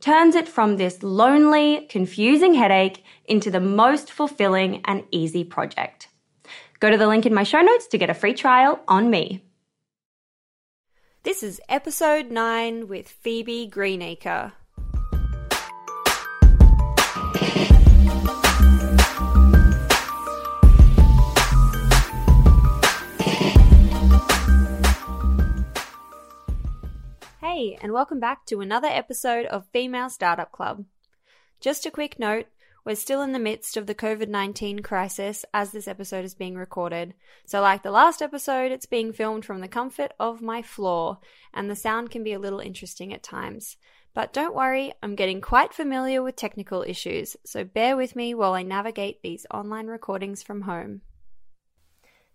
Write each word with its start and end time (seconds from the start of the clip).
turns 0.00 0.34
it 0.34 0.48
from 0.48 0.76
this 0.76 1.02
lonely, 1.02 1.86
confusing 1.88 2.54
headache 2.54 3.04
into 3.24 3.50
the 3.50 3.60
most 3.60 4.12
fulfilling 4.12 4.82
and 4.84 5.04
easy 5.10 5.44
project. 5.44 6.08
Go 6.80 6.90
to 6.90 6.98
the 6.98 7.06
link 7.06 7.26
in 7.26 7.34
my 7.34 7.42
show 7.42 7.60
notes 7.60 7.86
to 7.88 7.98
get 7.98 8.10
a 8.10 8.14
free 8.14 8.34
trial 8.34 8.80
on 8.86 9.10
me. 9.10 9.42
This 11.22 11.42
is 11.42 11.60
episode 11.68 12.30
9 12.30 12.86
with 12.86 13.08
Phoebe 13.08 13.66
Greenacre. 13.66 14.52
Hey, 27.56 27.78
and 27.80 27.90
welcome 27.90 28.20
back 28.20 28.44
to 28.46 28.60
another 28.60 28.88
episode 28.88 29.46
of 29.46 29.66
Female 29.72 30.10
Startup 30.10 30.52
Club. 30.52 30.84
Just 31.58 31.86
a 31.86 31.90
quick 31.90 32.18
note 32.18 32.44
we're 32.84 32.96
still 32.96 33.22
in 33.22 33.32
the 33.32 33.38
midst 33.38 33.78
of 33.78 33.86
the 33.86 33.94
COVID 33.94 34.28
19 34.28 34.80
crisis 34.80 35.42
as 35.54 35.72
this 35.72 35.88
episode 35.88 36.26
is 36.26 36.34
being 36.34 36.56
recorded. 36.56 37.14
So, 37.46 37.62
like 37.62 37.82
the 37.82 37.90
last 37.90 38.20
episode, 38.20 38.72
it's 38.72 38.84
being 38.84 39.10
filmed 39.10 39.46
from 39.46 39.62
the 39.62 39.68
comfort 39.68 40.12
of 40.20 40.42
my 40.42 40.60
floor, 40.60 41.16
and 41.54 41.70
the 41.70 41.74
sound 41.74 42.10
can 42.10 42.22
be 42.22 42.34
a 42.34 42.38
little 42.38 42.60
interesting 42.60 43.14
at 43.14 43.22
times. 43.22 43.78
But 44.12 44.34
don't 44.34 44.54
worry, 44.54 44.92
I'm 45.02 45.14
getting 45.14 45.40
quite 45.40 45.72
familiar 45.72 46.22
with 46.22 46.36
technical 46.36 46.82
issues, 46.82 47.38
so 47.46 47.64
bear 47.64 47.96
with 47.96 48.14
me 48.14 48.34
while 48.34 48.52
I 48.52 48.64
navigate 48.64 49.22
these 49.22 49.46
online 49.50 49.86
recordings 49.86 50.42
from 50.42 50.60
home. 50.60 51.00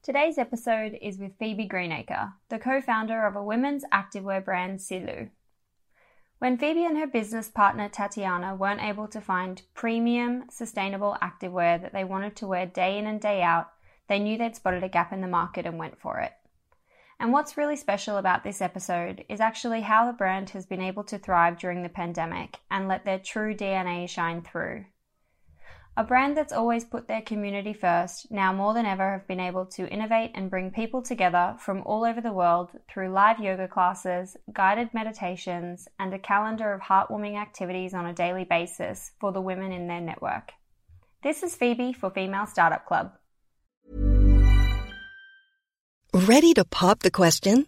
Today's 0.04 0.40
episode 0.40 0.98
is 1.00 1.20
with 1.20 1.38
Phoebe 1.38 1.68
Greenacre, 1.68 2.34
the 2.50 2.58
co 2.58 2.82
founder 2.82 3.24
of 3.24 3.36
a 3.36 3.44
women's 3.44 3.86
activewear 3.94 4.44
brand, 4.44 4.80
Silou. 4.80 5.30
When 6.40 6.58
Phoebe 6.58 6.86
and 6.86 6.98
her 6.98 7.06
business 7.06 7.50
partner 7.50 7.88
Tatiana 7.88 8.56
weren't 8.56 8.82
able 8.82 9.08
to 9.10 9.22
find 9.22 9.62
premium, 9.76 10.46
sustainable 10.50 11.18
activewear 11.22 11.80
that 11.80 11.94
they 11.94 12.04
wanted 12.04 12.36
to 12.38 12.48
wear 12.48 12.66
day 12.66 12.98
in 12.98 13.06
and 13.06 13.22
day 13.22 13.44
out, 13.44 13.74
they 14.08 14.18
knew 14.18 14.40
they'd 14.40 14.56
spotted 14.56 14.84
a 14.84 14.90
gap 14.90 15.14
in 15.14 15.22
the 15.22 15.28
market 15.28 15.68
and 15.68 15.78
went 15.78 16.00
for 16.00 16.18
it. 16.20 16.34
And 17.20 17.32
what's 17.32 17.56
really 17.56 17.76
special 17.76 18.18
about 18.18 18.44
this 18.44 18.60
episode 18.60 19.24
is 19.30 19.40
actually 19.40 19.82
how 19.82 20.08
the 20.08 20.18
brand 20.18 20.50
has 20.50 20.66
been 20.66 20.82
able 20.82 21.04
to 21.04 21.20
thrive 21.20 21.60
during 21.60 21.84
the 21.84 21.90
pandemic 21.90 22.58
and 22.72 22.88
let 22.88 23.06
their 23.06 23.20
true 23.20 23.54
DNA 23.54 24.10
shine 24.10 24.42
through. 24.42 24.86
A 25.98 26.06
brand 26.06 26.38
that's 26.38 26.54
always 26.54 26.86
put 26.86 27.10
their 27.10 27.22
community 27.22 27.74
first, 27.74 28.32
now 28.32 28.54
more 28.54 28.74
than 28.74 28.86
ever 28.86 29.12
have 29.12 29.28
been 29.28 29.42
able 29.42 29.66
to 29.66 29.90
innovate 29.90 30.32
and 30.36 30.50
bring 30.50 30.72
people 30.72 31.02
together 31.02 31.56
from 31.60 31.82
all 31.86 32.06
over 32.06 32.22
the 32.22 32.32
world 32.32 32.70
through 32.90 33.10
live 33.10 33.42
yoga 33.42 33.68
classes, 33.68 34.38
guided 34.54 34.94
meditations, 34.94 35.90
and 36.00 36.14
a 36.14 36.20
calendar 36.20 36.72
of 36.72 36.80
heartwarming 36.80 37.36
activities 37.36 37.94
on 37.94 38.06
a 38.06 38.14
daily 38.14 38.46
basis 38.46 39.12
for 39.20 39.34
the 39.34 39.42
women 39.42 39.74
in 39.74 39.88
their 39.88 40.00
network. 40.00 40.54
This 41.24 41.44
is 41.44 41.58
Phoebe 41.58 41.92
for 41.92 42.10
Female 42.10 42.46
Startup 42.46 42.86
Club. 42.86 43.12
Ready 46.14 46.54
to 46.54 46.64
pop 46.64 47.00
the 47.00 47.12
question? 47.12 47.68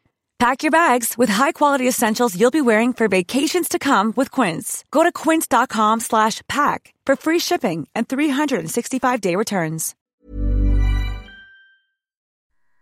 Pack 0.41 0.63
your 0.63 0.71
bags 0.71 1.19
with 1.19 1.29
high-quality 1.29 1.87
essentials 1.87 2.35
you'll 2.35 2.49
be 2.49 2.61
wearing 2.61 2.93
for 2.93 3.07
vacations 3.07 3.69
to 3.69 3.77
come 3.77 4.11
with 4.15 4.31
Quince. 4.31 4.83
Go 4.89 5.03
to 5.03 5.11
quince.com 5.11 5.99
slash 5.99 6.41
pack 6.47 6.95
for 7.05 7.15
free 7.15 7.37
shipping 7.37 7.87
and 7.93 8.09
365-day 8.09 9.35
returns. 9.35 9.93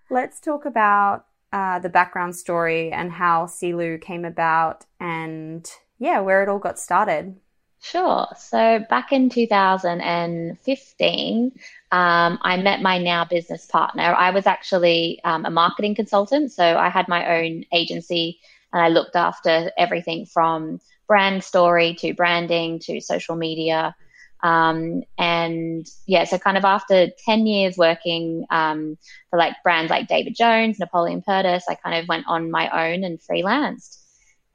Let's 0.09 0.39
talk 0.39 0.63
about 0.63 1.25
uh, 1.51 1.79
the 1.79 1.89
background 1.89 2.37
story 2.37 2.93
and 2.93 3.11
how 3.11 3.47
Silou 3.47 4.01
came 4.01 4.23
about 4.23 4.85
and, 5.01 5.69
yeah, 5.97 6.21
where 6.21 6.41
it 6.41 6.47
all 6.47 6.59
got 6.59 6.79
started. 6.79 7.35
Sure. 7.81 8.27
So 8.37 8.85
back 8.89 9.11
in 9.11 9.29
2015, 9.29 11.51
um, 11.91 12.37
I 12.41 12.57
met 12.57 12.81
my 12.81 12.99
now 12.99 13.25
business 13.25 13.65
partner. 13.65 14.03
I 14.03 14.29
was 14.29 14.45
actually 14.45 15.19
um, 15.23 15.45
a 15.45 15.49
marketing 15.49 15.95
consultant, 15.95 16.51
so 16.51 16.77
I 16.77 16.89
had 16.89 17.07
my 17.07 17.39
own 17.39 17.63
agency 17.73 18.39
and 18.71 18.81
I 18.81 18.89
looked 18.89 19.15
after 19.15 19.71
everything 19.77 20.25
from 20.25 20.79
brand 21.07 21.43
story 21.43 21.95
to 21.95 22.13
branding 22.13 22.79
to 22.79 23.01
social 23.01 23.35
media. 23.35 23.95
Um, 24.41 25.03
and 25.17 25.85
yeah, 26.05 26.23
so 26.23 26.37
kind 26.37 26.57
of 26.57 26.63
after 26.63 27.09
10 27.25 27.47
years 27.47 27.77
working 27.77 28.45
um, 28.51 28.97
for 29.29 29.37
like 29.37 29.55
brands 29.63 29.89
like 29.89 30.07
David 30.07 30.35
Jones, 30.35 30.79
Napoleon 30.79 31.21
Perdis, 31.27 31.63
I 31.67 31.75
kind 31.75 31.99
of 31.99 32.07
went 32.07 32.25
on 32.27 32.51
my 32.51 32.69
own 32.69 33.03
and 33.03 33.19
freelanced. 33.19 33.98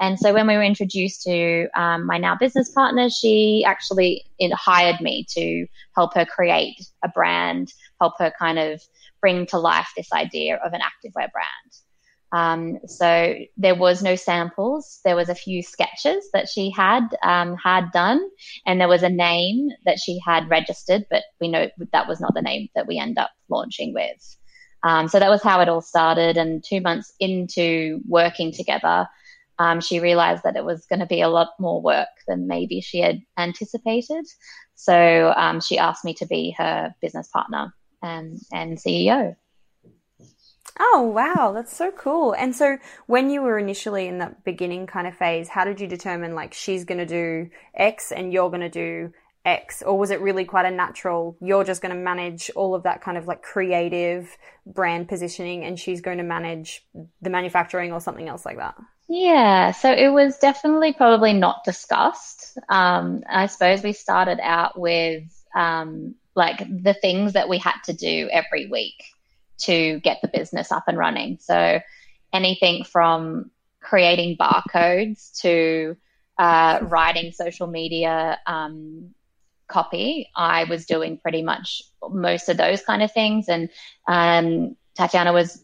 And 0.05 0.19
so 0.19 0.35
when 0.35 0.47
we 0.47 0.55
were 0.55 0.63
introduced 0.63 1.23
to 1.23 1.67
um, 1.75 2.05
my 2.05 2.19
now 2.19 2.37
business 2.37 2.71
partner, 2.71 3.09
she 3.09 3.65
actually 3.67 4.27
hired 4.53 5.01
me 5.01 5.25
to 5.31 5.67
help 5.97 6.13
her 6.15 6.27
create 6.27 6.77
a 7.03 7.09
brand, 7.09 7.73
help 8.03 8.13
her 8.19 8.31
kind 8.39 8.59
of 8.59 8.83
bring 9.23 9.47
to 9.47 9.59
life 9.59 9.89
this 9.97 10.13
idea 10.13 10.57
of 10.57 10.75
an 10.75 10.83
activewear 10.83 11.31
brand. 11.33 11.71
Um, 12.33 12.81
so 12.87 13.35
there 13.57 13.75
was 13.75 14.03
no 14.03 14.15
samples. 14.15 15.01
There 15.07 15.17
was 15.17 15.31
a 15.31 15.35
few 15.35 15.63
sketches 15.63 16.29
that 16.35 16.51
she 16.51 16.71
had 16.71 17.09
um, 17.23 17.57
had 17.57 17.91
done, 17.93 18.21
and 18.67 18.79
there 18.79 18.89
was 18.89 19.05
a 19.05 19.09
name 19.09 19.71
that 19.87 19.99
she 19.99 20.21
had 20.23 20.51
registered, 20.51 21.07
but 21.09 21.23
we 21.41 21.49
know 21.49 21.71
that 21.93 22.09
was 22.09 22.21
not 22.21 22.35
the 22.35 22.43
name 22.43 22.69
that 22.75 22.87
we 22.87 22.99
end 22.99 23.17
up 23.17 23.31
launching 23.49 23.95
with. 23.95 24.37
Um, 24.83 25.09
so 25.09 25.19
that 25.19 25.31
was 25.31 25.43
how 25.43 25.63
it 25.63 25.71
all 25.71 25.81
started. 25.81 26.37
And 26.37 26.63
two 26.63 26.83
months 26.83 27.11
into 27.21 28.01
working 28.07 28.53
together, 28.53 29.09
um, 29.59 29.81
she 29.81 30.01
realized 30.01 30.43
that 30.45 30.57
it 30.57 30.65
was 30.65 30.87
going 30.87 31.01
to 31.01 31.07
be 31.07 31.21
a 31.21 31.29
lot 31.29 31.51
more 31.59 31.81
work 31.81 32.09
than 32.27 32.49
maybe 32.49 32.81
she 32.81 32.99
had 32.99 33.21
anticipated. 33.39 34.27
So 34.75 35.33
um, 35.37 35.61
she 35.61 35.79
asked 35.79 36.05
me 36.05 36.15
to 36.15 36.27
be 36.27 36.55
her 36.59 36.95
business 37.01 37.29
partner 37.29 37.73
and, 38.03 38.39
and 38.53 38.79
CEO. 38.79 39.37
Oh, 40.79 41.03
wow. 41.03 41.53
That's 41.55 41.77
so 41.77 41.93
cool. 41.93 42.33
And 42.33 42.55
so 42.55 42.79
when 43.07 43.31
you 43.31 43.43
were 43.43 43.59
initially 43.59 44.09
in 44.09 44.19
that 44.19 44.45
beginning 44.45 44.89
kind 44.89 45.07
of 45.07 45.17
phase, 45.17 45.49
how 45.49 45.65
did 45.65 45.81
you 45.81 45.87
determine 45.87 46.35
like 46.35 46.53
she's 46.53 46.85
going 46.85 46.99
to 46.99 47.07
do 47.07 47.51
X 47.75 48.11
and 48.11 48.33
you're 48.33 48.51
going 48.51 48.61
to 48.61 48.69
do 48.69 49.13
X? 49.45 49.83
Or 49.83 49.97
was 49.97 50.11
it 50.11 50.21
really 50.21 50.45
quite 50.45 50.67
a 50.67 50.73
natural, 50.73 51.37
you're 51.41 51.63
just 51.63 51.81
going 51.81 51.95
to 51.95 52.01
manage 52.01 52.51
all 52.57 52.75
of 52.75 52.83
that 52.83 53.03
kind 53.03 53.17
of 53.17 53.29
like 53.29 53.43
creative 53.43 54.37
brand 54.67 55.09
positioning 55.09 55.65
and 55.65 55.79
she's 55.79 56.01
going 56.01 56.19
to 56.19 56.25
manage 56.25 56.85
the 57.23 57.31
manufacturing 57.31 57.93
or 57.93 58.01
something 58.01 58.29
else 58.29 58.45
like 58.45 58.57
that? 58.57 58.75
Yeah, 59.09 59.73
so 59.73 59.93
it 59.93 60.09
was 60.09 60.39
definitely 60.39 60.93
probably 60.95 61.35
not 61.35 61.65
discussed. 61.65 62.57
Um, 62.69 63.23
I 63.29 63.47
suppose 63.47 63.83
we 63.83 63.93
started 63.93 64.41
out 64.43 64.79
with 64.79 65.25
um, 65.55 66.15
like 66.35 66.59
the 66.59 66.95
things 66.95 67.35
that 67.35 67.49
we 67.49 67.59
had 67.59 67.77
to 67.85 67.93
do 67.93 68.29
every 68.33 68.67
week 68.67 69.05
to 69.59 70.01
get 70.01 70.21
the 70.23 70.29
business 70.29 70.73
up 70.73 70.85
and 70.89 70.97
running. 70.99 71.39
So 71.41 71.81
anything 72.33 72.85
from 72.85 73.51
creating 73.81 74.37
barcodes 74.39 75.39
to 75.43 75.97
uh, 76.39 76.81
writing 76.83 77.33
social 77.33 77.67
media 77.67 78.39
um, 78.47 79.15
copy, 79.69 80.31
I 80.35 80.65
was 80.65 80.87
doing 80.87 81.19
pretty 81.19 81.43
much 81.43 81.83
most 82.11 82.49
of 82.49 82.57
those 82.57 82.83
kind 82.83 83.03
of 83.03 83.13
things. 83.13 83.49
And 83.49 83.69
um, 84.09 84.77
Tatiana 84.97 85.33
was 85.33 85.64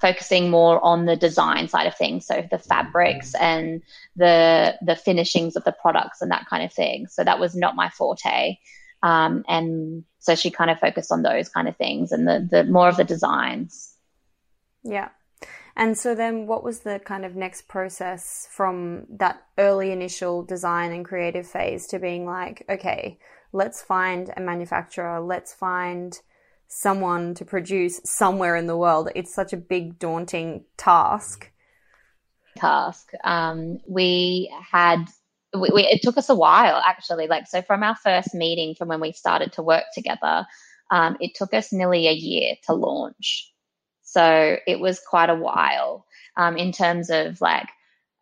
focusing 0.00 0.50
more 0.50 0.82
on 0.84 1.04
the 1.04 1.16
design 1.16 1.68
side 1.68 1.86
of 1.86 1.96
things, 1.96 2.26
so 2.26 2.46
the 2.50 2.58
fabrics 2.58 3.34
and 3.34 3.82
the 4.16 4.76
the 4.82 4.96
finishings 4.96 5.56
of 5.56 5.64
the 5.64 5.72
products 5.72 6.22
and 6.22 6.30
that 6.30 6.46
kind 6.46 6.64
of 6.64 6.72
thing. 6.72 7.06
So 7.06 7.24
that 7.24 7.38
was 7.38 7.54
not 7.54 7.76
my 7.76 7.90
forte, 7.90 8.56
um, 9.02 9.44
and 9.48 10.04
so 10.18 10.34
she 10.34 10.50
kind 10.50 10.70
of 10.70 10.78
focused 10.78 11.12
on 11.12 11.22
those 11.22 11.48
kind 11.48 11.68
of 11.68 11.76
things 11.76 12.12
and 12.12 12.26
the 12.26 12.46
the 12.50 12.64
more 12.64 12.88
of 12.88 12.96
the 12.96 13.04
designs. 13.04 13.94
Yeah. 14.82 15.10
And 15.76 15.96
so 15.96 16.14
then 16.14 16.46
what 16.46 16.64
was 16.64 16.80
the 16.80 17.00
kind 17.04 17.24
of 17.24 17.36
next 17.36 17.68
process 17.68 18.48
from 18.50 19.06
that 19.08 19.42
early 19.56 19.92
initial 19.92 20.42
design 20.42 20.92
and 20.92 21.04
creative 21.04 21.46
phase 21.46 21.86
to 21.88 21.98
being 21.98 22.26
like, 22.26 22.64
okay, 22.68 23.18
let's 23.52 23.80
find 23.80 24.32
a 24.36 24.40
manufacturer, 24.40 25.20
let's 25.20 25.54
find 25.54 26.18
someone 26.70 27.34
to 27.34 27.44
produce 27.44 28.00
somewhere 28.04 28.54
in 28.54 28.66
the 28.66 28.76
world. 28.76 29.10
It's 29.14 29.34
such 29.34 29.52
a 29.52 29.56
big, 29.56 29.98
daunting 29.98 30.64
task. 30.76 31.50
Task. 32.56 33.10
Um, 33.24 33.78
we 33.86 34.50
had. 34.70 35.06
We, 35.52 35.68
we, 35.74 35.82
it 35.82 36.00
took 36.02 36.16
us 36.16 36.28
a 36.28 36.34
while 36.36 36.80
actually 36.86 37.26
like 37.26 37.48
so 37.48 37.60
from 37.60 37.82
our 37.82 37.96
first 37.96 38.36
meeting 38.36 38.76
from 38.76 38.86
when 38.86 39.00
we 39.00 39.10
started 39.10 39.52
to 39.54 39.64
work 39.64 39.82
together 39.92 40.46
um, 40.92 41.16
it 41.18 41.32
took 41.34 41.52
us 41.52 41.72
nearly 41.72 42.06
a 42.06 42.12
year 42.12 42.54
to 42.66 42.72
launch 42.72 43.52
so 44.02 44.58
it 44.68 44.78
was 44.78 45.00
quite 45.00 45.28
a 45.28 45.34
while 45.34 46.06
um, 46.36 46.56
in 46.56 46.70
terms 46.70 47.10
of 47.10 47.40
like 47.40 47.68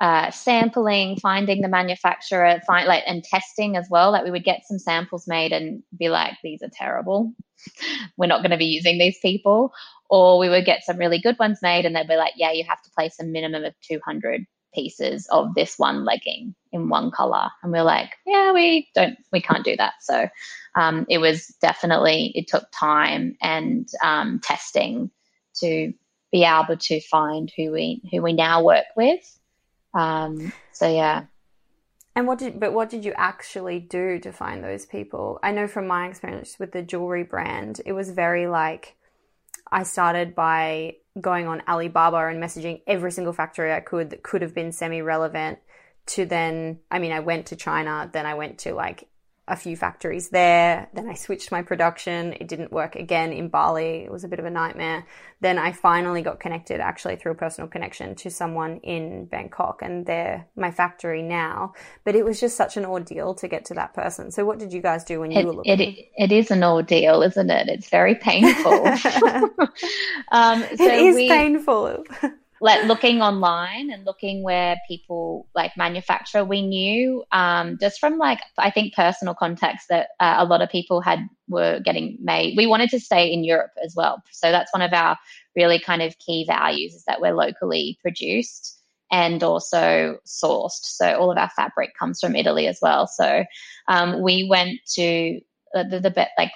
uh, 0.00 0.31
sampling, 0.31 1.17
finding 1.17 1.61
the 1.61 1.69
manufacturer, 1.69 2.61
find 2.67 2.87
like 2.87 3.03
and 3.06 3.25
testing 3.25 3.77
as 3.77 3.89
well. 3.91 4.12
Like 4.12 4.25
we 4.25 4.31
would 4.31 4.45
get 4.45 4.67
some 4.67 4.79
samples 4.79 5.27
made 5.27 5.53
and 5.53 5.83
be 5.99 6.09
like, 6.09 6.35
these 6.43 6.62
are 6.62 6.71
terrible. 6.73 7.33
We're 8.17 8.26
not 8.26 8.40
going 8.40 8.52
to 8.52 8.57
be 8.57 8.67
using 8.67 8.99
these 8.99 9.19
people. 9.21 9.73
Or 10.11 10.38
we 10.38 10.49
would 10.49 10.64
get 10.64 10.85
some 10.85 10.99
really 10.99 11.21
good 11.21 11.38
ones 11.38 11.59
made 11.62 11.85
and 11.85 11.95
they'd 11.95 12.09
be 12.09 12.17
like, 12.17 12.35
yeah, 12.37 12.52
you 12.52 12.64
have 12.69 12.83
to 12.83 12.90
place 12.90 13.17
a 13.21 13.25
minimum 13.25 13.64
of 13.64 13.75
200 13.83 14.47
pieces 14.73 15.26
of 15.31 15.55
this 15.55 15.78
one 15.78 16.05
legging 16.05 16.55
in 16.73 16.88
one 16.88 17.11
color. 17.11 17.49
And 17.62 17.73
we're 17.73 17.83
like, 17.83 18.11
yeah, 18.25 18.52
we 18.52 18.88
don't, 18.95 19.19
we 19.33 19.43
can't 19.43 19.64
do 19.64 19.76
that. 19.76 19.95
So 20.00 20.28
um, 20.76 21.07
it 21.11 21.19
was 21.19 21.49
definitely, 21.61 22.33
it 22.35 22.47
took 22.49 22.64
time 22.73 23.37
and 23.43 23.88
um, 24.02 24.40
testing 24.43 25.11
to 25.61 25.93
be 26.31 26.45
able 26.45 26.76
to 26.76 27.00
find 27.00 27.50
who 27.57 27.73
we 27.73 28.02
who 28.11 28.23
we 28.23 28.33
now 28.33 28.62
work 28.62 28.85
with 28.97 29.38
um, 29.95 30.52
so 30.73 30.88
yeah. 30.88 31.25
And 32.14 32.26
what 32.26 32.38
did 32.38 32.59
but 32.59 32.73
what 32.73 32.90
did 32.90 33.04
you 33.04 33.12
actually 33.16 33.78
do 33.78 34.18
to 34.21 34.33
find 34.33 34.62
those 34.62 34.85
people? 34.85 35.38
I 35.42 35.52
know 35.52 35.68
from 35.68 35.87
my 35.87 36.09
experience 36.09 36.59
with 36.59 36.73
the 36.73 36.83
jewelry 36.83 37.23
brand, 37.23 37.80
it 37.87 37.92
was 37.92 38.11
very 38.11 38.47
like 38.49 38.97
I 39.71 39.85
started 39.85 40.35
by 40.35 40.97
going 41.21 41.47
on 41.47 41.62
Alibaba 41.68 42.26
and 42.26 42.42
messaging 42.42 42.83
every 42.87 43.12
single 43.12 43.33
factory 43.33 43.73
I 43.73 43.80
could 43.80 44.11
that 44.11 44.23
could 44.23 44.42
have 44.42 44.54
been 44.54 44.73
semi 44.73 45.00
relevant 45.00 45.59
to 46.07 46.26
then 46.26 46.80
I 46.90 46.99
mean 46.99 47.12
I 47.12 47.21
went 47.21 47.47
to 47.47 47.57
China, 47.57 48.11
then 48.12 48.26
I 48.26 48.35
went 48.35 48.59
to 48.61 48.75
like 48.75 49.09
a 49.50 49.57
few 49.57 49.76
factories 49.76 50.28
there. 50.28 50.88
Then 50.95 51.09
I 51.09 51.14
switched 51.14 51.50
my 51.50 51.62
production. 51.62 52.35
It 52.35 52.49
didn't 52.49 52.73
work 52.73 52.97
again 52.97 53.33
in 53.33 53.49
Bali. 53.49 54.05
It 54.05 54.12
was 54.12 54.25
a 54.25 54.28
bit 54.28 54.38
of 54.38 54.45
a 54.45 54.50
nightmare. 54.50 55.07
Then 55.40 55.59
I 55.59 55.73
finally 55.73 56.23
got 56.23 56.40
connected 56.40 56.81
actually 56.81 57.17
through 57.17 57.33
a 57.33 57.37
personal 57.37 57.69
connection 57.69 58.14
to 58.17 58.31
someone 58.31 58.78
in 58.78 59.26
Bangkok 59.26 59.83
and 59.83 60.05
they're 60.05 60.47
my 60.57 60.71
factory 60.71 61.23
now. 61.23 61.75
But 62.05 62.17
it 62.17 62.25
was 62.25 62.40
just 62.40 62.57
such 62.57 62.76
an 62.76 62.85
ordeal 62.85 63.35
to 63.35 63.49
get 63.49 63.64
to 63.67 63.75
that 63.75 63.95
person. 63.95 64.31
So 64.31 64.45
what 64.45 64.59
did 64.59 64.73
you 64.73 64.83
guys 64.83 65.05
do 65.05 65.21
when 65.21 65.31
you 65.31 65.38
it, 65.38 65.47
were 65.47 65.52
looking? 65.52 65.81
It, 65.81 66.09
it 66.17 66.33
is 66.33 66.50
an 66.50 66.64
ordeal, 66.64 67.23
isn't 67.23 67.50
it? 67.50 67.69
It's 67.69 67.88
very 67.88 68.14
painful. 68.17 68.73
um, 70.33 70.62
so 70.76 70.85
it 70.85 71.00
is 71.00 71.14
we, 71.14 71.28
painful 71.28 72.05
like 72.61 72.85
looking 72.85 73.23
online 73.23 73.91
and 73.91 74.05
looking 74.05 74.43
where 74.43 74.77
people 74.88 75.47
like 75.55 75.77
manufacture, 75.77 76.45
we 76.45 76.62
knew 76.62 77.25
um, 77.33 77.79
just 77.81 78.00
from 78.00 78.19
like 78.19 78.41
I 78.57 78.71
think 78.71 78.95
personal 78.95 79.35
context 79.35 79.88
that 79.88 80.09
uh, 80.21 80.37
a 80.38 80.45
lot 80.45 80.62
of 80.62 80.71
people 80.71 81.00
had 81.00 81.21
were 81.49 81.81
getting 81.81 82.19
made. 82.21 82.57
We 82.57 82.67
wanted 82.67 82.91
to 82.91 83.00
stay 83.00 83.33
in 83.33 83.45
Europe 83.45 83.73
as 83.85 83.95
well, 83.95 84.23
so 84.33 84.50
that's 84.50 84.73
one 84.73 84.83
of 84.83 84.93
our 84.93 85.17
really 85.57 85.79
kind 85.79 86.03
of 86.03 86.19
key 86.19 86.45
values 86.47 86.95
is 86.95 87.05
that 87.05 87.21
we're 87.21 87.35
locally 87.35 87.99
produced 88.03 88.79
and 89.11 89.43
also 89.43 90.19
sourced. 90.27 90.85
So 90.85 91.15
all 91.19 91.31
of 91.31 91.38
our 91.38 91.50
fabric 91.50 91.91
comes 91.99 92.21
from 92.21 92.37
Italy 92.37 92.67
as 92.67 92.79
well. 92.83 93.07
So 93.07 93.45
um, 93.88 94.23
we 94.23 94.47
went 94.49 94.81
to 94.95 95.41
uh, 95.75 95.85
the, 95.85 96.00
the, 96.00 96.11
the 96.11 96.29
like 96.37 96.53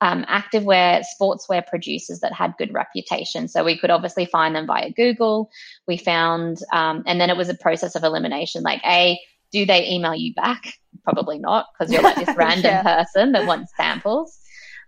um, 0.00 0.24
activewear, 0.24 1.04
sportswear 1.18 1.66
producers 1.66 2.20
that 2.20 2.32
had 2.32 2.54
good 2.58 2.72
reputation. 2.74 3.48
So 3.48 3.64
we 3.64 3.78
could 3.78 3.90
obviously 3.90 4.26
find 4.26 4.54
them 4.54 4.66
via 4.66 4.92
Google. 4.92 5.50
We 5.86 5.96
found, 5.96 6.58
um, 6.72 7.02
and 7.06 7.20
then 7.20 7.30
it 7.30 7.36
was 7.36 7.48
a 7.48 7.54
process 7.54 7.94
of 7.94 8.04
elimination. 8.04 8.62
Like, 8.62 8.82
a, 8.84 9.18
do 9.52 9.64
they 9.64 9.88
email 9.88 10.14
you 10.14 10.34
back? 10.34 10.74
Probably 11.04 11.38
not, 11.38 11.66
because 11.72 11.92
you're 11.92 12.02
like 12.02 12.16
this 12.16 12.36
random 12.36 12.64
yeah. 12.64 12.82
person 12.82 13.32
that 13.32 13.46
wants 13.46 13.72
samples. 13.76 14.38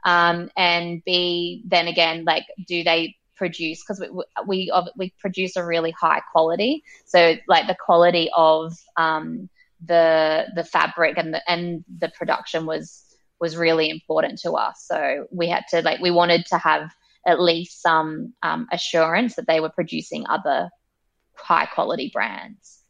Um, 0.05 0.51
and 0.57 1.03
B, 1.05 1.63
then 1.67 1.89
again, 1.89 2.25
like, 2.25 2.45
do 2.67 2.85
they 2.85 3.17
produce? 3.37 3.83
Because 3.83 4.01
we, 4.01 4.25
we 4.47 4.73
we 4.97 5.15
produce 5.19 5.57
a 5.57 5.65
really 5.65 5.93
high 5.93 6.21
quality. 6.33 6.83
So 7.05 7.37
like 7.49 7.67
the 7.67 7.77
quality 7.85 8.31
of 8.35 8.75
um, 8.97 9.49
the 9.85 10.47
the 10.55 10.65
fabric 10.65 11.19
and 11.19 11.35
the 11.35 11.51
and 11.51 11.85
the 11.99 12.09
production 12.11 12.67
was 12.67 13.06
was 13.41 13.57
really 13.57 13.91
important 13.91 14.41
to 14.41 14.53
us. 14.53 14.85
So 14.87 15.27
we 15.31 15.49
had 15.49 15.65
to 15.71 15.83
like 15.83 16.01
we 16.01 16.11
wanted 16.11 16.47
to 16.47 16.59
have 16.59 16.91
at 17.27 17.41
least 17.41 17.83
some 17.83 18.35
um, 18.43 18.69
assurance 18.73 19.35
that 19.35 19.47
they 19.47 19.61
were 19.61 19.69
producing 19.69 20.25
other 20.29 20.71
high 21.35 21.67
quality 21.67 22.11
brands. 22.13 22.81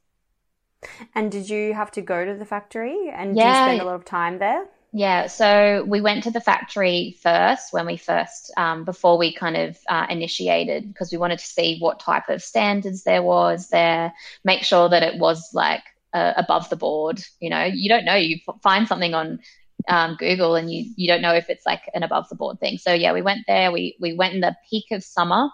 And 1.15 1.33
did 1.33 1.49
you 1.49 1.75
have 1.75 1.91
to 1.93 2.03
go 2.03 2.25
to 2.25 2.35
the 2.35 2.45
factory 2.45 3.11
and 3.13 3.37
yeah. 3.37 3.49
you 3.49 3.69
spend 3.69 3.81
a 3.81 3.85
lot 3.85 3.95
of 3.95 4.05
time 4.05 4.39
there? 4.39 4.67
Yeah, 4.93 5.27
so 5.27 5.85
we 5.87 6.01
went 6.01 6.23
to 6.25 6.31
the 6.31 6.41
factory 6.41 7.19
first 7.23 7.73
when 7.73 7.87
we 7.87 7.97
first, 7.97 8.53
um, 8.57 8.85
before 8.85 9.19
we 9.19 9.35
kind 9.35 9.57
of 9.57 9.77
uh, 9.89 10.07
initiated, 10.09 10.89
because 10.89 11.13
we 11.13 11.19
wanted 11.19 11.39
to 11.39 11.45
see 11.45 11.79
what 11.81 12.01
type 12.01 12.29
of 12.29 12.43
standards 12.43 13.03
there 13.03 13.23
was 13.23 13.69
there, 13.69 14.15
make 14.45 14.63
sure 14.63 14.89
that 14.89 15.03
it 15.03 15.19
was 15.19 15.51
like 15.53 15.83
uh, 16.15 16.33
above 16.37 16.71
the 16.71 16.77
board. 16.77 17.21
You 17.41 17.51
know, 17.51 17.65
you 17.65 17.91
don't 17.91 18.07
know. 18.07 18.15
You 18.15 18.39
find 18.63 18.89
something 18.89 19.13
on 19.13 19.41
um, 19.89 20.17
Google 20.19 20.57
and 20.57 20.71
you 20.71 20.93
you 20.97 21.07
don't 21.09 21.23
know 21.23 21.35
if 21.35 21.49
it's 21.49 21.67
like 21.67 21.83
an 21.95 22.03
above 22.03 22.29
the 22.29 22.37
board 22.37 22.59
thing. 22.61 22.79
So 22.79 22.93
yeah, 22.93 23.13
we 23.13 23.23
went 23.23 23.41
there. 23.47 23.73
We 23.73 23.97
we 24.01 24.15
went 24.15 24.35
in 24.35 24.41
the 24.41 24.57
peak 24.69 24.87
of 24.91 25.05
summer, 25.05 25.49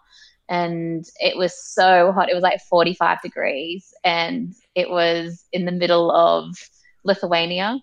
and 0.49 1.05
it 1.21 1.37
was 1.37 1.55
so 1.57 2.13
hot. 2.13 2.31
It 2.31 2.35
was 2.35 2.43
like 2.43 2.61
45 2.69 3.23
degrees, 3.23 3.93
and 4.05 4.53
it 4.75 4.91
was 4.91 5.45
in 5.53 5.65
the 5.65 5.73
middle 5.73 6.11
of 6.11 6.57
Lithuania. 7.05 7.79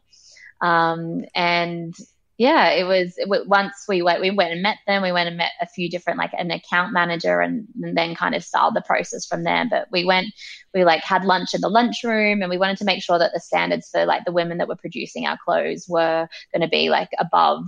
Um, 0.62 1.24
and 1.36 1.96
yeah, 2.40 2.70
it 2.70 2.86
was, 2.86 3.16
it 3.18 3.28
once 3.48 3.84
we 3.90 4.02
went, 4.02 4.22
we 4.22 4.32
went 4.32 4.54
and 4.54 4.62
met 4.62 4.78
them. 4.88 5.04
We 5.04 5.12
went 5.12 5.28
and 5.28 5.36
met 5.36 5.52
a 5.60 5.68
few 5.68 5.90
different, 5.90 6.18
like 6.18 6.32
an 6.38 6.50
account 6.52 6.94
manager, 6.94 7.42
and, 7.42 7.68
and 7.84 7.98
then 7.98 8.16
kind 8.16 8.34
of 8.34 8.46
started 8.46 8.78
the 8.78 8.88
process 8.88 9.26
from 9.26 9.44
there. 9.44 9.66
But 9.70 9.90
we 9.92 10.06
went, 10.06 10.28
we 10.74 10.86
like 10.86 11.04
had 11.04 11.26
lunch 11.26 11.54
in 11.54 11.60
the 11.60 11.68
lunchroom, 11.68 12.42
and 12.42 12.50
we 12.50 12.58
wanted 12.58 12.78
to 12.78 12.86
make 12.86 13.04
sure 13.04 13.20
that 13.20 13.32
the 13.34 13.42
standards 13.42 13.90
for 13.90 14.06
like 14.06 14.24
the 14.24 14.32
women 14.32 14.58
that 14.60 14.70
were 14.70 14.78
producing 14.78 15.28
our 15.28 15.38
clothes 15.44 15.86
were 15.90 16.30
going 16.54 16.62
to 16.62 16.70
be 16.70 16.90
like 16.90 17.10
above, 17.20 17.66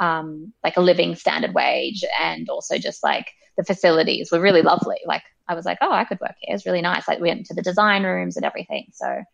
um, 0.00 0.50
like 0.64 0.78
a 0.78 0.80
living 0.80 1.14
standard 1.14 1.52
wage, 1.52 2.02
and 2.18 2.48
also 2.48 2.78
just 2.78 3.04
like 3.04 3.26
the 3.58 3.64
facilities 3.64 4.32
were 4.32 4.40
really 4.40 4.62
lovely. 4.62 4.96
Like 5.04 5.24
I 5.46 5.54
was 5.54 5.66
like, 5.66 5.76
oh, 5.82 5.92
I 5.92 6.04
could 6.04 6.20
work 6.22 6.36
here. 6.40 6.54
It's 6.54 6.64
really 6.64 6.80
nice. 6.80 7.06
Like 7.06 7.20
we 7.20 7.28
went 7.28 7.44
to 7.46 7.54
the 7.54 7.60
design 7.60 8.04
rooms 8.04 8.36
and 8.38 8.46
everything. 8.46 8.86
So 8.94 9.24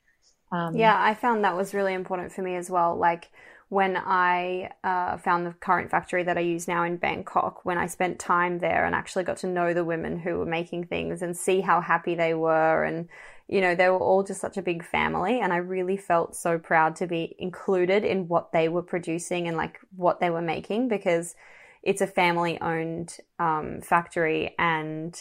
um, 0.51 0.75
yeah, 0.77 1.01
I 1.01 1.15
found 1.15 1.45
that 1.45 1.57
was 1.57 1.73
really 1.73 1.95
important 1.95 2.33
for 2.33 2.43
me 2.43 2.57
as 2.57 2.69
well. 2.69 2.97
Like 2.97 3.31
when 3.73 3.97
I 3.97 4.71
uh, 4.85 5.17
found 5.17 5.47
the 5.47 5.55
current 5.55 5.91
factory 5.91 6.25
that 6.25 6.37
I 6.37 6.43
use 6.43 6.69
now 6.69 6.85
in 6.85 6.99
Bangkok, 6.99 7.64
when 7.64 7.79
I 7.79 7.87
spent 7.87 8.19
time 8.19 8.59
there 8.59 8.85
and 8.85 8.95
actually 8.95 9.25
got 9.25 9.38
to 9.38 9.47
know 9.47 9.73
the 9.73 9.83
women 9.83 10.19
who 10.19 10.41
were 10.41 10.45
making 10.45 10.88
things 10.88 11.23
and 11.23 11.35
see 11.35 11.62
how 11.62 11.81
happy 11.81 12.14
they 12.14 12.35
were. 12.35 12.85
And, 12.85 13.09
you 13.49 13.62
know, 13.62 13.75
they 13.75 13.88
were 13.88 13.97
all 13.97 14.25
just 14.25 14.43
such 14.43 14.59
a 14.59 14.62
big 14.62 14.85
family. 14.85 15.41
And 15.41 15.55
I 15.55 15.57
really 15.57 15.97
felt 15.97 16.37
so 16.37 16.59
proud 16.59 16.97
to 16.97 17.07
be 17.07 17.35
included 17.38 18.05
in 18.05 18.29
what 18.29 18.52
they 18.52 18.69
were 18.69 18.83
producing 18.83 19.49
and 19.49 19.57
like 19.57 19.79
what 19.97 20.21
they 20.21 20.29
were 20.29 20.43
making 20.43 20.88
because 20.88 21.35
it's 21.83 22.02
a 22.02 22.07
family 22.07 22.61
owned 22.61 23.17
um, 23.38 23.81
factory. 23.81 24.55
And 24.59 25.19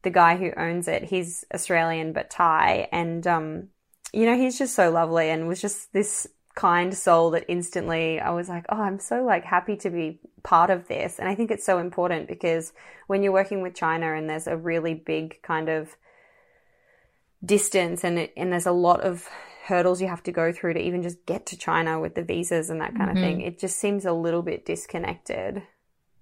the 0.00 0.10
guy 0.10 0.38
who 0.38 0.52
owns 0.56 0.88
it, 0.88 1.04
he's 1.04 1.44
Australian 1.52 2.14
but 2.14 2.30
Thai. 2.30 2.88
And, 2.92 3.26
um, 3.26 3.68
you 4.14 4.24
know, 4.24 4.38
he's 4.38 4.56
just 4.56 4.74
so 4.74 4.90
lovely 4.90 5.28
and 5.28 5.46
was 5.46 5.60
just 5.60 5.92
this 5.92 6.26
kind 6.54 6.96
soul 6.96 7.30
that 7.30 7.44
instantly 7.48 8.20
I 8.20 8.30
was 8.30 8.48
like, 8.48 8.66
oh, 8.68 8.80
I'm 8.80 8.98
so 8.98 9.22
like 9.24 9.44
happy 9.44 9.76
to 9.78 9.90
be 9.90 10.18
part 10.42 10.70
of 10.70 10.88
this. 10.88 11.18
And 11.18 11.28
I 11.28 11.34
think 11.34 11.50
it's 11.50 11.64
so 11.64 11.78
important 11.78 12.28
because 12.28 12.72
when 13.06 13.22
you're 13.22 13.32
working 13.32 13.62
with 13.62 13.74
China 13.74 14.14
and 14.14 14.28
there's 14.28 14.46
a 14.46 14.56
really 14.56 14.94
big 14.94 15.40
kind 15.42 15.68
of 15.68 15.96
distance 17.44 18.04
and 18.04 18.18
it, 18.18 18.32
and 18.36 18.52
there's 18.52 18.66
a 18.66 18.72
lot 18.72 19.00
of 19.00 19.28
hurdles 19.64 20.00
you 20.00 20.08
have 20.08 20.22
to 20.24 20.32
go 20.32 20.52
through 20.52 20.74
to 20.74 20.80
even 20.80 21.02
just 21.02 21.24
get 21.26 21.46
to 21.46 21.56
China 21.56 22.00
with 22.00 22.14
the 22.14 22.22
visas 22.22 22.70
and 22.70 22.80
that 22.80 22.94
kind 22.96 23.10
mm-hmm. 23.10 23.18
of 23.18 23.22
thing. 23.22 23.40
It 23.42 23.58
just 23.58 23.78
seems 23.78 24.04
a 24.04 24.12
little 24.12 24.42
bit 24.42 24.66
disconnected. 24.66 25.62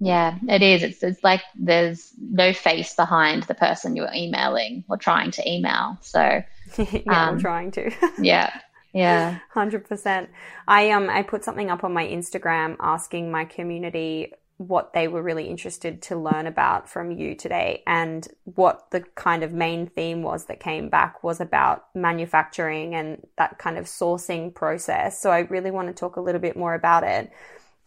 Yeah, 0.00 0.38
it 0.48 0.62
is. 0.62 0.82
It's 0.82 1.02
it's 1.02 1.24
like 1.24 1.42
there's 1.58 2.12
no 2.20 2.52
face 2.52 2.94
behind 2.94 3.44
the 3.44 3.54
person 3.54 3.96
you're 3.96 4.12
emailing 4.14 4.84
or 4.88 4.96
trying 4.96 5.32
to 5.32 5.48
email. 5.48 5.98
So 6.02 6.20
yeah, 6.78 7.00
um, 7.06 7.06
I'm 7.08 7.40
trying 7.40 7.72
to. 7.72 7.90
yeah. 8.20 8.60
Yeah. 8.98 9.38
100%. 9.54 10.28
I 10.66 10.90
um 10.90 11.08
I 11.10 11.22
put 11.22 11.44
something 11.44 11.70
up 11.70 11.84
on 11.84 11.92
my 11.92 12.06
Instagram 12.06 12.76
asking 12.80 13.30
my 13.30 13.44
community 13.44 14.32
what 14.58 14.92
they 14.92 15.06
were 15.06 15.22
really 15.22 15.46
interested 15.46 16.02
to 16.02 16.16
learn 16.16 16.44
about 16.48 16.90
from 16.90 17.12
you 17.12 17.36
today 17.36 17.80
and 17.86 18.26
what 18.56 18.90
the 18.90 19.00
kind 19.14 19.44
of 19.44 19.52
main 19.52 19.86
theme 19.86 20.20
was 20.22 20.46
that 20.46 20.58
came 20.58 20.88
back 20.88 21.22
was 21.22 21.40
about 21.40 21.84
manufacturing 21.94 22.92
and 22.96 23.24
that 23.36 23.58
kind 23.58 23.78
of 23.78 23.84
sourcing 23.84 24.52
process. 24.52 25.22
So 25.22 25.30
I 25.30 25.40
really 25.40 25.70
want 25.70 25.86
to 25.88 25.94
talk 25.94 26.16
a 26.16 26.20
little 26.20 26.40
bit 26.40 26.56
more 26.56 26.74
about 26.74 27.04
it 27.04 27.30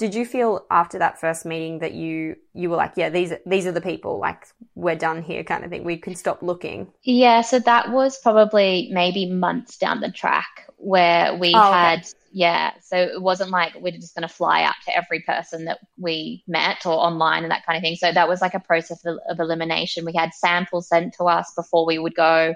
did 0.01 0.15
you 0.15 0.25
feel 0.25 0.65
after 0.71 0.97
that 0.97 1.19
first 1.19 1.45
meeting 1.45 1.77
that 1.77 1.93
you 1.93 2.35
you 2.55 2.71
were 2.71 2.75
like 2.75 2.93
yeah 2.95 3.07
these 3.07 3.33
these 3.45 3.67
are 3.67 3.71
the 3.71 3.81
people 3.81 4.17
like 4.17 4.47
we're 4.73 4.95
done 4.95 5.21
here 5.21 5.43
kind 5.43 5.63
of 5.63 5.69
thing 5.69 5.83
we 5.83 5.95
can 5.95 6.15
stop 6.15 6.41
looking 6.41 6.91
yeah 7.03 7.41
so 7.41 7.59
that 7.59 7.91
was 7.91 8.17
probably 8.17 8.89
maybe 8.91 9.29
months 9.29 9.77
down 9.77 10.01
the 10.01 10.11
track 10.11 10.67
where 10.81 11.35
we 11.35 11.53
oh, 11.55 11.71
had 11.71 11.99
okay. 11.99 12.09
yeah 12.31 12.71
so 12.81 12.97
it 12.97 13.21
wasn't 13.21 13.49
like 13.49 13.73
we're 13.79 13.91
just 13.91 14.15
going 14.15 14.27
to 14.27 14.33
fly 14.33 14.63
out 14.63 14.75
to 14.85 14.95
every 14.95 15.21
person 15.21 15.65
that 15.65 15.79
we 15.97 16.43
met 16.47 16.85
or 16.85 16.93
online 16.93 17.43
and 17.43 17.51
that 17.51 17.65
kind 17.65 17.77
of 17.77 17.81
thing 17.81 17.95
so 17.95 18.11
that 18.11 18.27
was 18.27 18.41
like 18.41 18.53
a 18.53 18.59
process 18.59 19.05
of, 19.05 19.19
of 19.29 19.39
elimination 19.39 20.05
we 20.05 20.13
had 20.13 20.33
samples 20.33 20.87
sent 20.89 21.13
to 21.13 21.25
us 21.25 21.51
before 21.55 21.85
we 21.85 21.99
would 21.99 22.15
go 22.15 22.53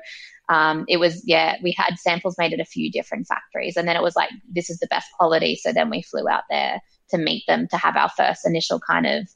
um, 0.49 0.85
it 0.87 0.97
was 0.97 1.21
yeah 1.25 1.55
we 1.63 1.71
had 1.71 1.97
samples 1.97 2.35
made 2.37 2.53
at 2.53 2.59
a 2.59 2.65
few 2.65 2.91
different 2.91 3.27
factories 3.27 3.77
and 3.77 3.87
then 3.87 3.95
it 3.95 4.01
was 4.03 4.15
like 4.15 4.29
this 4.51 4.69
is 4.69 4.79
the 4.79 4.87
best 4.87 5.07
quality 5.17 5.55
so 5.55 5.71
then 5.71 5.89
we 5.89 6.01
flew 6.01 6.27
out 6.27 6.43
there 6.49 6.79
to 7.09 7.17
meet 7.17 7.43
them 7.47 7.67
to 7.67 7.77
have 7.77 7.95
our 7.95 8.09
first 8.09 8.45
initial 8.45 8.79
kind 8.79 9.05
of 9.05 9.27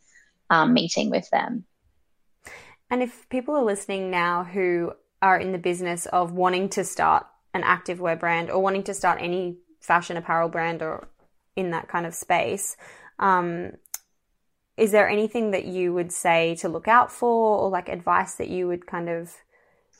um, 0.49 0.73
meeting 0.73 1.09
with 1.09 1.29
them. 1.29 1.65
And 2.89 3.03
if 3.03 3.27
people 3.29 3.55
are 3.55 3.63
listening 3.63 4.09
now 4.09 4.43
who 4.43 4.93
are 5.21 5.39
in 5.39 5.51
the 5.51 5.57
business 5.57 6.05
of 6.07 6.31
wanting 6.31 6.69
to 6.69 6.83
start 6.83 7.27
an 7.53 7.63
activewear 7.63 8.19
brand 8.19 8.49
or 8.49 8.61
wanting 8.61 8.83
to 8.83 8.93
start 8.93 9.19
any 9.21 9.57
fashion 9.79 10.17
apparel 10.17 10.49
brand 10.49 10.81
or 10.81 11.07
in 11.55 11.71
that 11.71 11.87
kind 11.87 12.05
of 12.05 12.13
space, 12.13 12.77
um, 13.19 13.71
is 14.77 14.91
there 14.91 15.09
anything 15.09 15.51
that 15.51 15.65
you 15.65 15.93
would 15.93 16.11
say 16.11 16.55
to 16.55 16.69
look 16.69 16.87
out 16.87 17.11
for 17.11 17.59
or 17.59 17.69
like 17.69 17.89
advice 17.89 18.35
that 18.35 18.47
you 18.47 18.67
would 18.67 18.85
kind 18.85 19.09
of 19.09 19.33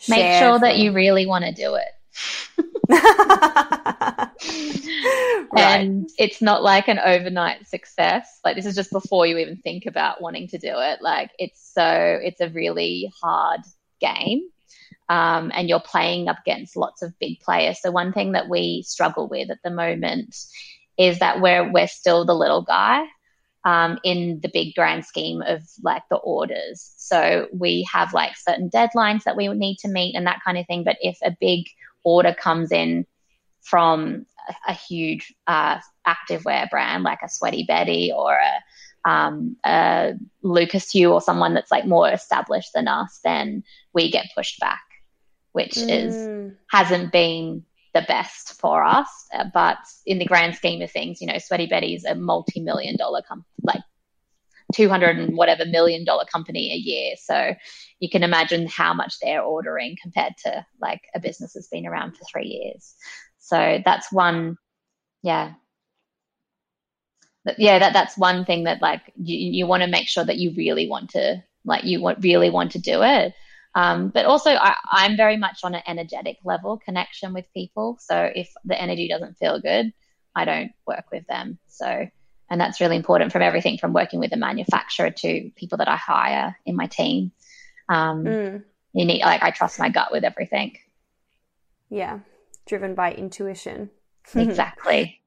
make 0.08 0.40
sure 0.40 0.58
that 0.60 0.78
you 0.78 0.94
really 0.94 1.26
want 1.26 1.44
to 1.44 1.52
do 1.52 1.76
it 1.76 2.00
right. 2.90 4.30
And 5.54 6.10
it's 6.18 6.42
not 6.42 6.64
like 6.64 6.88
an 6.88 7.00
overnight 7.00 7.68
success. 7.68 8.40
Like 8.44 8.56
this 8.56 8.66
is 8.66 8.76
just 8.76 8.92
before 8.92 9.28
you 9.28 9.38
even 9.38 9.58
think 9.58 9.86
about 9.86 10.22
wanting 10.22 10.48
to 10.50 10.58
do 10.58 10.74
it. 10.76 11.02
Like 11.02 11.32
it's 11.38 11.72
so 11.74 12.20
it's 12.24 12.42
a 12.42 12.50
really 12.50 13.12
hard 13.22 13.62
game. 14.00 14.50
Um, 15.10 15.52
and 15.56 15.68
you're 15.68 15.80
playing 15.80 16.28
up 16.28 16.38
against 16.40 16.78
lots 16.78 17.02
of 17.02 17.18
big 17.20 17.40
players. 17.40 17.82
So 17.82 17.90
one 17.90 18.14
thing 18.14 18.34
that 18.34 18.48
we 18.48 18.84
struggle 18.84 19.28
with 19.28 19.50
at 19.50 19.58
the 19.64 19.72
moment 19.72 20.36
is 20.98 21.20
that 21.20 21.42
we're 21.42 21.72
we're 21.72 21.88
still 21.88 22.26
the 22.26 22.36
little 22.36 22.62
guy 22.62 23.06
um, 23.66 24.00
in 24.04 24.40
the 24.42 24.50
big 24.54 24.74
grand 24.76 25.06
scheme 25.06 25.42
of 25.42 25.62
like 25.84 26.04
the 26.10 26.18
orders. 26.18 26.94
So 26.98 27.48
we 27.52 27.88
have 27.92 28.14
like 28.14 28.38
certain 28.38 28.70
deadlines 28.70 29.24
that 29.24 29.36
we 29.36 29.48
need 29.50 29.78
to 29.80 29.90
meet 29.90 30.16
and 30.16 30.28
that 30.28 30.42
kind 30.46 30.58
of 30.58 30.66
thing. 30.68 30.84
But 30.84 30.98
if 31.02 31.18
a 31.24 31.36
big 31.40 31.66
order 32.04 32.34
comes 32.34 32.72
in 32.72 33.06
from 33.62 34.26
a, 34.68 34.74
huge 34.74 35.34
uh, 35.48 35.80
activewear 36.08 36.70
brand 36.70 37.04
like 37.04 37.20
a 37.24 37.30
Sweaty 37.30 37.64
Betty 37.68 38.12
or 38.16 38.34
a, 38.34 39.10
um, 39.10 39.58
a 39.66 40.14
Lucas 40.42 40.90
Hugh 40.92 41.12
or 41.14 41.22
someone 41.22 41.54
that's 41.54 41.72
like 41.72 41.86
more 41.86 42.10
established 42.10 42.72
than 42.74 42.88
us, 42.88 43.20
then 43.24 43.64
we 43.94 44.10
get 44.10 44.28
pushed 44.36 44.60
back, 44.60 44.82
which 45.52 45.76
mm. 45.76 45.90
is 45.90 46.54
hasn't 46.72 47.12
been 47.12 47.64
the 47.94 48.06
best 48.08 48.60
for 48.60 48.84
us. 48.84 49.08
Uh, 49.34 49.46
but 49.54 49.78
in 50.06 50.20
the 50.20 50.26
grand 50.26 50.56
scheme 50.56 50.82
of 50.82 50.92
things, 50.92 51.22
you 51.22 51.28
know, 51.28 51.38
Sweaty 51.38 51.66
Betty's 51.66 52.06
a 52.06 52.16
multi-million 52.16 52.96
dollar 52.98 53.22
company, 53.22 53.48
like 53.64 53.82
200 54.74 55.18
and 55.18 55.36
whatever 55.36 55.66
million 55.66 56.06
dollar 56.06 56.26
company 56.26 56.72
a 56.72 56.78
year. 56.78 57.16
So 57.18 57.54
you 58.00 58.10
can 58.10 58.24
imagine 58.24 58.68
how 58.68 58.94
much 58.94 59.16
they're 59.20 59.42
ordering 59.42 59.98
compared 60.02 60.34
to 60.46 60.66
like 60.80 61.02
a 61.16 61.20
business 61.20 61.54
that's 61.54 61.68
been 61.68 61.88
around 61.88 62.16
for 62.16 62.26
three 62.32 62.48
years. 62.48 62.96
So 63.40 63.82
that's 63.84 64.12
one, 64.12 64.58
yeah. 65.24 65.54
Yeah, 67.58 67.80
that 67.80 67.94
that's 67.94 68.18
one 68.18 68.46
thing 68.46 68.66
that 68.66 68.82
like 68.82 69.02
you, 69.16 69.36
you 69.36 69.66
want 69.66 69.82
to 69.82 69.90
make 69.90 70.08
sure 70.08 70.24
that 70.24 70.38
you 70.38 70.54
really 70.56 70.88
want 70.88 71.12
to 71.12 71.44
like 71.66 71.84
you 71.84 72.00
want 72.00 72.24
really 72.24 72.52
want 72.52 72.74
to 72.74 72.80
do 72.80 73.02
it. 73.02 73.34
Um, 73.76 74.10
but 74.10 74.26
also, 74.26 74.52
I, 74.52 74.76
I'm 74.92 75.16
very 75.16 75.38
much 75.38 75.60
on 75.64 75.76
an 75.76 75.84
energetic 75.88 76.38
level 76.44 76.78
connection 76.78 77.34
with 77.34 77.46
people. 77.54 77.98
So 78.00 78.30
if 78.34 78.52
the 78.66 78.80
energy 78.80 79.08
doesn't 79.08 79.38
feel 79.38 79.60
good, 79.60 79.94
I 80.36 80.46
don't 80.46 80.72
work 80.88 81.06
with 81.12 81.26
them. 81.28 81.60
So, 81.68 82.08
and 82.50 82.62
that's 82.62 82.82
really 82.82 82.96
important 82.96 83.32
from 83.32 83.42
everything 83.42 83.78
from 83.78 83.94
working 83.94 84.20
with 84.20 84.34
a 84.34 84.38
manufacturer 84.38 85.12
to 85.12 85.52
people 85.56 85.78
that 85.78 85.88
I 85.88 85.96
hire 85.96 86.58
in 86.66 86.76
my 86.76 86.88
team. 86.88 87.32
Um, 87.88 88.24
mm. 88.24 88.64
You 88.94 89.06
need, 89.06 89.22
like, 89.22 89.44
I 89.44 89.52
trust 89.52 89.78
my 89.80 89.90
gut 89.90 90.12
with 90.12 90.24
everything. 90.24 90.78
Yeah, 91.90 92.20
driven 92.66 92.96
by 92.96 93.14
intuition. 93.14 93.92
exactly. 94.36 95.19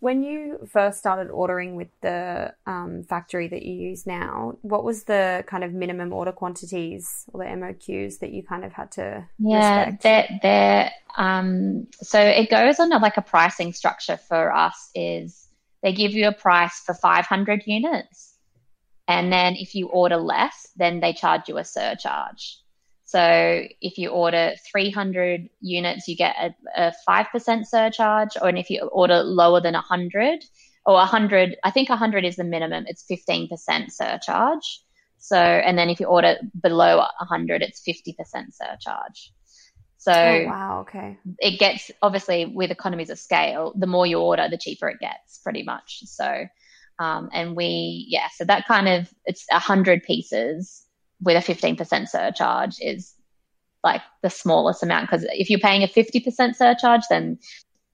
When 0.00 0.22
you 0.22 0.68
first 0.70 0.98
started 0.98 1.30
ordering 1.30 1.74
with 1.74 1.88
the 2.02 2.54
um, 2.66 3.02
factory 3.02 3.48
that 3.48 3.62
you 3.62 3.74
use 3.74 4.06
now, 4.06 4.58
what 4.62 4.84
was 4.84 5.04
the 5.04 5.44
kind 5.46 5.64
of 5.64 5.72
minimum 5.72 6.12
order 6.12 6.32
quantities 6.32 7.24
or 7.32 7.42
the 7.42 7.50
MOQs 7.50 8.18
that 8.18 8.30
you 8.30 8.42
kind 8.42 8.64
of 8.64 8.72
had 8.72 8.92
to? 8.92 9.26
Yeah, 9.38 9.96
they're, 10.02 10.28
they're 10.42 10.90
um, 11.16 11.86
so 12.02 12.20
it 12.20 12.50
goes 12.50 12.78
on 12.78 12.92
a, 12.92 12.98
like 12.98 13.16
a 13.16 13.22
pricing 13.22 13.72
structure 13.72 14.18
for 14.18 14.54
us 14.54 14.90
is 14.94 15.48
they 15.82 15.92
give 15.92 16.12
you 16.12 16.28
a 16.28 16.32
price 16.32 16.80
for 16.84 16.94
500 16.94 17.62
units, 17.66 18.34
and 19.08 19.32
then 19.32 19.54
if 19.56 19.74
you 19.74 19.88
order 19.88 20.16
less, 20.16 20.68
then 20.76 21.00
they 21.00 21.12
charge 21.12 21.48
you 21.48 21.56
a 21.56 21.64
surcharge. 21.64 22.58
So 23.06 23.62
if 23.80 23.98
you 23.98 24.08
order 24.10 24.54
300 24.70 25.48
units, 25.60 26.08
you 26.08 26.16
get 26.16 26.34
a, 26.40 26.88
a 26.88 26.92
5% 27.08 27.66
surcharge. 27.66 28.30
Or 28.42 28.48
and 28.48 28.58
if 28.58 28.68
you 28.68 28.82
order 28.82 29.22
lower 29.22 29.60
than 29.60 29.74
100 29.74 30.44
or 30.84 30.94
100, 30.94 31.56
I 31.62 31.70
think 31.70 31.88
100 31.88 32.24
is 32.24 32.34
the 32.34 32.44
minimum, 32.44 32.84
it's 32.88 33.04
15% 33.08 33.92
surcharge. 33.92 34.82
So, 35.18 35.36
and 35.38 35.78
then 35.78 35.88
if 35.88 36.00
you 36.00 36.06
order 36.06 36.36
below 36.60 36.98
100, 36.98 37.62
it's 37.62 37.80
50% 37.86 38.16
surcharge. 38.52 39.32
So, 39.98 40.12
oh, 40.12 40.46
wow, 40.46 40.80
okay. 40.80 41.16
It 41.38 41.60
gets 41.60 41.92
obviously 42.02 42.46
with 42.46 42.72
economies 42.72 43.10
of 43.10 43.20
scale, 43.20 43.72
the 43.76 43.86
more 43.86 44.06
you 44.06 44.18
order, 44.18 44.48
the 44.48 44.58
cheaper 44.58 44.88
it 44.88 44.98
gets, 44.98 45.38
pretty 45.38 45.62
much. 45.62 46.02
So, 46.06 46.46
um, 46.98 47.30
and 47.32 47.54
we, 47.56 48.06
yeah, 48.08 48.28
so 48.34 48.44
that 48.44 48.66
kind 48.66 48.88
of 48.88 49.08
it's 49.26 49.44
a 49.52 49.58
hundred 49.60 50.02
pieces 50.02 50.85
with 51.20 51.36
a 51.36 51.52
15% 51.54 52.08
surcharge 52.08 52.76
is 52.80 53.14
like 53.82 54.02
the 54.22 54.30
smallest 54.30 54.82
amount 54.82 55.08
because 55.08 55.24
if 55.30 55.48
you're 55.48 55.60
paying 55.60 55.82
a 55.82 55.86
50% 55.86 56.56
surcharge 56.56 57.02
then 57.08 57.38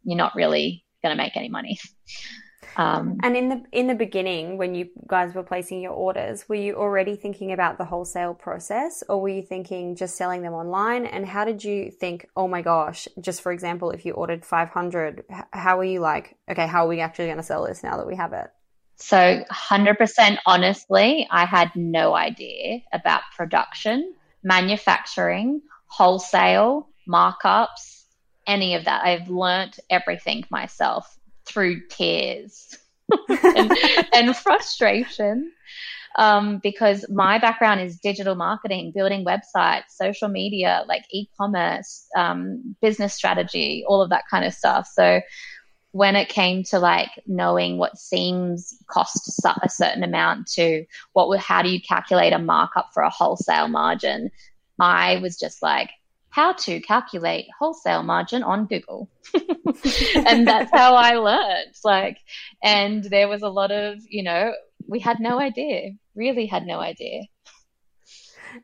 you're 0.04 0.16
not 0.16 0.34
really 0.34 0.84
going 1.02 1.16
to 1.16 1.22
make 1.22 1.36
any 1.36 1.48
money. 1.48 1.78
Um, 2.76 3.18
and 3.22 3.36
in 3.36 3.48
the 3.50 3.62
in 3.70 3.86
the 3.86 3.94
beginning 3.94 4.56
when 4.56 4.74
you 4.74 4.88
guys 5.06 5.34
were 5.34 5.42
placing 5.42 5.82
your 5.82 5.92
orders 5.92 6.48
were 6.48 6.54
you 6.54 6.76
already 6.76 7.16
thinking 7.16 7.52
about 7.52 7.76
the 7.76 7.84
wholesale 7.84 8.32
process 8.32 9.04
or 9.10 9.20
were 9.20 9.28
you 9.28 9.42
thinking 9.42 9.94
just 9.94 10.16
selling 10.16 10.40
them 10.40 10.54
online? 10.54 11.04
And 11.04 11.26
how 11.26 11.44
did 11.44 11.62
you 11.62 11.90
think 11.90 12.26
oh 12.34 12.48
my 12.48 12.62
gosh 12.62 13.08
just 13.20 13.42
for 13.42 13.52
example 13.52 13.90
if 13.90 14.06
you 14.06 14.12
ordered 14.12 14.44
500 14.44 15.24
how 15.52 15.76
were 15.76 15.84
you 15.84 16.00
like 16.00 16.38
okay 16.50 16.66
how 16.66 16.86
are 16.86 16.88
we 16.88 17.00
actually 17.00 17.26
going 17.26 17.36
to 17.36 17.42
sell 17.42 17.66
this 17.66 17.82
now 17.82 17.98
that 17.98 18.06
we 18.06 18.16
have 18.16 18.32
it 18.32 18.48
so, 18.96 19.44
100% 19.50 20.38
honestly, 20.46 21.26
I 21.30 21.44
had 21.44 21.74
no 21.74 22.14
idea 22.14 22.82
about 22.92 23.22
production, 23.36 24.14
manufacturing, 24.44 25.60
wholesale, 25.86 26.88
markups, 27.08 28.04
any 28.46 28.74
of 28.74 28.84
that. 28.84 29.04
I've 29.04 29.28
learnt 29.28 29.80
everything 29.90 30.44
myself 30.50 31.18
through 31.44 31.88
tears 31.88 32.78
and, 33.28 33.72
and, 34.12 34.36
frustration. 34.36 35.52
Um, 36.18 36.60
because 36.62 37.06
my 37.08 37.38
background 37.38 37.80
is 37.80 37.98
digital 37.98 38.34
marketing, 38.34 38.92
building 38.94 39.24
websites, 39.24 39.84
social 39.90 40.28
media, 40.28 40.84
like 40.86 41.04
e 41.10 41.26
commerce, 41.38 42.06
um, 42.14 42.76
business 42.82 43.14
strategy, 43.14 43.82
all 43.88 44.02
of 44.02 44.10
that 44.10 44.24
kind 44.30 44.44
of 44.44 44.52
stuff. 44.52 44.86
So 44.92 45.22
when 45.92 46.16
it 46.16 46.28
came 46.28 46.64
to 46.64 46.78
like 46.78 47.10
knowing 47.26 47.78
what 47.78 47.98
seams 47.98 48.74
cost 48.88 49.28
a 49.62 49.68
certain 49.68 50.02
amount 50.02 50.46
to 50.46 50.84
what 51.12 51.28
would 51.28 51.40
how 51.40 51.62
do 51.62 51.70
you 51.70 51.80
calculate 51.80 52.32
a 52.32 52.38
markup 52.38 52.90
for 52.92 53.02
a 53.02 53.10
wholesale 53.10 53.68
margin? 53.68 54.30
I 54.80 55.18
was 55.18 55.38
just 55.38 55.62
like 55.62 55.90
how 56.30 56.54
to 56.54 56.80
calculate 56.80 57.46
wholesale 57.58 58.02
margin 58.02 58.42
on 58.42 58.66
google. 58.66 59.08
And 60.14 60.46
that's 60.46 60.70
how 60.72 60.94
i 60.94 61.14
learned 61.14 61.74
like 61.84 62.18
and 62.62 63.04
there 63.04 63.28
was 63.28 63.42
a 63.42 63.48
lot 63.48 63.70
of 63.70 63.98
you 64.08 64.22
know 64.22 64.52
we 64.86 64.98
had 64.98 65.20
no 65.20 65.38
idea 65.38 65.92
really 66.14 66.46
had 66.46 66.66
no 66.66 66.80
idea 66.80 67.22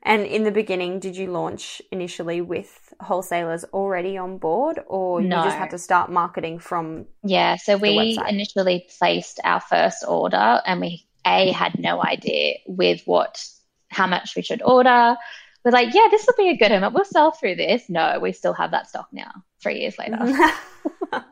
and 0.03 0.25
in 0.25 0.45
the 0.45 0.51
beginning, 0.51 1.01
did 1.01 1.17
you 1.17 1.31
launch 1.31 1.83
initially 1.91 2.41
with 2.41 2.95
wholesalers 3.01 3.65
already 3.73 4.17
on 4.17 4.39
board, 4.39 4.81
or 4.87 5.21
no. 5.21 5.39
you 5.39 5.45
just 5.45 5.57
had 5.57 5.71
to 5.71 5.79
start 5.79 6.11
marketing 6.11 6.59
from? 6.59 7.07
Yeah, 7.23 7.57
so 7.57 7.77
we 7.77 8.19
initially 8.29 8.87
placed 8.99 9.41
our 9.45 9.61
first 9.61 10.05
order, 10.07 10.61
and 10.65 10.81
we 10.81 11.07
a 11.27 11.51
had 11.53 11.79
no 11.79 12.03
idea 12.03 12.55
with 12.67 13.03
what 13.05 13.45
how 13.91 14.07
much 14.07 14.35
we 14.37 14.43
should 14.43 14.63
order. 14.63 15.17
We're 15.65 15.73
like, 15.73 15.93
yeah, 15.93 16.09
this 16.11 16.27
will 16.27 16.35
be 16.37 16.51
a 16.51 16.57
good 16.57 16.73
amount. 16.73 16.95
We'll 16.95 17.05
sell 17.05 17.33
through 17.33 17.57
this. 17.57 17.89
No, 17.89 18.21
we 18.21 18.33
still 18.33 18.55
have 18.55 18.71
that 18.71 18.89
stock 18.89 19.09
now. 19.13 19.31
Three 19.61 19.81
years 19.81 19.99
later, 19.99 20.19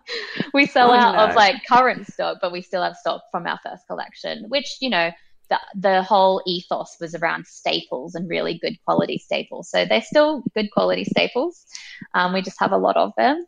we 0.55 0.67
sell 0.67 0.91
oh, 0.91 0.95
out 0.95 1.15
no. 1.15 1.27
of 1.27 1.37
like 1.37 1.65
current 1.69 2.07
stock, 2.07 2.39
but 2.43 2.53
we 2.53 2.61
still 2.61 2.83
have 2.83 2.97
stock 2.97 3.23
from 3.31 3.47
our 3.47 3.59
first 3.63 3.87
collection, 3.87 4.47
which 4.49 4.79
you 4.81 4.91
know 4.91 5.11
the, 5.49 5.59
the 5.75 6.03
whole 6.03 6.43
ethos 6.47 6.97
was 7.01 7.15
around 7.15 7.47
staples 7.47 8.15
and 8.15 8.29
really 8.29 8.59
good 8.59 8.77
quality 8.85 9.19
staples. 9.19 9.71
So 9.71 9.85
they're 9.85 10.03
still 10.03 10.43
good 10.55 10.71
quality 10.73 11.05
staples. 11.05 11.65
Um, 12.15 12.33
we 12.33 12.43
just 12.43 12.61
have 12.61 12.73
a 12.73 12.79
lot 12.79 12.97
of 12.97 13.13
them. 13.17 13.47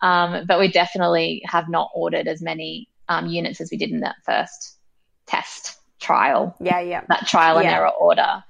Um, 0.00 0.44
but 0.46 0.58
we 0.58 0.68
definitely 0.68 1.42
have 1.46 1.68
not 1.68 1.90
ordered 1.94 2.28
as 2.28 2.42
many 2.42 2.88
um, 3.08 3.26
units 3.26 3.60
as 3.60 3.70
we 3.70 3.76
did 3.76 3.90
in 3.90 4.00
that 4.00 4.16
first 4.24 4.78
test 5.26 5.78
trial. 6.00 6.56
Yeah, 6.60 6.80
yeah. 6.80 7.02
That 7.08 7.26
trial 7.26 7.58
and 7.58 7.66
yeah. 7.66 7.76
error 7.76 7.90
order. 7.90 8.44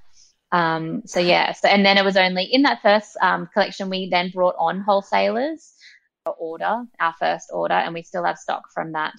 Um, 0.52 1.02
so 1.07 1.18
yeah, 1.18 1.52
so 1.52 1.66
and 1.68 1.85
then 1.85 1.98
it 1.98 2.04
was 2.04 2.16
only 2.16 2.44
in 2.44 2.62
that 2.62 2.80
first 2.80 3.16
um, 3.20 3.48
collection 3.52 3.90
we 3.90 4.09
then 4.09 4.30
brought 4.30 4.54
on 4.57 4.80
wholesalers 4.80 5.74
order, 6.38 6.85
our 7.00 7.14
first 7.18 7.50
order, 7.52 7.74
and 7.74 7.92
we 7.92 8.02
still 8.02 8.24
have 8.24 8.38
stock 8.38 8.70
from 8.72 8.92
that 8.92 9.14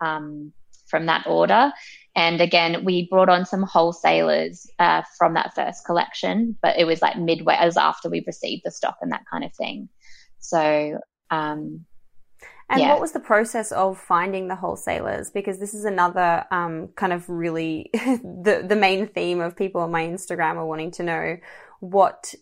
um, 0.00 0.52
from 0.86 1.06
that 1.06 1.26
order. 1.26 1.72
And 2.16 2.40
again, 2.40 2.82
we 2.82 3.06
brought 3.08 3.28
on 3.28 3.44
some 3.44 3.62
wholesalers 3.62 4.66
uh, 4.78 5.02
from 5.18 5.34
that 5.34 5.54
first 5.54 5.84
collection, 5.84 6.56
but 6.62 6.78
it 6.78 6.86
was 6.86 7.02
like 7.02 7.18
midway, 7.18 7.56
as 7.56 7.76
after 7.76 8.08
we 8.08 8.24
received 8.26 8.62
the 8.64 8.70
stock 8.70 8.96
and 9.02 9.12
that 9.12 9.26
kind 9.30 9.44
of 9.44 9.54
thing. 9.54 9.90
So, 10.38 10.98
um, 11.30 11.84
and 12.70 12.80
yeah. 12.80 12.88
what 12.88 13.02
was 13.02 13.12
the 13.12 13.20
process 13.20 13.70
of 13.70 13.98
finding 13.98 14.48
the 14.48 14.56
wholesalers? 14.56 15.30
Because 15.30 15.58
this 15.58 15.74
is 15.74 15.84
another 15.84 16.46
um, 16.50 16.88
kind 16.96 17.12
of 17.12 17.28
really 17.28 17.90
the 17.92 18.64
the 18.66 18.76
main 18.76 19.06
theme 19.06 19.40
of 19.40 19.54
people 19.54 19.82
on 19.82 19.90
my 19.90 20.02
Instagram 20.02 20.56
are 20.56 20.66
wanting 20.66 20.92
to 20.92 21.02
know 21.02 21.36
what 21.80 22.34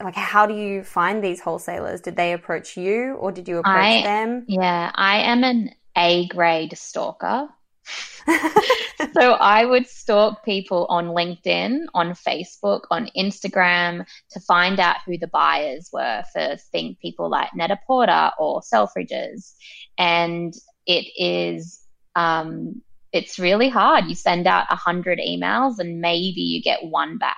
like 0.00 0.14
how 0.14 0.46
do 0.46 0.54
you 0.54 0.84
find 0.84 1.24
these 1.24 1.40
wholesalers? 1.40 2.02
Did 2.02 2.16
they 2.16 2.34
approach 2.34 2.76
you 2.76 3.14
or 3.14 3.32
did 3.32 3.48
you 3.48 3.58
approach 3.58 3.74
I, 3.76 4.02
them? 4.02 4.44
Yeah, 4.46 4.92
I 4.94 5.20
am 5.20 5.42
an 5.42 5.70
A 5.96 6.28
grade 6.28 6.76
stalker. 6.76 7.48
so 9.14 9.32
I 9.32 9.64
would 9.64 9.86
stalk 9.86 10.44
people 10.44 10.86
on 10.88 11.08
LinkedIn, 11.08 11.86
on 11.94 12.12
Facebook, 12.12 12.82
on 12.90 13.08
Instagram 13.16 14.06
to 14.30 14.40
find 14.40 14.78
out 14.78 14.96
who 15.06 15.18
the 15.18 15.28
buyers 15.28 15.90
were 15.92 16.22
for 16.32 16.56
think 16.70 17.00
people 17.00 17.28
like 17.28 17.54
Net-a-Porter 17.54 18.30
or 18.38 18.60
Selfridges. 18.60 19.54
And 19.98 20.54
it 20.86 21.06
is 21.16 21.80
um, 22.14 22.82
it's 23.12 23.38
really 23.38 23.68
hard. 23.68 24.06
You 24.06 24.14
send 24.14 24.46
out 24.46 24.66
a 24.70 24.76
hundred 24.76 25.18
emails 25.18 25.78
and 25.78 26.00
maybe 26.00 26.40
you 26.40 26.62
get 26.62 26.84
one 26.84 27.18
back. 27.18 27.36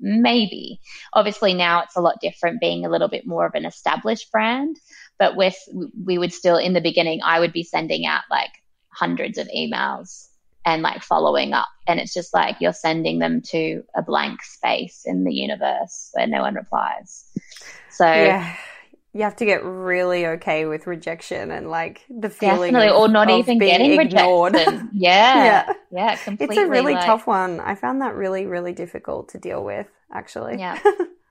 Maybe. 0.00 0.80
Obviously 1.12 1.54
now 1.54 1.82
it's 1.82 1.96
a 1.96 2.00
lot 2.00 2.20
different 2.20 2.60
being 2.60 2.84
a 2.84 2.90
little 2.90 3.08
bit 3.08 3.26
more 3.26 3.46
of 3.46 3.54
an 3.54 3.64
established 3.64 4.32
brand, 4.32 4.76
but 5.18 5.36
with 5.36 5.56
we 6.04 6.18
would 6.18 6.32
still 6.32 6.56
in 6.56 6.72
the 6.72 6.80
beginning 6.80 7.20
I 7.22 7.38
would 7.38 7.52
be 7.52 7.62
sending 7.62 8.04
out 8.04 8.22
like 8.30 8.50
hundreds 8.92 9.38
of 9.38 9.48
emails 9.56 10.28
and 10.64 10.82
like 10.82 11.02
following 11.02 11.52
up. 11.52 11.68
And 11.86 11.98
it's 11.98 12.14
just 12.14 12.32
like 12.32 12.56
you're 12.60 12.72
sending 12.72 13.18
them 13.18 13.42
to 13.46 13.82
a 13.96 14.02
blank 14.02 14.42
space 14.42 15.02
in 15.04 15.24
the 15.24 15.32
universe 15.34 16.10
where 16.12 16.26
no 16.26 16.42
one 16.42 16.54
replies. 16.54 17.24
So, 17.90 18.06
yeah. 18.06 18.54
you 19.12 19.22
have 19.22 19.36
to 19.36 19.44
get 19.44 19.64
really 19.64 20.26
okay 20.26 20.64
with 20.66 20.86
rejection 20.86 21.50
and 21.50 21.68
like 21.70 22.02
the 22.08 22.30
feeling 22.30 22.72
definitely 22.72 22.88
of, 22.88 22.96
or 22.96 23.08
not 23.08 23.28
even 23.28 23.58
being 23.58 23.70
getting 23.72 24.00
ignored. 24.00 24.54
rejected 24.54 24.88
yeah 24.94 25.44
Yeah. 25.44 25.72
yeah 25.90 26.16
completely 26.16 26.56
it's 26.56 26.64
a 26.64 26.70
really 26.70 26.94
like- 26.94 27.04
tough 27.04 27.26
one. 27.26 27.60
I 27.60 27.74
found 27.74 28.00
that 28.02 28.14
really, 28.14 28.46
really 28.46 28.72
difficult 28.72 29.30
to 29.30 29.38
deal 29.38 29.62
with, 29.64 29.88
actually. 30.12 30.58
Yeah. 30.58 30.78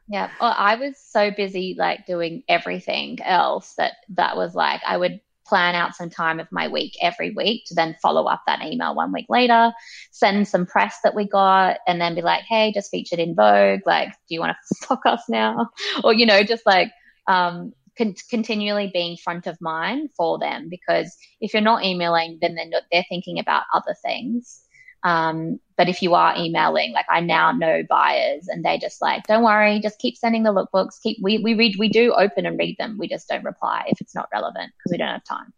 Yeah. 0.10 0.30
Well, 0.42 0.54
I 0.58 0.76
was 0.76 0.98
so 0.98 1.32
busy 1.32 1.74
like 1.80 2.06
doing 2.06 2.44
everything 2.50 3.20
else 3.22 3.76
that 3.76 3.94
that 4.10 4.36
was 4.36 4.54
like 4.54 4.82
I 4.86 4.98
would 4.98 5.22
plan 5.52 5.76
out 5.76 5.94
some 5.94 6.10
time 6.10 6.40
of 6.40 6.48
my 6.50 6.70
week 6.70 6.96
every 7.02 7.32
week 7.32 7.66
to 7.66 7.76
then 7.76 7.94
follow 8.02 8.24
up 8.24 8.42
that 8.48 8.64
email 8.64 8.96
one 8.96 9.12
week 9.12 9.26
later, 9.28 9.74
send 10.12 10.48
some 10.48 10.66
press 10.66 10.96
that 11.04 11.14
we 11.14 11.28
got, 11.28 11.80
and 11.86 12.00
then 12.00 12.16
be 12.16 12.22
like, 12.22 12.44
hey, 12.48 12.72
just 12.74 12.90
featured 12.90 13.20
in 13.20 13.36
Vogue. 13.36 13.82
Like, 13.86 14.08
do 14.30 14.36
you 14.36 14.40
want 14.40 14.56
to 14.56 14.76
stock 14.76 15.02
us 15.06 15.24
now? 15.28 15.70
Or, 16.06 16.14
you 16.14 16.26
know, 16.26 16.42
just 16.42 16.66
like 16.66 16.90
um, 17.28 17.74
con- 17.98 18.16
continually 18.30 18.90
being 18.94 19.18
front 19.18 19.46
of 19.46 19.60
mind 19.60 20.10
for 20.16 20.40
them 20.40 20.70
because 20.70 21.14
if 21.42 21.54
you're 21.54 21.62
not 21.62 21.84
emailing, 21.84 22.38
then 22.42 22.56
they're, 22.56 22.70
not, 22.70 22.84
they're 22.90 23.06
thinking 23.10 23.38
about 23.38 23.64
other 23.74 23.94
things. 24.06 24.62
Um, 25.04 25.60
but 25.78 25.90
if 25.90 26.02
you 26.04 26.14
are 26.14 26.36
emailing, 26.38 26.94
like 26.94 27.08
I 27.10 27.22
now 27.22 27.52
know 27.52 27.82
buyers 27.90 28.48
and 28.48 28.64
they 28.64 28.78
just 28.78 29.02
like, 29.02 29.24
don't 29.24 29.44
worry, 29.44 29.80
just 29.80 30.00
keep 30.00 30.16
sending 30.16 30.44
the 30.44 30.54
lookbooks. 30.54 31.02
Keep 31.02 31.18
we 31.22 31.40
we 31.40 31.56
read 31.56 31.76
we 31.80 31.90
do 31.90 32.14
open 32.14 32.46
and 32.46 32.58
read 32.60 32.78
them. 32.78 32.98
We 33.00 33.08
just 33.08 33.28
don't 33.28 33.44
reply 33.44 33.86
if 33.88 34.00
it's 34.00 34.14
not 34.14 34.30
relevant 34.32 34.72
because 34.78 34.92
we 34.92 34.98
don't 34.98 35.08
have 35.08 35.24
time. 35.24 35.54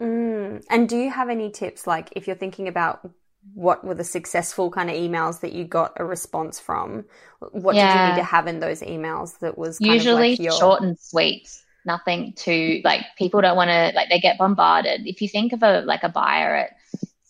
Mm. 0.00 0.64
And 0.70 0.88
do 0.88 0.96
you 0.96 1.10
have 1.10 1.28
any 1.28 1.50
tips, 1.50 1.86
like 1.86 2.10
if 2.12 2.26
you're 2.26 2.36
thinking 2.36 2.68
about 2.68 3.10
what 3.54 3.84
were 3.84 3.94
the 3.94 4.04
successful 4.04 4.70
kind 4.70 4.90
of 4.90 4.96
emails 4.96 5.40
that 5.40 5.52
you 5.52 5.64
got 5.64 5.92
a 5.96 6.04
response 6.04 6.60
from? 6.60 7.04
What 7.50 7.74
did 7.74 7.80
you 7.80 8.08
need 8.08 8.16
to 8.16 8.24
have 8.24 8.46
in 8.46 8.60
those 8.60 8.80
emails 8.80 9.38
that 9.40 9.58
was 9.58 9.78
kind 9.78 9.94
Usually 9.94 10.34
of 10.34 10.38
like 10.38 10.44
your... 10.44 10.52
short 10.52 10.82
and 10.82 10.98
sweet. 10.98 11.48
Nothing 11.84 12.34
too 12.36 12.80
like 12.84 13.06
people 13.16 13.40
don't 13.40 13.56
want 13.56 13.70
to 13.70 13.92
like 13.94 14.08
they 14.10 14.20
get 14.20 14.38
bombarded. 14.38 15.06
If 15.06 15.22
you 15.22 15.28
think 15.28 15.52
of 15.52 15.62
a 15.62 15.80
like 15.80 16.02
a 16.02 16.08
buyer 16.08 16.54
at 16.54 16.70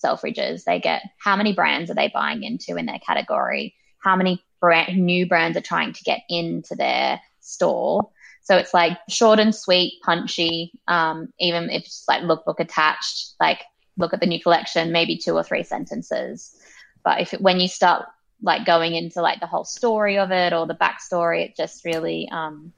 Selfridges, 0.02 0.64
they 0.64 0.80
get 0.80 1.02
how 1.18 1.37
many 1.37 1.52
brands 1.52 1.90
are 1.90 1.94
they 1.94 2.11
buying 2.12 2.42
into 2.42 2.76
in 2.76 2.87
their 2.87 3.00
category? 3.00 3.74
How 3.98 4.16
many 4.16 4.44
brand 4.61 4.96
new 4.96 5.26
brands 5.26 5.56
are 5.56 5.62
trying 5.62 5.92
to 5.92 6.04
get 6.04 6.20
into 6.28 6.74
their 6.74 7.20
store? 7.40 8.11
So 8.42 8.56
it's 8.56 8.72
like 8.72 8.98
short 9.08 9.40
and 9.40 9.54
sweet, 9.54 10.00
punchy. 10.02 10.72
Um, 10.87 11.32
even 11.38 11.68
if 11.70 11.82
it's 11.82 12.04
like 12.08 12.22
lookbook 12.22 12.61
attached, 12.61 13.34
like 13.40 13.62
look 13.98 14.14
at 14.14 14.20
the 14.20 14.26
new 14.26 14.40
collection, 14.40 14.92
maybe 14.92 15.18
two 15.18 15.34
or 15.34 15.42
three 15.42 15.64
sentences. 15.64 16.56
But 17.04 17.20
if 17.20 17.32
when 17.32 17.61
you 17.61 17.68
start 17.68 18.06
like 18.40 18.64
going 18.64 18.94
into 18.94 19.20
like 19.20 19.40
the 19.40 19.46
whole 19.46 19.64
story 19.64 20.18
of 20.18 20.30
it 20.30 20.52
or 20.52 20.66
the 20.66 20.74
backstory, 20.74 21.44
it 21.44 21.56
just 21.56 21.84
really 21.84 22.28
um, 22.30 22.72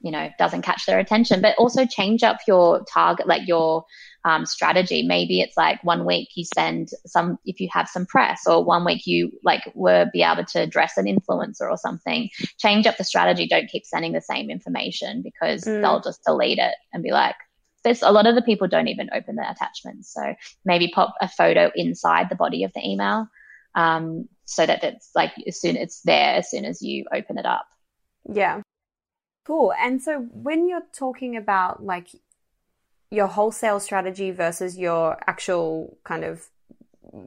you 0.00 0.10
know 0.10 0.28
doesn't 0.38 0.62
catch 0.62 0.86
their 0.86 0.98
attention 0.98 1.40
but 1.42 1.54
also 1.58 1.84
change 1.84 2.22
up 2.22 2.38
your 2.46 2.82
target 2.92 3.26
like 3.26 3.46
your 3.46 3.84
um, 4.24 4.44
strategy. 4.46 5.02
Maybe 5.06 5.40
it's 5.40 5.56
like 5.56 5.82
one 5.82 6.04
week 6.04 6.28
you 6.34 6.44
send 6.54 6.90
some 7.06 7.38
if 7.44 7.60
you 7.60 7.68
have 7.72 7.88
some 7.88 8.06
press 8.06 8.42
or 8.46 8.62
one 8.64 8.84
week 8.84 9.06
you 9.06 9.32
like 9.44 9.62
were 9.74 10.10
be 10.12 10.22
able 10.22 10.44
to 10.44 10.60
address 10.60 10.96
an 10.96 11.06
influencer 11.06 11.70
or 11.70 11.76
something. 11.76 12.28
Change 12.58 12.86
up 12.86 12.96
the 12.96 13.04
strategy. 13.04 13.46
Don't 13.46 13.70
keep 13.70 13.86
sending 13.86 14.12
the 14.12 14.20
same 14.20 14.50
information 14.50 15.22
because 15.22 15.64
Mm. 15.64 15.82
they'll 15.82 16.00
just 16.00 16.24
delete 16.24 16.58
it 16.58 16.74
and 16.92 17.02
be 17.02 17.10
like 17.10 17.34
there's 17.82 18.02
a 18.02 18.10
lot 18.10 18.26
of 18.26 18.34
the 18.34 18.42
people 18.42 18.68
don't 18.68 18.88
even 18.88 19.08
open 19.12 19.36
the 19.36 19.50
attachments. 19.50 20.12
So 20.12 20.34
maybe 20.64 20.88
pop 20.88 21.14
a 21.20 21.28
photo 21.28 21.70
inside 21.74 22.28
the 22.28 22.36
body 22.36 22.64
of 22.64 22.72
the 22.74 22.86
email 22.86 23.26
um, 23.74 24.28
so 24.44 24.66
that 24.66 24.84
it's 24.84 25.10
like 25.14 25.32
as 25.46 25.60
soon 25.60 25.76
as 25.76 25.82
it's 25.84 26.00
there 26.02 26.34
as 26.34 26.50
soon 26.50 26.64
as 26.64 26.82
you 26.82 27.06
open 27.12 27.38
it 27.38 27.46
up. 27.46 27.66
Yeah. 28.30 28.60
Cool. 29.44 29.72
And 29.78 30.00
so 30.02 30.20
when 30.32 30.68
you're 30.68 30.86
talking 30.92 31.36
about 31.36 31.82
like 31.84 32.08
your 33.10 33.26
wholesale 33.26 33.80
strategy 33.80 34.30
versus 34.30 34.78
your 34.78 35.16
actual 35.26 35.98
kind 36.04 36.24
of 36.24 36.48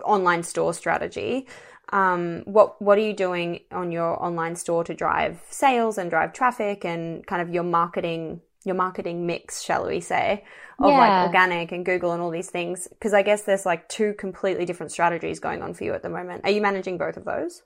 online 0.06 0.44
store 0.44 0.74
strategy, 0.74 1.48
um, 1.92 2.44
what 2.46 2.82
what 2.82 2.98
are 2.98 3.02
you 3.02 3.14
doing 3.14 3.60
on 3.72 3.92
your 3.92 4.22
online 4.24 4.56
store 4.56 4.84
to 4.86 4.94
drive 4.94 5.42
sales 5.50 5.98
and 5.98 6.10
drive 6.10 6.34
traffic 6.34 6.86
and 6.86 7.26
kind 7.28 7.42
of 7.42 7.50
your 7.54 7.64
marketing 7.64 8.42
your 8.66 8.76
marketing 8.76 9.26
mix, 9.26 9.62
shall 9.62 9.86
we 9.88 10.00
say, 10.00 10.46
of 10.80 10.90
Yeah. 10.90 10.98
like 10.98 11.28
organic 11.28 11.74
and 11.74 11.86
Google 11.86 12.14
and 12.14 12.22
all 12.22 12.30
these 12.32 12.50
things? 12.50 12.88
Because 12.88 13.14
I 13.14 13.22
guess 13.22 13.44
there's 13.44 13.66
like 13.66 13.90
two 13.90 14.14
completely 14.14 14.64
different 14.64 14.94
strategies 14.94 15.42
going 15.42 15.62
on 15.62 15.74
for 15.74 15.84
you 15.84 15.94
at 15.94 16.02
the 16.02 16.10
moment. 16.10 16.46
Are 16.46 16.50
you 16.52 16.62
managing 16.62 16.98
both 16.98 17.18
of 17.18 17.26
those? 17.26 17.64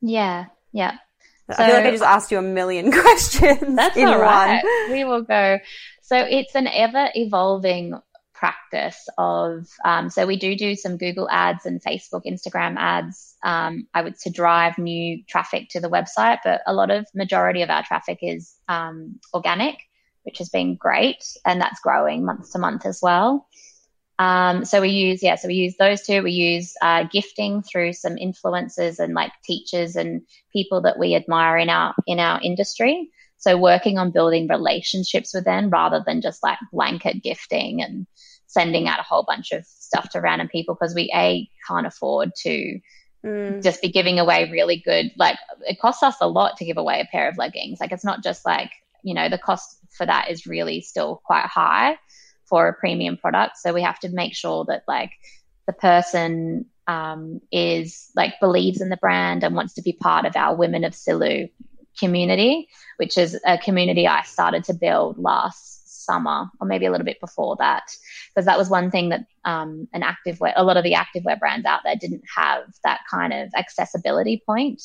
yeah 0.00 0.46
yeah 0.72 0.98
I 1.48 1.54
feel 1.54 1.74
like 1.74 1.86
I 1.86 1.90
just 1.90 2.04
asked 2.04 2.30
you 2.30 2.38
a 2.38 2.42
million 2.42 2.92
questions 3.02 3.76
That's 3.76 3.96
in 3.96 4.08
all 4.08 4.20
right. 4.20 4.62
one. 4.62 4.92
We 4.92 5.04
will 5.04 5.22
go. 5.22 5.58
So 6.02 6.16
it's 6.16 6.54
an 6.54 6.66
ever 6.66 7.10
evolving 7.14 7.94
practice 8.38 9.08
of. 9.18 9.66
Um, 9.84 10.10
so 10.10 10.26
we 10.26 10.36
do 10.36 10.56
do 10.56 10.74
some 10.74 10.96
Google 10.96 11.28
ads 11.30 11.66
and 11.66 11.82
Facebook, 11.82 12.22
Instagram 12.24 12.76
ads. 12.76 13.34
Um, 13.42 13.86
I 13.92 14.02
would 14.02 14.18
to 14.20 14.30
drive 14.30 14.78
new 14.78 15.22
traffic 15.28 15.68
to 15.70 15.80
the 15.80 15.90
website, 15.90 16.38
but 16.44 16.62
a 16.66 16.72
lot 16.72 16.90
of 16.90 17.06
majority 17.14 17.62
of 17.62 17.70
our 17.70 17.82
traffic 17.82 18.18
is 18.22 18.54
um, 18.68 19.18
organic, 19.34 19.76
which 20.22 20.38
has 20.38 20.48
been 20.48 20.76
great, 20.76 21.24
and 21.44 21.60
that's 21.60 21.80
growing 21.80 22.24
month 22.24 22.52
to 22.52 22.58
month 22.58 22.86
as 22.86 23.00
well. 23.02 23.48
Um, 24.18 24.64
so 24.64 24.80
we 24.80 24.88
use, 24.88 25.22
yeah, 25.22 25.36
so 25.36 25.46
we 25.48 25.54
use 25.54 25.76
those 25.78 26.02
two. 26.02 26.22
We 26.22 26.32
use 26.32 26.74
uh, 26.82 27.04
gifting 27.12 27.62
through 27.62 27.92
some 27.92 28.16
influencers 28.16 28.98
and 28.98 29.14
like 29.14 29.32
teachers 29.44 29.94
and 29.94 30.22
people 30.52 30.82
that 30.82 30.98
we 30.98 31.14
admire 31.14 31.56
in 31.56 31.68
our 31.70 31.94
in 32.06 32.18
our 32.18 32.40
industry. 32.42 33.10
So 33.36 33.56
working 33.56 33.98
on 33.98 34.10
building 34.10 34.48
relationships 34.48 35.32
with 35.32 35.44
them 35.44 35.70
rather 35.70 36.02
than 36.04 36.20
just 36.20 36.42
like 36.42 36.58
blanket 36.72 37.22
gifting 37.22 37.80
and 37.80 38.06
sending 38.48 38.88
out 38.88 38.98
a 38.98 39.04
whole 39.04 39.24
bunch 39.24 39.52
of 39.52 39.64
stuff 39.64 40.08
to 40.10 40.20
random 40.20 40.48
people 40.48 40.74
because 40.74 40.94
we 40.94 41.10
a 41.14 41.48
can't 41.66 41.86
afford 41.86 42.30
to 42.42 42.80
Mm. 43.24 43.64
just 43.64 43.82
be 43.82 43.88
giving 43.88 44.20
away 44.20 44.48
really 44.48 44.80
good 44.84 45.10
like 45.16 45.36
it 45.66 45.80
costs 45.80 46.04
us 46.04 46.14
a 46.20 46.28
lot 46.28 46.56
to 46.56 46.64
give 46.64 46.76
away 46.76 47.00
a 47.00 47.08
pair 47.10 47.28
of 47.28 47.36
leggings 47.36 47.80
like 47.80 47.90
it's 47.90 48.04
not 48.04 48.22
just 48.22 48.46
like 48.46 48.70
you 49.02 49.12
know 49.12 49.28
the 49.28 49.36
cost 49.36 49.76
for 49.90 50.06
that 50.06 50.30
is 50.30 50.46
really 50.46 50.80
still 50.80 51.20
quite 51.24 51.46
high 51.46 51.98
for 52.48 52.68
a 52.68 52.74
premium 52.74 53.16
product 53.16 53.56
so 53.58 53.72
we 53.72 53.82
have 53.82 53.98
to 53.98 54.08
make 54.08 54.34
sure 54.34 54.64
that 54.66 54.82
like 54.88 55.12
the 55.66 55.72
person 55.72 56.66
um, 56.86 57.40
is 57.52 58.10
like 58.16 58.40
believes 58.40 58.80
in 58.80 58.88
the 58.88 58.96
brand 58.96 59.44
and 59.44 59.54
wants 59.54 59.74
to 59.74 59.82
be 59.82 59.92
part 59.92 60.24
of 60.24 60.34
our 60.36 60.56
women 60.56 60.84
of 60.84 60.92
Silou 60.92 61.50
community 61.98 62.68
which 62.96 63.18
is 63.18 63.38
a 63.44 63.58
community 63.58 64.06
i 64.06 64.22
started 64.22 64.62
to 64.62 64.72
build 64.72 65.18
last 65.18 65.78
summer 66.08 66.46
or 66.60 66.66
maybe 66.66 66.86
a 66.86 66.90
little 66.90 67.04
bit 67.04 67.20
before 67.20 67.56
that 67.58 67.84
because 68.28 68.46
that 68.46 68.58
was 68.58 68.70
one 68.70 68.90
thing 68.90 69.10
that 69.10 69.26
um, 69.44 69.88
an 69.92 70.02
activewear, 70.02 70.52
a 70.56 70.64
lot 70.64 70.76
of 70.76 70.84
the 70.84 70.94
active 70.94 71.22
activewear 71.22 71.38
brands 71.38 71.66
out 71.66 71.80
there 71.84 71.96
didn't 71.96 72.24
have 72.34 72.64
that 72.84 73.00
kind 73.10 73.32
of 73.32 73.50
accessibility 73.56 74.42
point. 74.44 74.82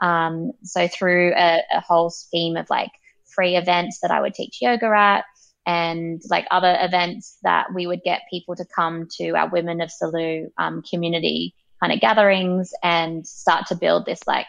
Um, 0.00 0.52
so 0.62 0.88
through 0.88 1.32
a, 1.34 1.62
a 1.72 1.80
whole 1.80 2.10
scheme 2.10 2.56
of 2.56 2.68
like 2.68 2.90
free 3.24 3.56
events 3.56 4.00
that 4.00 4.10
I 4.10 4.20
would 4.20 4.34
teach 4.34 4.58
yoga 4.60 4.86
at, 4.86 5.24
and 5.66 6.22
like 6.30 6.46
other 6.50 6.76
events 6.80 7.38
that 7.42 7.74
we 7.74 7.86
would 7.86 8.02
get 8.04 8.22
people 8.30 8.54
to 8.56 8.64
come 8.64 9.08
to 9.18 9.30
our 9.30 9.48
Women 9.48 9.80
of 9.80 9.90
Silou 9.90 10.46
um, 10.58 10.82
community 10.88 11.54
kind 11.80 11.92
of 11.92 12.00
gatherings 12.00 12.72
and 12.82 13.26
start 13.26 13.66
to 13.66 13.74
build 13.74 14.06
this 14.06 14.20
like 14.26 14.46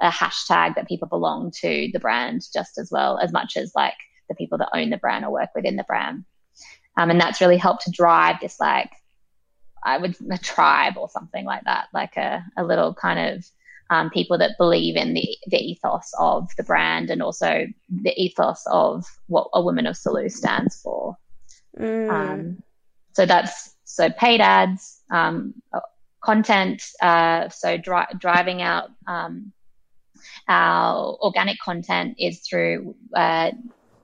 a 0.00 0.10
hashtag 0.10 0.76
that 0.76 0.88
people 0.88 1.08
belong 1.08 1.52
to 1.60 1.90
the 1.92 1.98
brand 1.98 2.42
just 2.52 2.78
as 2.78 2.90
well 2.90 3.18
as 3.18 3.32
much 3.32 3.56
as 3.56 3.72
like 3.74 3.94
the 4.28 4.34
people 4.34 4.58
that 4.58 4.70
own 4.72 4.90
the 4.90 4.96
brand 4.96 5.24
or 5.24 5.32
work 5.32 5.50
within 5.54 5.76
the 5.76 5.84
brand. 5.84 6.24
Um, 6.96 7.10
and 7.10 7.20
that's 7.20 7.40
really 7.40 7.56
helped 7.56 7.82
to 7.84 7.90
drive 7.90 8.36
this 8.40 8.60
like 8.60 8.90
I 9.84 9.98
would 9.98 10.16
a 10.30 10.38
tribe 10.38 10.96
or 10.96 11.10
something 11.10 11.44
like 11.44 11.64
that, 11.64 11.88
like 11.92 12.16
a, 12.16 12.44
a 12.56 12.64
little 12.64 12.94
kind 12.94 13.34
of 13.34 13.44
um, 13.90 14.10
people 14.10 14.38
that 14.38 14.58
believe 14.58 14.96
in 14.96 15.14
the 15.14 15.36
the 15.46 15.58
ethos 15.58 16.12
of 16.18 16.48
the 16.56 16.62
brand 16.62 17.10
and 17.10 17.22
also 17.22 17.66
the 17.88 18.22
ethos 18.22 18.64
of 18.66 19.04
what 19.26 19.48
a 19.54 19.62
woman 19.62 19.86
of 19.86 19.94
Silou 19.94 20.30
stands 20.30 20.80
for. 20.80 21.16
Mm. 21.78 22.10
Um, 22.10 22.62
so 23.12 23.26
that's 23.26 23.74
so 23.84 24.10
paid 24.10 24.40
ads, 24.40 25.02
um, 25.10 25.54
uh, 25.72 25.80
content. 26.22 26.82
Uh, 27.00 27.48
so 27.48 27.76
dri- 27.76 28.14
driving 28.18 28.62
out 28.62 28.90
um, 29.06 29.52
our 30.48 31.16
organic 31.20 31.58
content 31.58 32.16
is 32.18 32.40
through. 32.40 32.94
Uh, 33.14 33.52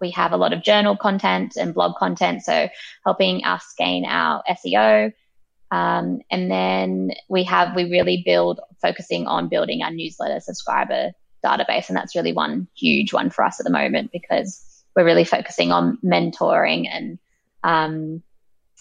we 0.01 0.11
have 0.11 0.33
a 0.33 0.37
lot 0.37 0.53
of 0.53 0.63
journal 0.63 0.97
content 0.97 1.57
and 1.57 1.75
blog 1.75 1.97
content, 1.97 2.43
so 2.43 2.69
helping 3.05 3.45
us 3.45 3.75
gain 3.77 4.05
our 4.07 4.43
SEO. 4.49 5.13
Um, 5.71 6.21
and 6.31 6.51
then 6.51 7.13
we 7.29 7.45
have 7.45 7.77
we 7.77 7.85
really 7.85 8.23
build 8.25 8.61
focusing 8.83 9.27
on 9.27 9.49
building 9.49 9.83
our 9.83 9.91
newsletter 9.91 10.41
subscriber 10.41 11.13
database, 11.45 11.89
and 11.89 11.97
that's 11.97 12.17
really 12.17 12.33
one 12.33 12.67
huge 12.77 13.13
one 13.13 13.31
for 13.31 13.45
us 13.45 13.61
at 13.61 13.65
the 13.65 13.71
moment 13.71 14.11
because 14.13 14.65
we're 14.97 15.05
really 15.05 15.25
focusing 15.25 15.71
on 15.71 15.99
mentoring 16.05 16.89
and 16.91 17.19
um, 17.63 18.23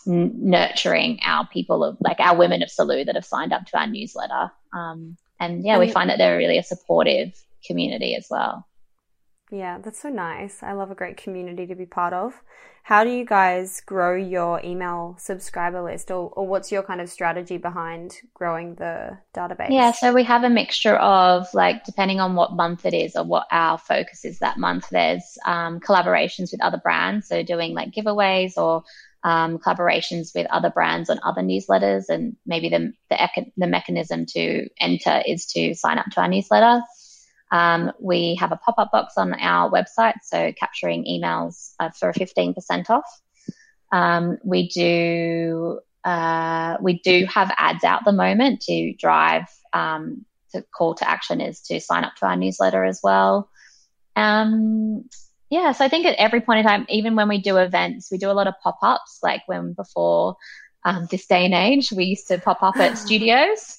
n- 0.08 0.32
nurturing 0.36 1.20
our 1.24 1.48
people 1.48 1.84
of 1.84 1.98
like 2.00 2.20
our 2.20 2.36
women 2.36 2.64
of 2.64 2.70
Silou 2.70 3.06
that 3.06 3.16
have 3.16 3.26
signed 3.26 3.54
up 3.54 3.66
to 3.68 3.78
our 3.78 3.88
newsletter. 3.88 4.52
Um, 4.74 5.18
and 5.40 5.64
yeah, 5.64 5.78
we 5.80 5.92
find 5.92 6.10
that 6.10 6.18
they're 6.18 6.38
really 6.38 6.58
a 6.58 6.64
supportive 6.64 7.34
community 7.66 8.16
as 8.16 8.28
well. 8.30 8.66
Yeah, 9.52 9.80
that's 9.80 10.02
so 10.02 10.10
nice. 10.10 10.62
I 10.62 10.74
love 10.74 10.92
a 10.92 10.96
great 10.96 11.18
community 11.18 11.66
to 11.68 11.76
be 11.76 11.88
part 11.88 12.14
of. 12.14 12.44
How 12.84 13.04
do 13.04 13.10
you 13.10 13.26
guys 13.26 13.82
grow 13.82 14.16
your 14.16 14.62
email 14.64 15.16
subscriber 15.20 15.82
list, 15.82 16.12
or, 16.12 16.30
or 16.30 16.48
what's 16.48 16.72
your 16.72 16.84
kind 16.84 17.02
of 17.02 17.10
strategy 17.10 17.58
behind 17.58 18.16
growing 18.34 18.76
the 18.76 19.18
database? 19.36 19.70
Yeah, 19.72 19.92
so 19.92 20.14
we 20.14 20.24
have 20.24 20.44
a 20.44 20.50
mixture 20.50 20.96
of 20.96 21.48
like, 21.54 21.84
depending 21.84 22.20
on 22.20 22.36
what 22.36 22.54
month 22.54 22.86
it 22.86 22.94
is 22.94 23.16
or 23.16 23.24
what 23.24 23.48
our 23.52 23.78
focus 23.78 24.24
is 24.24 24.40
that 24.40 24.58
month, 24.58 24.90
there's 24.92 25.38
um, 25.46 25.80
collaborations 25.80 26.52
with 26.52 26.62
other 26.62 26.78
brands. 26.78 27.28
So 27.28 27.44
doing 27.44 27.74
like 27.74 27.92
giveaways 27.92 28.54
or 28.56 28.84
um, 29.24 29.58
collaborations 29.60 30.34
with 30.34 30.48
other 30.52 30.70
brands 30.70 31.10
on 31.10 31.20
other 31.24 31.42
newsletters, 31.42 32.06
and 32.08 32.36
maybe 32.46 32.70
the 32.70 32.94
the, 33.10 33.46
the 33.58 33.68
mechanism 33.68 34.26
to 34.28 34.70
enter 34.80 35.22
is 35.28 35.46
to 35.48 35.74
sign 35.76 35.98
up 35.98 36.06
to 36.12 36.22
our 36.22 36.28
newsletter. 36.28 36.82
Um, 37.52 37.92
we 38.00 38.36
have 38.36 38.52
a 38.52 38.58
pop 38.58 38.76
up 38.78 38.92
box 38.92 39.14
on 39.18 39.34
our 39.34 39.72
website, 39.72 40.16
so 40.24 40.52
capturing 40.54 41.06
emails 41.06 41.74
uh, 41.80 41.90
for 41.90 42.14
15% 42.14 42.90
off. 42.90 43.22
Um, 43.92 44.38
we 44.44 44.68
do 44.70 45.80
uh, 46.04 46.78
we 46.82 47.00
do 47.00 47.26
have 47.26 47.52
ads 47.58 47.84
out 47.84 48.06
the 48.06 48.12
moment 48.12 48.62
to 48.62 48.94
drive 48.94 49.46
um, 49.74 50.26
the 50.54 50.64
call 50.76 50.96
to 50.96 51.10
action 51.10 51.42
is 51.42 51.62
to 51.62 51.80
sign 51.80 52.04
up 52.04 52.16
to 52.16 52.26
our 52.26 52.36
newsletter 52.36 52.84
as 52.86 53.00
well. 53.04 53.50
Um, 54.16 55.10
yeah, 55.50 55.72
so 55.72 55.84
I 55.84 55.90
think 55.90 56.06
at 56.06 56.16
every 56.18 56.42
point 56.42 56.60
in 56.60 56.66
time, 56.66 56.86
even 56.90 57.16
when 57.16 57.28
we 57.28 57.42
do 57.42 57.58
events, 57.58 58.10
we 58.12 58.18
do 58.18 58.30
a 58.30 58.34
lot 58.34 58.48
of 58.48 58.54
pop 58.64 58.78
ups, 58.82 59.20
like 59.24 59.42
when 59.48 59.74
before 59.74 60.36
um, 60.90 61.08
this 61.12 61.26
day 61.26 61.46
and 61.46 61.54
age. 61.54 61.92
We 61.92 62.06
used 62.06 62.28
to 62.28 62.40
pop 62.40 62.64
up 62.64 62.78
at 62.78 62.98
studios, 63.06 63.78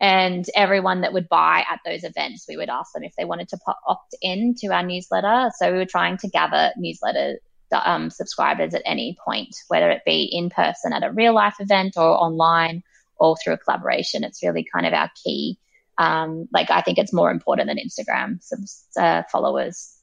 and 0.00 0.44
everyone 0.54 1.02
that 1.02 1.12
would 1.12 1.28
buy 1.28 1.64
at 1.70 1.80
those 1.84 2.04
events, 2.04 2.46
we 2.48 2.56
would 2.56 2.68
ask 2.68 2.92
them 2.92 3.04
if 3.04 3.14
they 3.16 3.24
wanted 3.24 3.48
to 3.50 3.58
pop, 3.58 3.78
opt 3.86 4.14
in 4.20 4.54
to 4.60 4.68
our 4.68 4.82
newsletter. 4.82 5.50
So 5.56 5.70
we 5.72 5.78
were 5.78 5.86
trying 5.86 6.18
to 6.18 6.28
gather 6.28 6.72
newsletter 6.76 7.38
um, 7.72 8.10
subscribers 8.10 8.74
at 8.74 8.82
any 8.84 9.16
point, 9.24 9.54
whether 9.68 9.90
it 9.90 10.02
be 10.04 10.24
in 10.24 10.50
person 10.50 10.92
at 10.92 11.04
a 11.04 11.12
real 11.12 11.34
life 11.34 11.56
event 11.60 11.94
or 11.96 12.08
online 12.08 12.82
or 13.16 13.36
through 13.36 13.54
a 13.54 13.58
collaboration. 13.58 14.24
It's 14.24 14.42
really 14.42 14.66
kind 14.72 14.86
of 14.86 14.92
our 14.92 15.10
key. 15.22 15.58
Um, 15.98 16.48
like 16.52 16.70
I 16.70 16.80
think 16.80 16.98
it's 16.98 17.12
more 17.12 17.30
important 17.30 17.68
than 17.68 17.78
Instagram 17.78 18.38
uh, 18.96 19.22
followers. 19.30 19.96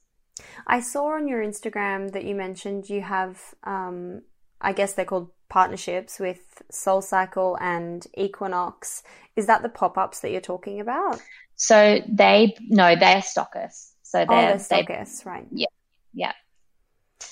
I 0.66 0.80
saw 0.80 1.14
on 1.14 1.26
your 1.26 1.42
Instagram 1.42 2.12
that 2.12 2.24
you 2.24 2.34
mentioned 2.34 2.90
you 2.90 3.00
have, 3.00 3.40
um, 3.64 4.22
I 4.60 4.74
guess 4.74 4.92
they're 4.92 5.06
called 5.06 5.30
partnerships 5.48 6.18
with 6.18 6.62
Soul 6.70 7.02
Cycle 7.02 7.56
and 7.60 8.06
Equinox. 8.16 9.02
Is 9.36 9.46
that 9.46 9.62
the 9.62 9.68
pop 9.68 9.98
ups 9.98 10.20
that 10.20 10.30
you're 10.30 10.40
talking 10.40 10.80
about? 10.80 11.20
So 11.56 12.00
they 12.08 12.54
no, 12.68 12.96
they're 12.96 13.22
stockists. 13.22 13.92
So 14.02 14.18
they're, 14.18 14.54
oh, 14.54 14.58
they're 14.58 14.84
stockists, 14.84 15.24
they, 15.24 15.30
right? 15.30 15.46
Yeah, 15.50 15.66
yeah. 16.12 16.32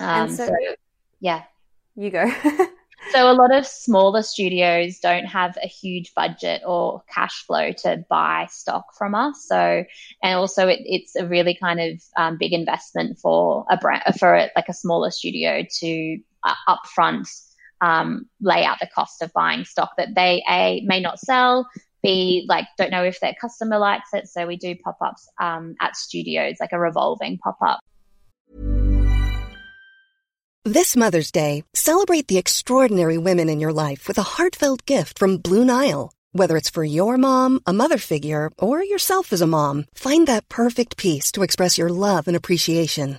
Um, 0.01 0.31
so, 0.31 0.47
so, 0.47 0.55
yeah, 1.21 1.45
you 1.95 2.11
go. 2.11 2.31
so 3.13 3.31
a 3.31 3.35
lot 3.35 3.55
of 3.55 3.67
smaller 3.67 4.23
studios 4.23 4.99
don't 4.99 5.27
have 5.27 5.57
a 5.63 5.67
huge 5.67 6.15
budget 6.15 6.63
or 6.67 7.03
cash 7.13 7.45
flow 7.47 7.73
to 7.73 8.05
buy 8.09 8.47
stock 8.51 8.95
from 8.97 9.15
us. 9.15 9.45
So, 9.47 9.85
and 10.23 10.35
also 10.35 10.69
it, 10.69 10.81
it's 10.85 11.17
a 11.17 11.27
really 11.27 11.55
kind 11.55 11.81
of 11.81 12.03
um, 12.17 12.39
big 12.39 12.53
investment 12.53 13.19
for 13.19 13.65
a 13.71 13.77
brand 13.77 14.03
for 14.19 14.35
a, 14.35 14.51
like 14.57 14.69
a 14.69 14.75
smaller 14.75 15.11
studio 15.11 15.65
to 15.81 16.19
uh, 16.45 16.55
upfront 16.69 17.29
um, 17.81 18.29
lay 18.41 18.65
out 18.65 18.79
the 18.81 18.89
cost 18.95 19.23
of 19.23 19.33
buying 19.33 19.65
stock 19.65 19.93
that 19.97 20.15
they 20.15 20.43
a 20.49 20.83
may 20.85 21.01
not 21.01 21.19
sell 21.19 21.69
b 22.03 22.45
like 22.49 22.67
don't 22.79 22.91
know 22.91 23.05
if 23.05 23.21
their 23.21 23.35
customer 23.41 23.79
likes 23.79 24.11
it 24.13 24.29
so 24.29 24.47
we 24.47 24.57
do 24.57 24.75
pop-ups 24.77 25.29
um, 25.41 25.75
at 25.81 25.97
studios 25.97 26.57
like 26.61 26.73
a 26.73 26.79
revolving 26.79 27.39
pop-up 27.39 27.81
this 30.67 30.97
mother's 30.97 31.31
day 31.31 31.63
celebrate 31.75 32.27
the 32.27 32.39
extraordinary 32.39 33.19
women 33.19 33.51
in 33.51 33.61
your 33.61 33.73
life 33.73 34.09
with 34.09 34.17
a 34.17 34.23
heartfelt 34.23 34.87
gift 34.87 35.19
from 35.19 35.37
blue 35.37 35.63
nile. 35.63 36.15
Whether 36.33 36.57
it's 36.57 36.71
for 36.71 36.85
your 36.85 37.19
mom 37.19 37.61
a 37.67 37.73
mother 37.75 37.99
figure 37.99 38.51
or 38.59 38.83
yourself 38.83 39.33
as 39.35 39.43
a 39.43 39.47
mom 39.47 39.85
find 39.95 40.27
that 40.27 40.49
perfect 40.49 40.97
piece 40.97 41.31
to 41.33 41.43
express 41.43 41.77
your 41.77 41.91
love 41.91 42.27
and 42.29 42.37
appreciation 42.37 43.19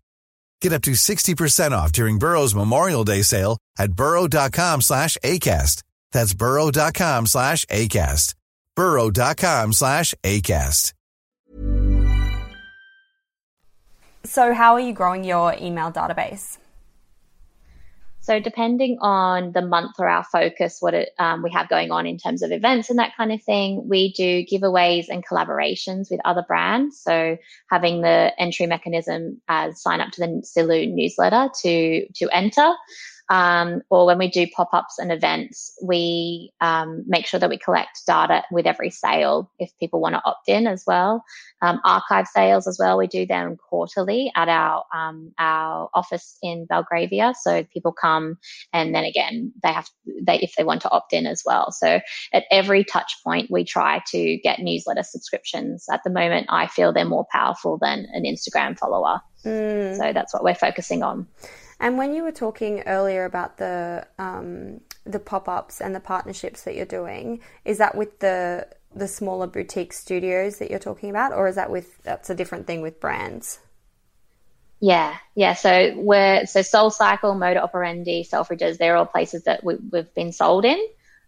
Get 0.61 0.73
up 0.73 0.83
to 0.83 0.91
60% 0.91 1.71
off 1.71 1.91
during 1.91 2.19
Burrow's 2.19 2.55
Memorial 2.55 3.03
Day 3.03 3.23
sale 3.23 3.57
at 3.77 3.93
burrow.com 3.93 4.81
slash 4.81 5.17
ACAST. 5.23 5.83
That's 6.11 6.33
burrow.com 6.33 7.25
slash 7.25 7.65
ACAST. 7.65 8.35
burrow.com 8.75 9.73
slash 9.73 10.13
ACAST. 10.23 10.93
So 14.23 14.53
how 14.53 14.73
are 14.73 14.79
you 14.79 14.93
growing 14.93 15.23
your 15.23 15.55
email 15.59 15.91
database? 15.91 16.57
So 18.21 18.39
depending 18.39 18.97
on 19.01 19.51
the 19.51 19.63
month 19.63 19.95
or 19.99 20.07
our 20.07 20.23
focus, 20.23 20.77
what 20.79 20.93
it, 20.93 21.09
um, 21.17 21.41
we 21.41 21.51
have 21.51 21.69
going 21.69 21.91
on 21.91 22.05
in 22.05 22.17
terms 22.17 22.43
of 22.43 22.51
events 22.51 22.89
and 22.89 22.99
that 22.99 23.15
kind 23.17 23.31
of 23.31 23.41
thing, 23.41 23.87
we 23.89 24.13
do 24.13 24.45
giveaways 24.45 25.07
and 25.09 25.25
collaborations 25.25 26.11
with 26.11 26.21
other 26.23 26.45
brands. 26.47 26.99
So 27.01 27.37
having 27.69 28.01
the 28.01 28.31
entry 28.37 28.67
mechanism 28.67 29.41
as 29.47 29.81
sign 29.81 30.01
up 30.01 30.11
to 30.11 30.21
the 30.21 30.43
Silou 30.45 30.93
newsletter 30.93 31.49
to 31.63 32.07
to 32.13 32.29
enter. 32.31 32.73
Um, 33.31 33.81
or 33.89 34.05
when 34.05 34.17
we 34.17 34.29
do 34.29 34.45
pop 34.45 34.73
ups 34.73 34.99
and 34.99 35.09
events, 35.09 35.71
we 35.81 36.51
um, 36.59 37.05
make 37.07 37.25
sure 37.25 37.39
that 37.39 37.49
we 37.49 37.57
collect 37.57 38.05
data 38.05 38.43
with 38.51 38.67
every 38.67 38.89
sale 38.89 39.49
if 39.57 39.71
people 39.79 40.01
want 40.01 40.15
to 40.15 40.21
opt 40.25 40.49
in 40.49 40.67
as 40.67 40.83
well. 40.85 41.23
Um, 41.61 41.79
archive 41.85 42.27
sales 42.27 42.67
as 42.67 42.77
well, 42.77 42.97
we 42.97 43.07
do 43.07 43.25
them 43.25 43.55
quarterly 43.55 44.33
at 44.35 44.49
our 44.49 44.83
um, 44.93 45.31
our 45.39 45.89
office 45.93 46.37
in 46.43 46.65
Belgravia. 46.65 47.33
So 47.39 47.63
people 47.63 47.93
come, 47.93 48.37
and 48.73 48.93
then 48.93 49.05
again 49.05 49.53
they 49.63 49.71
have 49.71 49.87
they 50.21 50.39
if 50.39 50.55
they 50.57 50.65
want 50.65 50.81
to 50.81 50.91
opt 50.91 51.13
in 51.13 51.25
as 51.25 51.41
well. 51.45 51.71
So 51.71 52.01
at 52.33 52.43
every 52.51 52.83
touch 52.83 53.15
point, 53.23 53.49
we 53.49 53.63
try 53.63 54.01
to 54.07 54.37
get 54.39 54.59
newsletter 54.59 55.03
subscriptions. 55.03 55.85
At 55.89 56.01
the 56.03 56.09
moment, 56.09 56.47
I 56.49 56.67
feel 56.67 56.91
they're 56.91 57.05
more 57.05 57.27
powerful 57.31 57.77
than 57.77 58.07
an 58.11 58.23
Instagram 58.23 58.77
follower. 58.77 59.21
Mm. 59.45 59.97
So 59.97 60.11
that's 60.11 60.33
what 60.33 60.43
we're 60.43 60.53
focusing 60.53 61.01
on. 61.01 61.27
And 61.81 61.97
when 61.97 62.13
you 62.13 62.21
were 62.21 62.31
talking 62.31 62.83
earlier 62.83 63.25
about 63.25 63.57
the 63.57 64.07
um, 64.19 64.81
the 65.03 65.19
pop 65.19 65.49
ups 65.49 65.81
and 65.81 65.95
the 65.95 65.99
partnerships 65.99 66.61
that 66.63 66.75
you're 66.75 66.85
doing, 66.85 67.41
is 67.65 67.79
that 67.79 67.95
with 67.95 68.19
the 68.19 68.67
the 68.93 69.07
smaller 69.07 69.47
boutique 69.47 69.91
studios 69.91 70.59
that 70.59 70.69
you're 70.69 70.79
talking 70.79 71.09
about, 71.09 71.33
or 71.33 71.47
is 71.47 71.55
that 71.55 71.71
with 71.71 72.01
that's 72.03 72.29
a 72.29 72.35
different 72.35 72.67
thing 72.67 72.81
with 72.81 72.99
brands? 72.99 73.59
Yeah, 74.79 75.17
yeah. 75.33 75.55
So 75.55 75.93
we're 75.97 76.45
so 76.45 76.61
Soul 76.61 76.91
Cycle, 76.91 77.33
Moda 77.33 77.57
Operandi, 77.63 78.23
Selfridges, 78.23 78.77
they're 78.77 78.95
all 78.95 79.07
places 79.07 79.43
that 79.45 79.63
we, 79.63 79.75
have 79.93 80.13
been 80.13 80.31
sold 80.31 80.65
in 80.65 80.79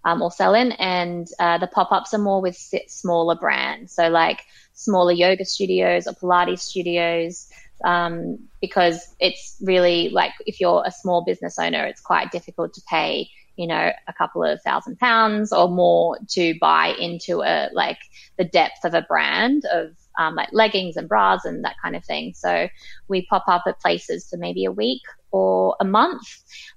um, 0.06 0.22
or 0.22 0.32
sell 0.32 0.54
in, 0.54 0.72
and 0.74 1.28
uh, 1.40 1.58
the 1.58 1.68
pop 1.68 1.92
ups 1.92 2.14
are 2.14 2.20
more 2.20 2.42
with 2.42 2.58
smaller 2.88 3.36
brands. 3.36 3.94
So 3.94 4.10
like 4.10 4.46
smaller 4.74 5.14
yoga 5.14 5.46
studios 5.46 6.06
or 6.06 6.14
Pilates 6.14 6.60
studios 6.60 7.48
um, 7.84 8.40
because 8.62 9.16
it's 9.20 9.58
really 9.62 10.10
like 10.10 10.32
if 10.46 10.60
you're 10.60 10.84
a 10.86 10.92
small 10.92 11.24
business 11.24 11.58
owner, 11.60 11.86
it's 11.86 12.02
quite 12.02 12.32
difficult 12.32 12.74
to 12.74 12.82
pay, 12.90 13.30
you 13.56 13.68
know, 13.68 13.92
a 14.08 14.14
couple 14.14 14.44
of 14.44 14.62
thousand 14.62 14.98
pounds 15.00 15.52
or 15.52 15.70
more 15.70 16.18
to 16.32 16.56
buy 16.60 16.94
into 17.00 17.42
a 17.42 17.70
like 17.74 18.00
the 18.38 18.46
depth 18.46 18.86
of 18.86 18.94
a 18.94 19.02
brand 19.02 19.64
of 19.72 19.92
um, 20.18 20.36
like 20.36 20.50
leggings 20.52 20.96
and 20.96 21.10
bras 21.10 21.46
and 21.46 21.64
that 21.64 21.76
kind 21.82 21.96
of 21.96 22.06
thing. 22.06 22.34
So 22.36 22.68
we 23.08 23.26
pop 23.26 23.46
up 23.48 23.64
at 23.68 23.80
places 23.80 24.28
for 24.30 24.38
maybe 24.38 24.66
a 24.66 24.72
week 24.72 25.02
or 25.32 25.76
a 25.80 25.86
month 25.86 26.28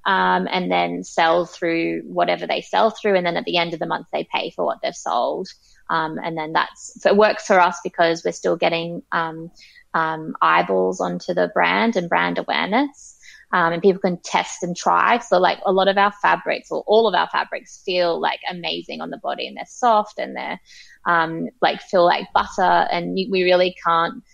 um, 0.06 0.48
and 0.50 0.70
then 0.72 1.04
sell 1.04 1.44
through 1.44 2.02
whatever 2.06 2.46
they 2.46 2.62
sell 2.62 2.90
through. 2.90 3.16
And 3.16 3.26
then 3.26 3.36
at 3.36 3.44
the 3.44 3.58
end 3.58 3.74
of 3.74 3.80
the 3.80 3.86
month, 3.86 4.06
they 4.12 4.26
pay 4.32 4.50
for 4.50 4.64
what 4.64 4.78
they've 4.82 4.94
sold. 4.94 5.48
Um, 5.88 6.18
and 6.22 6.36
then 6.36 6.52
that's, 6.52 7.00
so 7.00 7.10
it 7.10 7.16
works 7.16 7.46
for 7.46 7.60
us 7.60 7.78
because 7.82 8.24
we're 8.24 8.32
still 8.32 8.56
getting 8.56 9.02
um, 9.12 9.50
um, 9.94 10.34
eyeballs 10.42 11.00
onto 11.00 11.34
the 11.34 11.50
brand 11.54 11.96
and 11.96 12.08
brand 12.08 12.38
awareness. 12.38 13.14
Um, 13.52 13.72
and 13.72 13.80
people 13.80 14.00
can 14.00 14.18
test 14.18 14.64
and 14.64 14.76
try. 14.76 15.18
So 15.18 15.38
like 15.38 15.58
a 15.64 15.72
lot 15.72 15.86
of 15.86 15.96
our 15.96 16.12
fabrics 16.20 16.70
or 16.72 16.82
all 16.86 17.06
of 17.06 17.14
our 17.14 17.28
fabrics 17.28 17.80
feel 17.84 18.20
like 18.20 18.40
amazing 18.50 19.00
on 19.00 19.10
the 19.10 19.18
body 19.18 19.46
and 19.46 19.56
they're 19.56 19.64
soft 19.68 20.18
and 20.18 20.36
they're 20.36 20.60
um, 21.06 21.48
like 21.62 21.80
feel 21.80 22.04
like 22.04 22.26
butter. 22.34 22.88
And 22.90 23.14
we 23.14 23.44
really 23.44 23.76
can't 23.84 24.24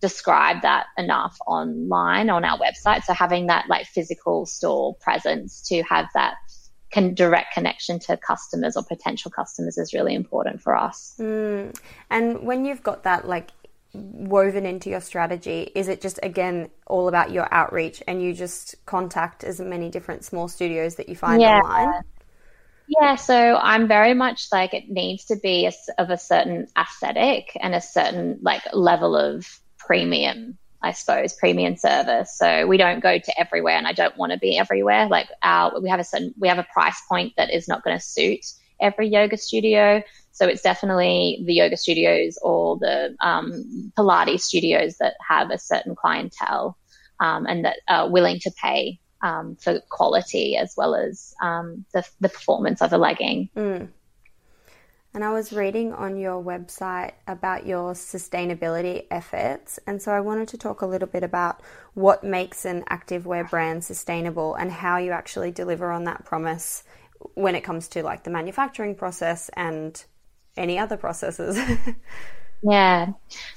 describe 0.00 0.62
that 0.62 0.86
enough 0.96 1.36
online 1.46 2.30
on 2.30 2.44
our 2.44 2.58
website. 2.58 3.02
So 3.04 3.12
having 3.12 3.46
that 3.46 3.68
like 3.68 3.86
physical 3.86 4.46
store 4.46 4.94
presence 4.96 5.68
to 5.68 5.82
have 5.82 6.06
that 6.14 6.36
can 6.90 7.14
direct 7.14 7.52
connection 7.52 7.98
to 7.98 8.16
customers 8.16 8.76
or 8.76 8.82
potential 8.84 9.30
customers 9.30 9.76
is 9.76 9.92
really 9.92 10.14
important 10.14 10.62
for 10.62 10.76
us. 10.76 11.14
Mm. 11.18 11.76
And 12.10 12.42
when 12.42 12.64
you've 12.64 12.82
got 12.82 13.02
that 13.04 13.26
like 13.26 13.50
woven 13.96 14.66
into 14.66 14.90
your 14.90 15.00
strategy? 15.00 15.70
Is 15.74 15.88
it 15.88 16.00
just 16.00 16.18
again 16.22 16.70
all 16.86 17.08
about 17.08 17.30
your 17.30 17.52
outreach 17.52 18.02
and 18.06 18.22
you 18.22 18.32
just 18.34 18.74
contact 18.86 19.44
as 19.44 19.60
many 19.60 19.90
different 19.90 20.24
small 20.24 20.48
studios 20.48 20.96
that 20.96 21.08
you 21.08 21.16
find 21.16 21.40
yeah. 21.40 21.60
online? 21.60 22.02
Yeah, 22.88 23.16
so 23.16 23.56
I'm 23.56 23.88
very 23.88 24.14
much 24.14 24.46
like 24.52 24.72
it 24.72 24.88
needs 24.88 25.24
to 25.26 25.36
be 25.36 25.66
a, 25.66 25.72
of 26.00 26.10
a 26.10 26.18
certain 26.18 26.68
aesthetic 26.78 27.56
and 27.60 27.74
a 27.74 27.80
certain 27.80 28.38
like 28.42 28.62
level 28.72 29.16
of 29.16 29.60
premium, 29.78 30.56
I 30.82 30.92
suppose, 30.92 31.32
premium 31.32 31.76
service. 31.76 32.36
So 32.36 32.66
we 32.66 32.76
don't 32.76 33.00
go 33.00 33.18
to 33.18 33.40
everywhere, 33.40 33.76
and 33.76 33.86
I 33.86 33.92
don't 33.92 34.16
want 34.16 34.32
to 34.32 34.38
be 34.38 34.58
everywhere. 34.58 35.06
Like 35.08 35.28
our, 35.42 35.80
we 35.80 35.88
have 35.88 36.00
a 36.00 36.04
certain, 36.04 36.34
we 36.38 36.48
have 36.48 36.58
a 36.58 36.66
price 36.72 37.00
point 37.08 37.32
that 37.36 37.52
is 37.52 37.68
not 37.68 37.82
going 37.82 37.96
to 37.98 38.04
suit 38.04 38.44
every 38.80 39.08
yoga 39.08 39.36
studio. 39.36 40.02
So 40.32 40.46
it's 40.46 40.62
definitely 40.62 41.42
the 41.46 41.54
yoga 41.54 41.76
studios 41.76 42.38
or 42.42 42.78
the 42.78 43.16
um, 43.20 43.92
Pilates 43.96 44.40
studios 44.40 44.98
that 44.98 45.14
have 45.26 45.50
a 45.50 45.58
certain 45.58 45.94
clientele 45.94 46.76
um, 47.20 47.46
and 47.46 47.64
that 47.64 47.78
are 47.88 48.10
willing 48.10 48.38
to 48.40 48.50
pay 48.62 49.00
um, 49.22 49.56
for 49.56 49.80
quality 49.88 50.56
as 50.56 50.74
well 50.76 50.94
as 50.94 51.34
um, 51.42 51.84
the, 51.94 52.04
the, 52.20 52.28
performance 52.28 52.82
of 52.82 52.92
a 52.92 52.98
legging. 52.98 53.48
Mm. 53.56 53.88
And 55.16 55.24
I 55.24 55.32
was 55.32 55.50
reading 55.50 55.94
on 55.94 56.18
your 56.18 56.44
website 56.44 57.12
about 57.26 57.64
your 57.64 57.94
sustainability 57.94 59.06
efforts. 59.10 59.78
And 59.86 60.02
so 60.02 60.12
I 60.12 60.20
wanted 60.20 60.48
to 60.48 60.58
talk 60.58 60.82
a 60.82 60.86
little 60.86 61.08
bit 61.08 61.22
about 61.22 61.62
what 61.94 62.22
makes 62.22 62.66
an 62.66 62.84
activewear 62.90 63.48
brand 63.48 63.82
sustainable 63.82 64.54
and 64.56 64.70
how 64.70 64.98
you 64.98 65.12
actually 65.12 65.52
deliver 65.52 65.90
on 65.90 66.04
that 66.04 66.26
promise 66.26 66.84
when 67.32 67.54
it 67.54 67.62
comes 67.62 67.88
to 67.88 68.02
like 68.02 68.24
the 68.24 68.30
manufacturing 68.30 68.94
process 68.94 69.48
and 69.54 70.04
any 70.54 70.78
other 70.78 70.98
processes. 70.98 71.58
yeah. 72.62 73.08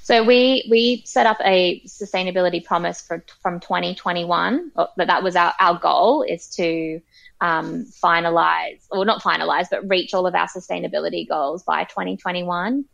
So 0.02 0.24
we 0.24 0.68
we 0.70 1.04
set 1.06 1.26
up 1.26 1.38
a 1.44 1.82
sustainability 1.88 2.64
promise 2.64 3.02
for 3.02 3.24
from 3.42 3.60
2021. 3.60 4.72
But 4.76 4.92
that 4.98 5.24
was 5.24 5.36
our, 5.36 5.54
our 5.60 5.80
goal 5.80 6.24
is 6.24 6.48
to 6.56 7.02
um, 7.42 7.86
finalize, 8.04 8.86
or 8.92 9.06
not 9.06 9.22
finalize, 9.22 9.68
but 9.72 9.88
reach 9.88 10.14
all 10.14 10.28
of 10.28 10.36
our 10.36 10.48
sustainability 10.48 11.28
goals 11.28 11.64
by 11.64 11.86
2021. 11.86 12.86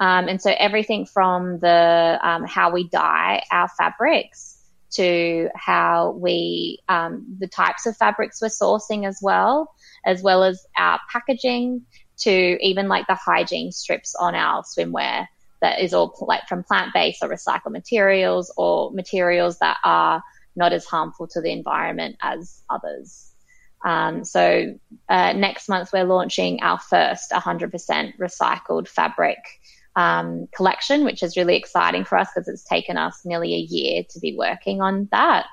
Um, 0.00 0.28
and 0.28 0.42
so 0.42 0.52
everything 0.58 1.06
from 1.06 1.60
the 1.60 2.18
um, 2.22 2.44
how 2.44 2.72
we 2.72 2.88
dye 2.88 3.44
our 3.50 3.68
fabrics 3.68 4.58
to 4.92 5.48
how 5.54 6.10
we 6.18 6.80
um, 6.88 7.36
the 7.38 7.46
types 7.46 7.86
of 7.86 7.96
fabrics 7.96 8.42
we're 8.42 8.48
sourcing 8.48 9.06
as 9.06 9.20
well, 9.22 9.72
as 10.04 10.22
well 10.22 10.42
as 10.42 10.66
our 10.76 10.98
packaging 11.10 11.82
to 12.18 12.58
even 12.60 12.88
like 12.88 13.06
the 13.06 13.14
hygiene 13.14 13.72
strips 13.72 14.14
on 14.14 14.34
our 14.34 14.62
swimwear 14.62 15.26
that 15.62 15.80
is 15.80 15.94
all 15.94 16.14
like 16.20 16.46
from 16.48 16.62
plant-based 16.64 17.22
or 17.22 17.28
recycled 17.28 17.72
materials 17.72 18.52
or 18.56 18.90
materials 18.92 19.58
that 19.60 19.78
are 19.84 20.22
not 20.54 20.72
as 20.72 20.84
harmful 20.84 21.26
to 21.28 21.40
the 21.40 21.52
environment 21.52 22.16
as 22.20 22.62
others. 22.68 23.32
Um, 23.84 24.24
so 24.24 24.78
uh, 25.08 25.32
next 25.32 25.68
month 25.68 25.90
we're 25.92 26.04
launching 26.04 26.62
our 26.62 26.78
first 26.78 27.30
100% 27.30 28.16
recycled 28.18 28.86
fabric 28.88 29.38
um, 29.96 30.48
collection, 30.54 31.04
which 31.04 31.22
is 31.22 31.36
really 31.36 31.56
exciting 31.56 32.04
for 32.04 32.18
us 32.18 32.28
because 32.34 32.48
it's 32.48 32.64
taken 32.64 32.96
us 32.96 33.22
nearly 33.24 33.54
a 33.54 33.58
year 33.58 34.02
to 34.10 34.20
be 34.20 34.36
working 34.36 34.80
on 34.80 35.08
that. 35.10 35.46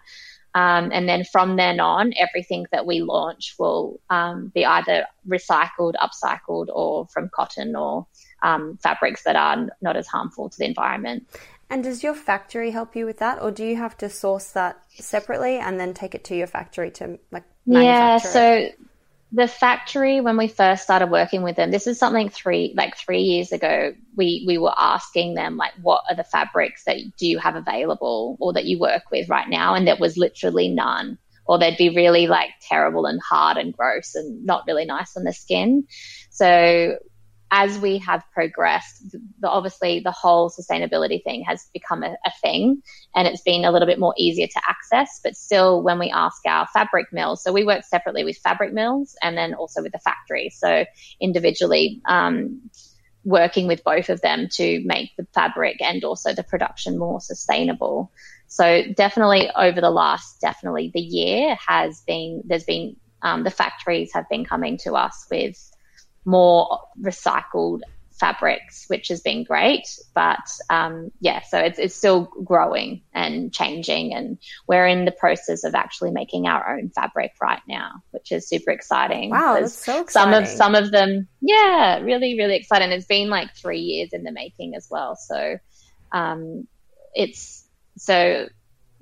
Um, 0.55 0.89
and 0.91 1.07
then 1.07 1.23
from 1.25 1.55
then 1.57 1.79
on, 1.79 2.13
everything 2.17 2.65
that 2.71 2.85
we 2.85 3.01
launch 3.01 3.55
will 3.59 3.99
um, 4.09 4.51
be 4.53 4.65
either 4.65 5.05
recycled, 5.27 5.93
upcycled, 5.95 6.67
or 6.69 7.07
from 7.07 7.29
cotton 7.33 7.75
or 7.75 8.07
um, 8.41 8.77
fabrics 8.77 9.23
that 9.23 9.35
are 9.35 9.69
not 9.81 9.95
as 9.95 10.07
harmful 10.07 10.49
to 10.49 10.57
the 10.57 10.65
environment. 10.65 11.27
And 11.69 11.83
does 11.83 12.03
your 12.03 12.15
factory 12.15 12.71
help 12.71 12.95
you 12.95 13.05
with 13.05 13.19
that, 13.19 13.41
or 13.41 13.51
do 13.51 13.63
you 13.63 13.75
have 13.75 13.95
to 13.99 14.09
source 14.09 14.51
that 14.51 14.81
separately 14.89 15.57
and 15.57 15.79
then 15.79 15.93
take 15.93 16.15
it 16.15 16.23
to 16.25 16.35
your 16.35 16.47
factory 16.47 16.89
to 16.91 17.19
like? 17.31 17.43
Yeah, 17.65 18.17
so 18.17 18.69
the 19.31 19.47
factory 19.47 20.21
when 20.21 20.37
we 20.37 20.47
first 20.47 20.83
started 20.83 21.11
working 21.11 21.43
with 21.43 21.55
them 21.55 21.69
this 21.69 21.85
is 21.85 21.99
something 21.99 22.29
three 22.29 22.73
like 22.75 22.97
three 22.97 23.21
years 23.21 23.51
ago 23.51 23.93
we 24.15 24.43
we 24.47 24.57
were 24.57 24.73
asking 24.77 25.35
them 25.35 25.55
like 25.55 25.71
what 25.81 26.03
are 26.09 26.15
the 26.15 26.23
fabrics 26.23 26.83
that 26.85 26.97
do 27.17 27.27
you 27.27 27.37
have 27.37 27.55
available 27.55 28.37
or 28.39 28.53
that 28.53 28.65
you 28.65 28.79
work 28.79 29.03
with 29.11 29.29
right 29.29 29.47
now 29.47 29.75
and 29.75 29.87
there 29.87 29.97
was 29.99 30.17
literally 30.17 30.69
none 30.69 31.17
or 31.45 31.59
they'd 31.59 31.77
be 31.77 31.95
really 31.95 32.27
like 32.27 32.49
terrible 32.61 33.05
and 33.05 33.21
hard 33.21 33.57
and 33.57 33.75
gross 33.75 34.15
and 34.15 34.45
not 34.45 34.63
really 34.65 34.85
nice 34.85 35.15
on 35.15 35.23
the 35.23 35.33
skin 35.33 35.83
so 36.31 36.97
as 37.51 37.79
we 37.79 37.97
have 37.99 38.23
progressed, 38.31 39.15
the, 39.39 39.49
obviously 39.49 39.99
the 39.99 40.11
whole 40.11 40.49
sustainability 40.49 41.23
thing 41.23 41.43
has 41.47 41.67
become 41.73 42.03
a, 42.03 42.15
a, 42.25 42.31
thing 42.41 42.81
and 43.15 43.27
it's 43.27 43.41
been 43.41 43.65
a 43.65 43.71
little 43.71 43.87
bit 43.87 43.99
more 43.99 44.13
easier 44.17 44.47
to 44.47 44.61
access. 44.67 45.19
But 45.23 45.35
still, 45.35 45.81
when 45.81 45.97
we 45.97 46.11
ask 46.11 46.37
our 46.47 46.67
fabric 46.67 47.07
mills, 47.11 47.43
so 47.43 47.51
we 47.51 47.63
work 47.63 47.83
separately 47.83 48.23
with 48.23 48.37
fabric 48.37 48.71
mills 48.71 49.15
and 49.23 49.35
then 49.37 49.55
also 49.55 49.81
with 49.81 49.91
the 49.91 49.99
factory. 49.99 50.51
So 50.55 50.85
individually, 51.19 52.01
um, 52.07 52.69
working 53.23 53.67
with 53.67 53.83
both 53.83 54.09
of 54.09 54.21
them 54.21 54.47
to 54.53 54.81
make 54.85 55.09
the 55.17 55.27
fabric 55.33 55.81
and 55.81 56.03
also 56.03 56.33
the 56.33 56.43
production 56.43 56.97
more 56.97 57.19
sustainable. 57.19 58.11
So 58.47 58.83
definitely 58.95 59.49
over 59.55 59.81
the 59.81 59.89
last, 59.89 60.39
definitely 60.39 60.91
the 60.93 61.01
year 61.01 61.57
has 61.67 62.01
been, 62.07 62.43
there's 62.45 62.63
been, 62.63 62.95
um, 63.21 63.43
the 63.43 63.51
factories 63.51 64.11
have 64.13 64.29
been 64.29 64.45
coming 64.45 64.77
to 64.83 64.93
us 64.93 65.27
with 65.29 65.57
more 66.25 66.79
recycled 67.01 67.81
fabrics, 68.19 68.83
which 68.87 69.07
has 69.07 69.21
been 69.21 69.45
great. 69.45 69.97
But 70.13 70.45
um, 70.69 71.09
yeah, 71.21 71.41
so 71.43 71.57
it's, 71.57 71.79
it's 71.79 71.95
still 71.95 72.29
growing 72.43 73.01
and 73.13 73.53
changing. 73.53 74.13
And 74.13 74.37
we're 74.67 74.87
in 74.87 75.05
the 75.05 75.11
process 75.11 75.63
of 75.63 75.73
actually 75.73 76.11
making 76.11 76.45
our 76.45 76.75
own 76.75 76.89
fabric 76.89 77.31
right 77.41 77.61
now, 77.67 78.03
which 78.11 78.31
is 78.31 78.47
super 78.47 78.71
exciting. 78.71 79.29
Wow, 79.29 79.57
that's 79.59 79.73
so 79.73 80.01
exciting. 80.01 80.33
Some 80.33 80.43
of, 80.43 80.49
some 80.49 80.75
of 80.75 80.91
them, 80.91 81.27
yeah, 81.41 81.99
really, 81.99 82.37
really 82.37 82.57
exciting. 82.57 82.91
It's 82.91 83.05
been 83.05 83.29
like 83.29 83.55
three 83.55 83.79
years 83.79 84.09
in 84.11 84.23
the 84.23 84.31
making 84.31 84.75
as 84.75 84.87
well. 84.91 85.15
So 85.15 85.57
um, 86.11 86.67
it's 87.15 87.65
so 87.97 88.47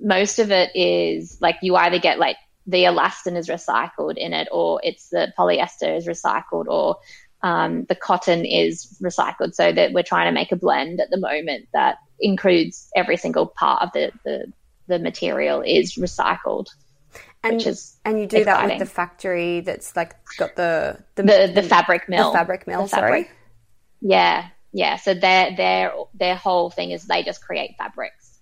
most 0.00 0.38
of 0.38 0.52
it 0.52 0.70
is 0.76 1.38
like 1.40 1.56
you 1.62 1.74
either 1.74 1.98
get 1.98 2.18
like 2.18 2.36
the 2.68 2.84
elastin 2.84 3.36
is 3.36 3.48
recycled 3.48 4.16
in 4.16 4.32
it, 4.34 4.46
or 4.52 4.80
it's 4.84 5.08
the 5.08 5.32
polyester 5.38 5.96
is 5.96 6.06
recycled, 6.06 6.66
or 6.68 6.98
um, 7.42 7.84
the 7.88 7.94
cotton 7.94 8.44
is 8.44 8.96
recycled. 9.02 9.54
So 9.54 9.72
that 9.72 9.92
we're 9.92 10.02
trying 10.02 10.26
to 10.26 10.32
make 10.32 10.52
a 10.52 10.56
blend 10.56 11.00
at 11.00 11.08
the 11.10 11.18
moment 11.18 11.68
that 11.72 11.96
includes 12.20 12.90
every 12.94 13.16
single 13.16 13.46
part 13.46 13.82
of 13.82 13.92
the 13.92 14.12
the, 14.24 14.52
the 14.86 14.98
material 14.98 15.62
is 15.62 15.94
recycled. 15.96 16.66
And, 17.42 17.56
which 17.56 17.66
is 17.66 17.96
and 18.04 18.20
you 18.20 18.26
do 18.26 18.38
exciting. 18.38 18.68
that 18.68 18.78
with 18.78 18.88
the 18.88 18.94
factory 18.94 19.60
that's 19.60 19.96
like 19.96 20.14
got 20.36 20.56
the 20.56 20.98
the 21.14 21.22
the, 21.22 21.52
the 21.54 21.62
fabric 21.62 22.08
mill. 22.08 22.32
The 22.32 22.38
fabric 22.38 22.66
mill, 22.66 22.82
The 22.82 22.88
fabric. 22.88 23.26
sorry. 23.26 23.36
Yeah, 24.00 24.48
yeah. 24.72 24.96
So 24.96 25.14
their 25.14 25.56
their 25.56 25.92
their 26.14 26.36
whole 26.36 26.68
thing 26.68 26.90
is 26.90 27.06
they 27.06 27.22
just 27.22 27.40
create 27.40 27.76
fabrics. 27.78 28.38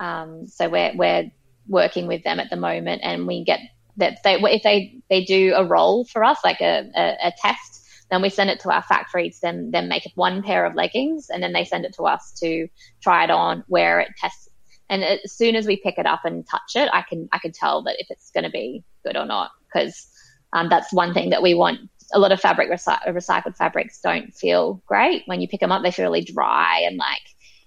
Um, 0.00 0.48
so 0.48 0.68
we're 0.68 0.92
we're 0.94 1.30
working 1.68 2.06
with 2.06 2.24
them 2.24 2.40
at 2.40 2.50
the 2.50 2.56
moment, 2.56 3.02
and 3.04 3.26
we 3.26 3.44
get 3.44 3.60
that 3.96 4.22
they 4.24 4.34
if 4.36 4.62
they 4.62 4.94
they 5.10 5.24
do 5.24 5.54
a 5.56 5.64
roll 5.64 6.04
for 6.04 6.24
us 6.24 6.38
like 6.44 6.60
a, 6.60 6.90
a, 6.96 7.28
a 7.28 7.32
test, 7.40 7.84
then 8.10 8.22
we 8.22 8.30
send 8.30 8.50
it 8.50 8.60
to 8.60 8.70
our 8.70 8.82
factories. 8.82 9.40
Then 9.40 9.70
then 9.70 9.88
make 9.88 10.10
one 10.14 10.42
pair 10.42 10.64
of 10.64 10.74
leggings, 10.74 11.28
and 11.30 11.42
then 11.42 11.52
they 11.52 11.64
send 11.64 11.84
it 11.84 11.94
to 11.94 12.04
us 12.04 12.32
to 12.40 12.68
try 13.02 13.24
it 13.24 13.30
on, 13.30 13.64
wear 13.68 14.00
it, 14.00 14.08
test. 14.18 14.48
And 14.90 15.04
as 15.04 15.32
soon 15.32 15.54
as 15.54 15.66
we 15.66 15.76
pick 15.76 15.98
it 15.98 16.06
up 16.06 16.24
and 16.24 16.46
touch 16.48 16.74
it, 16.74 16.88
I 16.92 17.02
can 17.02 17.28
I 17.32 17.38
can 17.38 17.52
tell 17.52 17.82
that 17.82 17.96
if 17.98 18.06
it's 18.10 18.30
going 18.30 18.44
to 18.44 18.50
be 18.50 18.82
good 19.04 19.16
or 19.16 19.26
not 19.26 19.50
because 19.66 20.08
um, 20.52 20.68
that's 20.68 20.92
one 20.92 21.12
thing 21.12 21.30
that 21.30 21.42
we 21.42 21.54
want. 21.54 21.80
A 22.14 22.18
lot 22.18 22.32
of 22.32 22.40
fabric 22.40 22.70
recy- 22.70 23.06
recycled 23.06 23.56
fabrics 23.56 24.00
don't 24.00 24.34
feel 24.34 24.82
great 24.86 25.24
when 25.26 25.42
you 25.42 25.48
pick 25.48 25.60
them 25.60 25.72
up. 25.72 25.82
They 25.82 25.90
feel 25.90 26.06
really 26.06 26.24
dry 26.24 26.80
and 26.86 26.96
like 26.96 27.20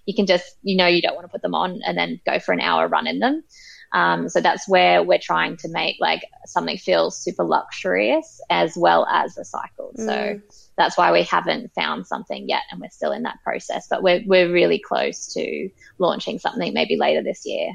you 0.06 0.14
can 0.14 0.26
just 0.26 0.56
you 0.62 0.76
know 0.76 0.86
you 0.86 1.00
don't 1.00 1.14
want 1.14 1.24
to 1.24 1.30
put 1.30 1.42
them 1.42 1.54
on 1.54 1.80
and 1.86 1.96
then 1.96 2.20
go 2.26 2.40
for 2.40 2.52
an 2.52 2.60
hour 2.60 2.88
run 2.88 3.06
in 3.06 3.20
them. 3.20 3.44
Um, 3.92 4.28
so 4.28 4.40
that's 4.40 4.68
where 4.68 5.02
we're 5.02 5.18
trying 5.22 5.56
to 5.58 5.68
make 5.68 5.96
like 6.00 6.22
something 6.46 6.78
feel 6.78 7.10
super 7.10 7.44
luxurious 7.44 8.40
as 8.50 8.76
well 8.76 9.06
as 9.06 9.36
recycled. 9.36 9.98
So 9.98 10.36
Mm. 10.36 10.42
that's 10.76 10.96
why 10.96 11.12
we 11.12 11.22
haven't 11.24 11.72
found 11.74 12.06
something 12.06 12.48
yet, 12.48 12.62
and 12.70 12.80
we're 12.80 12.90
still 12.90 13.12
in 13.12 13.22
that 13.24 13.38
process. 13.44 13.86
But 13.88 14.02
we're 14.02 14.22
we're 14.26 14.52
really 14.52 14.78
close 14.80 15.26
to 15.34 15.68
launching 15.98 16.38
something 16.38 16.72
maybe 16.74 16.96
later 16.96 17.22
this 17.22 17.42
year. 17.46 17.72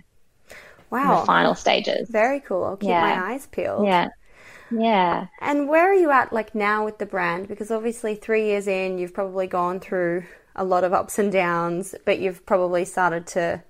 in 1.01 1.09
Wow. 1.09 1.09
the 1.09 1.17
final 1.17 1.55
stages. 1.55 2.09
Very 2.09 2.39
cool. 2.39 2.63
I'll 2.65 2.77
keep 2.77 2.97
Yeah. 2.97 2.99
my 2.99 3.33
eyes 3.33 3.47
peeled. 3.47 3.85
Yeah, 3.85 4.09
yeah. 4.69 5.27
And 5.39 5.67
where 5.69 5.89
are 5.89 5.93
you 5.93 6.11
at 6.11 6.33
like 6.33 6.55
now 6.55 6.85
with 6.85 6.97
the 6.99 7.05
brand? 7.05 7.47
Because 7.47 7.71
obviously 7.71 8.15
three 8.15 8.45
years 8.45 8.67
in, 8.67 8.97
you've 8.97 9.13
probably 9.13 9.47
gone 9.47 9.79
through 9.79 10.25
a 10.55 10.63
lot 10.63 10.83
of 10.83 10.93
ups 10.93 11.19
and 11.19 11.31
downs, 11.31 11.95
but 12.05 12.19
you've 12.19 12.45
probably 12.45 12.85
started 12.85 13.27
to 13.27 13.63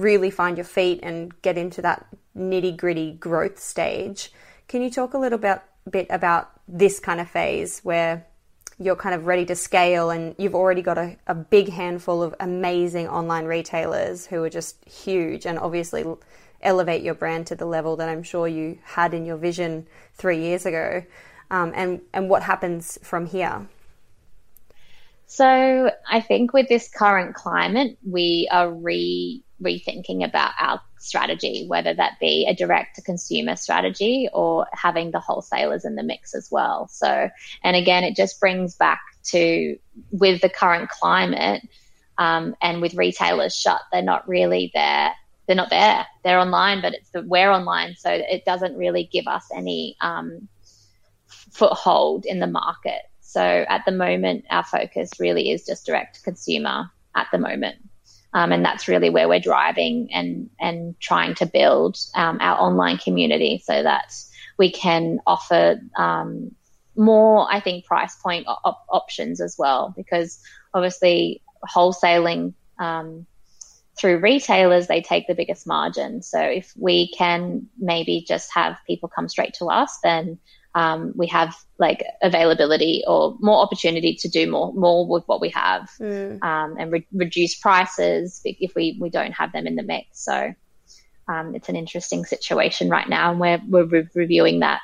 really 0.00 0.30
find 0.30 0.56
your 0.56 0.64
feet 0.64 1.00
and 1.02 1.40
get 1.42 1.58
into 1.58 1.82
that 1.82 2.06
nitty 2.36 2.76
gritty 2.76 3.12
growth 3.12 3.58
stage. 3.58 4.32
Can 4.68 4.82
you 4.82 4.90
talk 4.90 5.14
a 5.14 5.18
little 5.18 5.38
bit, 5.38 5.60
bit 5.90 6.06
about 6.10 6.50
this 6.66 7.00
kind 7.00 7.20
of 7.20 7.28
phase 7.28 7.80
where 7.80 8.26
you're 8.78 8.96
kind 8.96 9.14
of 9.14 9.26
ready 9.26 9.44
to 9.46 9.56
scale 9.56 10.10
and 10.10 10.34
you've 10.38 10.54
already 10.54 10.82
got 10.82 10.98
a, 10.98 11.16
a 11.26 11.34
big 11.34 11.68
handful 11.68 12.22
of 12.22 12.34
amazing 12.38 13.08
online 13.08 13.46
retailers 13.46 14.26
who 14.26 14.42
are 14.44 14.50
just 14.50 14.84
huge 14.88 15.46
and 15.46 15.58
obviously 15.58 16.04
elevate 16.62 17.02
your 17.02 17.14
brand 17.14 17.46
to 17.48 17.56
the 17.56 17.66
level 17.66 17.96
that 17.96 18.08
I'm 18.08 18.22
sure 18.22 18.46
you 18.46 18.78
had 18.84 19.14
in 19.14 19.24
your 19.24 19.36
vision 19.36 19.86
three 20.14 20.40
years 20.40 20.66
ago, 20.66 21.04
um, 21.50 21.72
and 21.74 22.00
and 22.12 22.28
what 22.28 22.42
happens 22.42 22.98
from 23.02 23.26
here? 23.26 23.68
So 25.26 25.90
I 26.10 26.20
think 26.20 26.52
with 26.52 26.68
this 26.68 26.88
current 26.88 27.34
climate, 27.34 27.98
we 28.04 28.48
are 28.50 28.72
re 28.72 29.42
rethinking 29.62 30.24
about 30.24 30.52
our 30.60 30.80
strategy, 30.98 31.66
whether 31.66 31.94
that 31.94 32.18
be 32.20 32.46
a 32.48 32.54
direct 32.54 32.96
to 32.96 33.02
consumer 33.02 33.56
strategy 33.56 34.28
or 34.32 34.66
having 34.72 35.10
the 35.10 35.20
wholesalers 35.20 35.84
in 35.84 35.94
the 35.96 36.02
mix 36.02 36.34
as 36.34 36.48
well. 36.50 36.88
So, 36.88 37.28
and 37.62 37.76
again, 37.76 38.04
it 38.04 38.16
just 38.16 38.40
brings 38.40 38.74
back 38.74 39.00
to 39.24 39.76
with 40.10 40.40
the 40.40 40.48
current 40.48 40.88
climate 40.88 41.62
um, 42.18 42.56
and 42.60 42.80
with 42.80 42.94
retailers 42.94 43.54
shut, 43.54 43.80
they're 43.92 44.02
not 44.02 44.28
really 44.28 44.70
there. 44.74 45.12
They're 45.46 45.56
not 45.56 45.70
there. 45.70 46.06
They're 46.24 46.40
online, 46.40 46.82
but 46.82 46.94
it's 46.94 47.10
the 47.10 47.22
we're 47.22 47.50
online, 47.50 47.94
so 47.96 48.10
it 48.10 48.44
doesn't 48.44 48.76
really 48.76 49.08
give 49.10 49.26
us 49.26 49.46
any 49.54 49.96
um, 50.00 50.48
foothold 51.26 52.26
in 52.26 52.40
the 52.40 52.46
market. 52.46 53.02
So 53.20 53.40
at 53.40 53.84
the 53.86 53.92
moment, 53.92 54.44
our 54.50 54.64
focus 54.64 55.10
really 55.18 55.50
is 55.50 55.64
just 55.64 55.86
direct 55.86 56.16
to 56.16 56.22
consumer 56.22 56.90
at 57.14 57.28
the 57.32 57.38
moment. 57.38 57.76
Um, 58.38 58.52
and 58.52 58.64
that's 58.64 58.86
really 58.86 59.10
where 59.10 59.28
we're 59.28 59.40
driving 59.40 60.10
and, 60.12 60.48
and 60.60 60.98
trying 61.00 61.34
to 61.36 61.46
build 61.46 61.98
um, 62.14 62.38
our 62.40 62.56
online 62.56 62.98
community 62.98 63.60
so 63.64 63.82
that 63.82 64.14
we 64.56 64.70
can 64.70 65.18
offer 65.26 65.80
um, 65.96 66.54
more, 66.94 67.52
I 67.52 67.58
think, 67.58 67.84
price 67.84 68.14
point 68.14 68.46
op- 68.46 68.86
options 68.88 69.40
as 69.40 69.56
well. 69.58 69.92
Because 69.96 70.40
obviously, 70.72 71.42
wholesaling 71.68 72.54
um, 72.78 73.26
through 73.98 74.18
retailers, 74.20 74.86
they 74.86 75.02
take 75.02 75.26
the 75.26 75.34
biggest 75.34 75.66
margin. 75.66 76.22
So 76.22 76.40
if 76.40 76.72
we 76.76 77.12
can 77.18 77.66
maybe 77.76 78.24
just 78.28 78.52
have 78.54 78.78
people 78.86 79.08
come 79.08 79.28
straight 79.28 79.54
to 79.54 79.66
us, 79.66 79.98
then 80.04 80.38
um, 80.78 81.12
we 81.16 81.26
have 81.26 81.56
like 81.78 82.04
availability 82.22 83.02
or 83.08 83.36
more 83.40 83.58
opportunity 83.58 84.14
to 84.14 84.28
do 84.28 84.48
more 84.48 84.72
more 84.74 85.06
with 85.08 85.24
what 85.26 85.40
we 85.40 85.50
have 85.50 85.90
Mm. 85.98 86.40
um, 86.42 86.76
and 86.78 86.92
re- 86.92 87.06
reduce 87.12 87.54
prices 87.56 88.40
if 88.44 88.74
we, 88.76 88.96
we 89.00 89.10
don't 89.10 89.32
have 89.32 89.50
them 89.52 89.66
in 89.66 89.74
the 89.74 89.82
mix. 89.82 90.24
So 90.24 90.54
um, 91.26 91.54
it's 91.56 91.68
an 91.68 91.74
interesting 91.74 92.24
situation 92.24 92.88
right 92.88 93.08
now, 93.08 93.30
and 93.30 93.40
we're 93.40 93.60
we're 93.68 93.90
re- 93.94 94.08
reviewing 94.14 94.60
that 94.60 94.80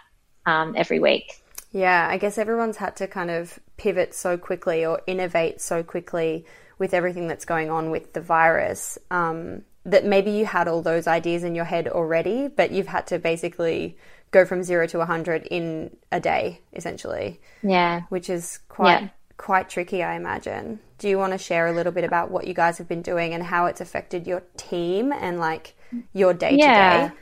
um, 0.47 0.75
every 0.77 0.99
week. 0.99 1.27
Yeah, 1.71 2.09
I 2.11 2.19
guess 2.19 2.39
everyone's 2.39 2.79
had 2.79 2.97
to 2.97 3.07
kind 3.07 3.31
of 3.31 3.59
pivot 3.77 4.15
so 4.15 4.37
quickly 4.37 4.85
or 4.85 5.01
innovate 5.07 5.61
so 5.61 5.83
quickly 5.83 6.45
with 6.79 6.93
everything 6.93 7.29
that's 7.29 7.45
going 7.45 7.71
on 7.71 7.91
with 7.91 8.13
the 8.15 8.21
virus 8.21 8.99
um, 9.11 9.63
that 9.85 10.05
maybe 10.05 10.33
you 10.33 10.45
had 10.45 10.67
all 10.67 10.83
those 10.83 11.07
ideas 11.07 11.45
in 11.45 11.55
your 11.55 11.65
head 11.65 11.87
already, 11.89 12.49
but 12.49 12.73
you've 12.73 12.89
had 12.97 13.07
to 13.07 13.19
basically 13.19 13.97
go 14.35 14.45
from 14.45 14.63
zero 14.63 14.87
to 14.89 14.99
100 14.99 15.47
in 15.51 15.97
a 16.13 16.21
day, 16.21 16.61
essentially. 16.75 17.41
Yeah. 17.63 18.03
Which 18.11 18.29
is 18.29 18.59
quite. 18.69 19.03
Yeah. 19.03 19.09
Quite 19.37 19.69
tricky, 19.69 20.01
I 20.05 20.15
imagine. 20.15 20.79
Do 20.99 21.09
you 21.09 21.19
want 21.19 21.33
to 21.33 21.39
share 21.39 21.67
a 21.67 21.73
little 21.73 21.91
bit 21.91 22.05
about 22.05 22.31
what 22.31 22.47
you 22.47 22.55
guys 22.55 22.79
have 22.79 22.87
been 22.87 23.03
doing 23.03 23.35
and 23.35 23.43
how 23.43 23.67
it's 23.67 23.81
affected 23.81 24.29
your 24.29 24.45
team 24.57 25.13
and 25.13 25.41
like 25.41 25.75
your 26.13 26.33
day 26.33 26.51
to 26.53 26.57
Yeah. 26.57 27.09
day? 27.09 27.15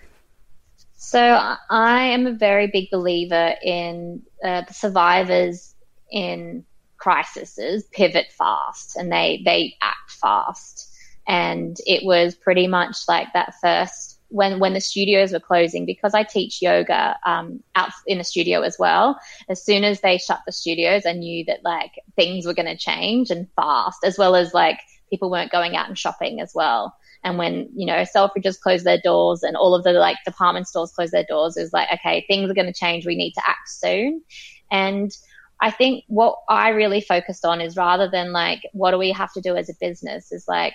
So 0.97 1.19
I- 1.21 1.57
I 1.71 2.03
am 2.17 2.27
a 2.27 2.33
very 2.33 2.67
big 2.67 2.91
believer 2.91 3.55
in 3.63 4.23
uh, 4.45 4.61
the 4.69 4.75
survivors 4.75 5.75
in 6.11 6.65
crises 6.99 7.85
pivot 7.93 8.31
fast 8.39 8.97
and 8.97 9.11
they 9.11 9.41
they 9.45 9.75
act 9.81 10.11
fast. 10.11 10.91
And 11.27 11.77
it 11.87 12.05
was 12.05 12.35
pretty 12.35 12.67
much 12.67 12.97
like 13.09 13.29
that 13.33 13.55
first 13.63 14.12
when 14.33 14.59
when 14.59 14.73
the 14.73 14.81
studios 14.81 15.33
were 15.33 15.41
closing 15.41 15.87
because 15.87 16.15
I 16.15 16.25
teach 16.25 16.63
yoga 16.63 17.17
um, 17.25 17.63
out 17.75 17.91
in 18.07 18.19
the 18.19 18.25
studio 18.25 18.63
as 18.63 18.77
well. 18.79 19.19
As 19.49 19.65
soon 19.65 19.85
as 19.85 20.01
they 20.01 20.19
shut 20.19 20.41
the 20.47 20.53
studios, 20.53 21.07
I 21.07 21.13
knew 21.13 21.45
that 21.47 21.65
like 21.65 21.93
things 22.17 22.47
were 22.47 22.55
going 22.55 22.67
to 22.67 22.77
change 22.77 23.31
and 23.31 23.49
fast, 23.55 23.99
as 24.05 24.19
well 24.19 24.35
as 24.35 24.55
like 24.55 24.79
people 25.11 25.31
weren't 25.31 25.53
going 25.53 25.77
out 25.77 25.89
and 25.89 25.99
shopping 25.99 26.41
as 26.41 26.53
well. 26.55 26.97
And 27.25 27.39
when, 27.39 27.69
you 27.77 27.87
know, 27.87 28.03
Selfridges 28.03 28.59
closed 28.59 28.85
their 28.85 29.01
doors 29.03 29.43
and 29.43 29.57
all 29.57 29.75
of 29.75 29.85
the 29.85 29.93
like 29.93 30.17
department 30.25 30.67
stores 30.67 30.93
closed 30.93 31.13
their 31.13 31.27
doors, 31.29 31.57
it 31.57 31.63
was 31.63 31.73
like, 31.73 31.89
okay, 31.93 32.25
things 32.27 32.51
are 32.51 32.55
going 32.55 32.67
to 32.67 32.73
change. 32.73 33.07
We 33.07 33.15
need 33.15 33.33
to 33.35 33.43
act 33.47 33.69
soon. 33.69 34.23
And 34.71 35.13
I 35.61 35.71
think 35.71 36.05
what 36.09 36.37
I 36.49 36.71
really 36.71 37.01
focused 37.01 37.45
on 37.45 37.61
is 37.61 37.77
rather 37.77 38.11
than 38.11 38.33
like, 38.33 38.63
what 38.73 38.91
do 38.91 38.99
we 38.99 39.13
have 39.13 39.33
to 39.35 39.41
do 39.41 39.55
as 39.57 39.69
a 39.69 39.75
business 39.81 40.33
is 40.33 40.49
like, 40.49 40.73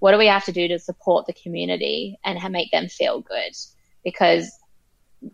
what 0.00 0.12
do 0.12 0.18
we 0.18 0.26
have 0.26 0.44
to 0.46 0.52
do 0.52 0.66
to 0.68 0.78
support 0.78 1.26
the 1.26 1.32
community 1.32 2.18
and 2.24 2.38
make 2.52 2.70
them 2.72 2.88
feel 2.88 3.20
good? 3.20 3.52
Because 4.02 4.50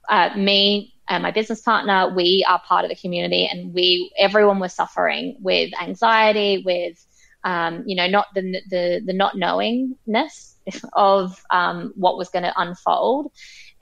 uh, 0.08 0.30
me 0.36 0.92
and 1.08 1.22
my 1.22 1.30
business 1.30 1.60
partner, 1.62 2.12
we 2.14 2.44
are 2.48 2.60
part 2.66 2.84
of 2.84 2.90
the 2.90 2.96
community, 2.96 3.46
and 3.46 3.72
we 3.72 4.12
everyone 4.18 4.58
was 4.58 4.74
suffering 4.74 5.36
with 5.40 5.70
anxiety, 5.80 6.62
with 6.64 7.04
um, 7.44 7.84
you 7.86 7.94
know, 7.96 8.08
not 8.08 8.26
the 8.34 8.60
the 8.68 9.02
the 9.04 9.12
not 9.12 9.36
knowingness 9.36 10.56
of 10.92 11.40
um, 11.50 11.92
what 11.94 12.18
was 12.18 12.28
going 12.28 12.42
to 12.42 12.52
unfold, 12.56 13.30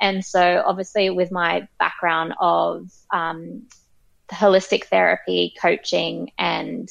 and 0.00 0.22
so 0.22 0.62
obviously 0.66 1.08
with 1.08 1.32
my 1.32 1.66
background 1.78 2.34
of 2.38 2.90
um, 3.10 3.62
holistic 4.30 4.84
therapy, 4.84 5.54
coaching, 5.60 6.30
and 6.36 6.90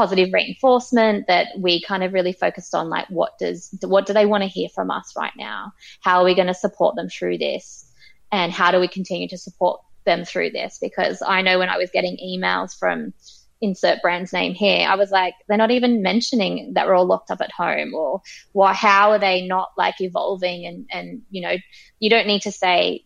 positive 0.00 0.32
reinforcement 0.32 1.26
that 1.26 1.48
we 1.58 1.82
kind 1.82 2.02
of 2.02 2.14
really 2.14 2.32
focused 2.32 2.74
on 2.74 2.88
like 2.88 3.06
what 3.10 3.38
does 3.38 3.68
what 3.82 4.06
do 4.06 4.14
they 4.14 4.24
want 4.24 4.42
to 4.42 4.48
hear 4.48 4.70
from 4.74 4.90
us 4.90 5.12
right 5.14 5.34
now? 5.36 5.74
How 6.00 6.20
are 6.20 6.24
we 6.24 6.34
going 6.34 6.46
to 6.46 6.54
support 6.54 6.96
them 6.96 7.10
through 7.10 7.36
this? 7.36 7.84
And 8.32 8.50
how 8.50 8.70
do 8.70 8.80
we 8.80 8.88
continue 8.88 9.28
to 9.28 9.36
support 9.36 9.82
them 10.06 10.24
through 10.24 10.52
this? 10.52 10.78
Because 10.80 11.22
i 11.26 11.42
know 11.42 11.58
when 11.58 11.68
i 11.68 11.76
was 11.76 11.90
getting 11.90 12.16
emails 12.16 12.70
from 12.78 13.12
insert 13.60 14.00
brand's 14.00 14.32
name 14.32 14.54
here 14.54 14.88
i 14.88 14.94
was 14.94 15.10
like 15.10 15.34
they're 15.46 15.58
not 15.58 15.70
even 15.70 16.00
mentioning 16.00 16.72
that 16.72 16.86
we're 16.86 16.94
all 16.94 17.04
locked 17.04 17.30
up 17.30 17.42
at 17.42 17.52
home 17.52 17.92
or 17.92 18.22
why 18.52 18.72
how 18.72 19.10
are 19.10 19.18
they 19.18 19.46
not 19.46 19.68
like 19.76 20.00
evolving? 20.00 20.64
And 20.64 20.86
and 20.90 21.22
you 21.28 21.42
know 21.42 21.56
you 21.98 22.08
don't 22.08 22.26
need 22.26 22.40
to 22.42 22.52
say 22.52 23.04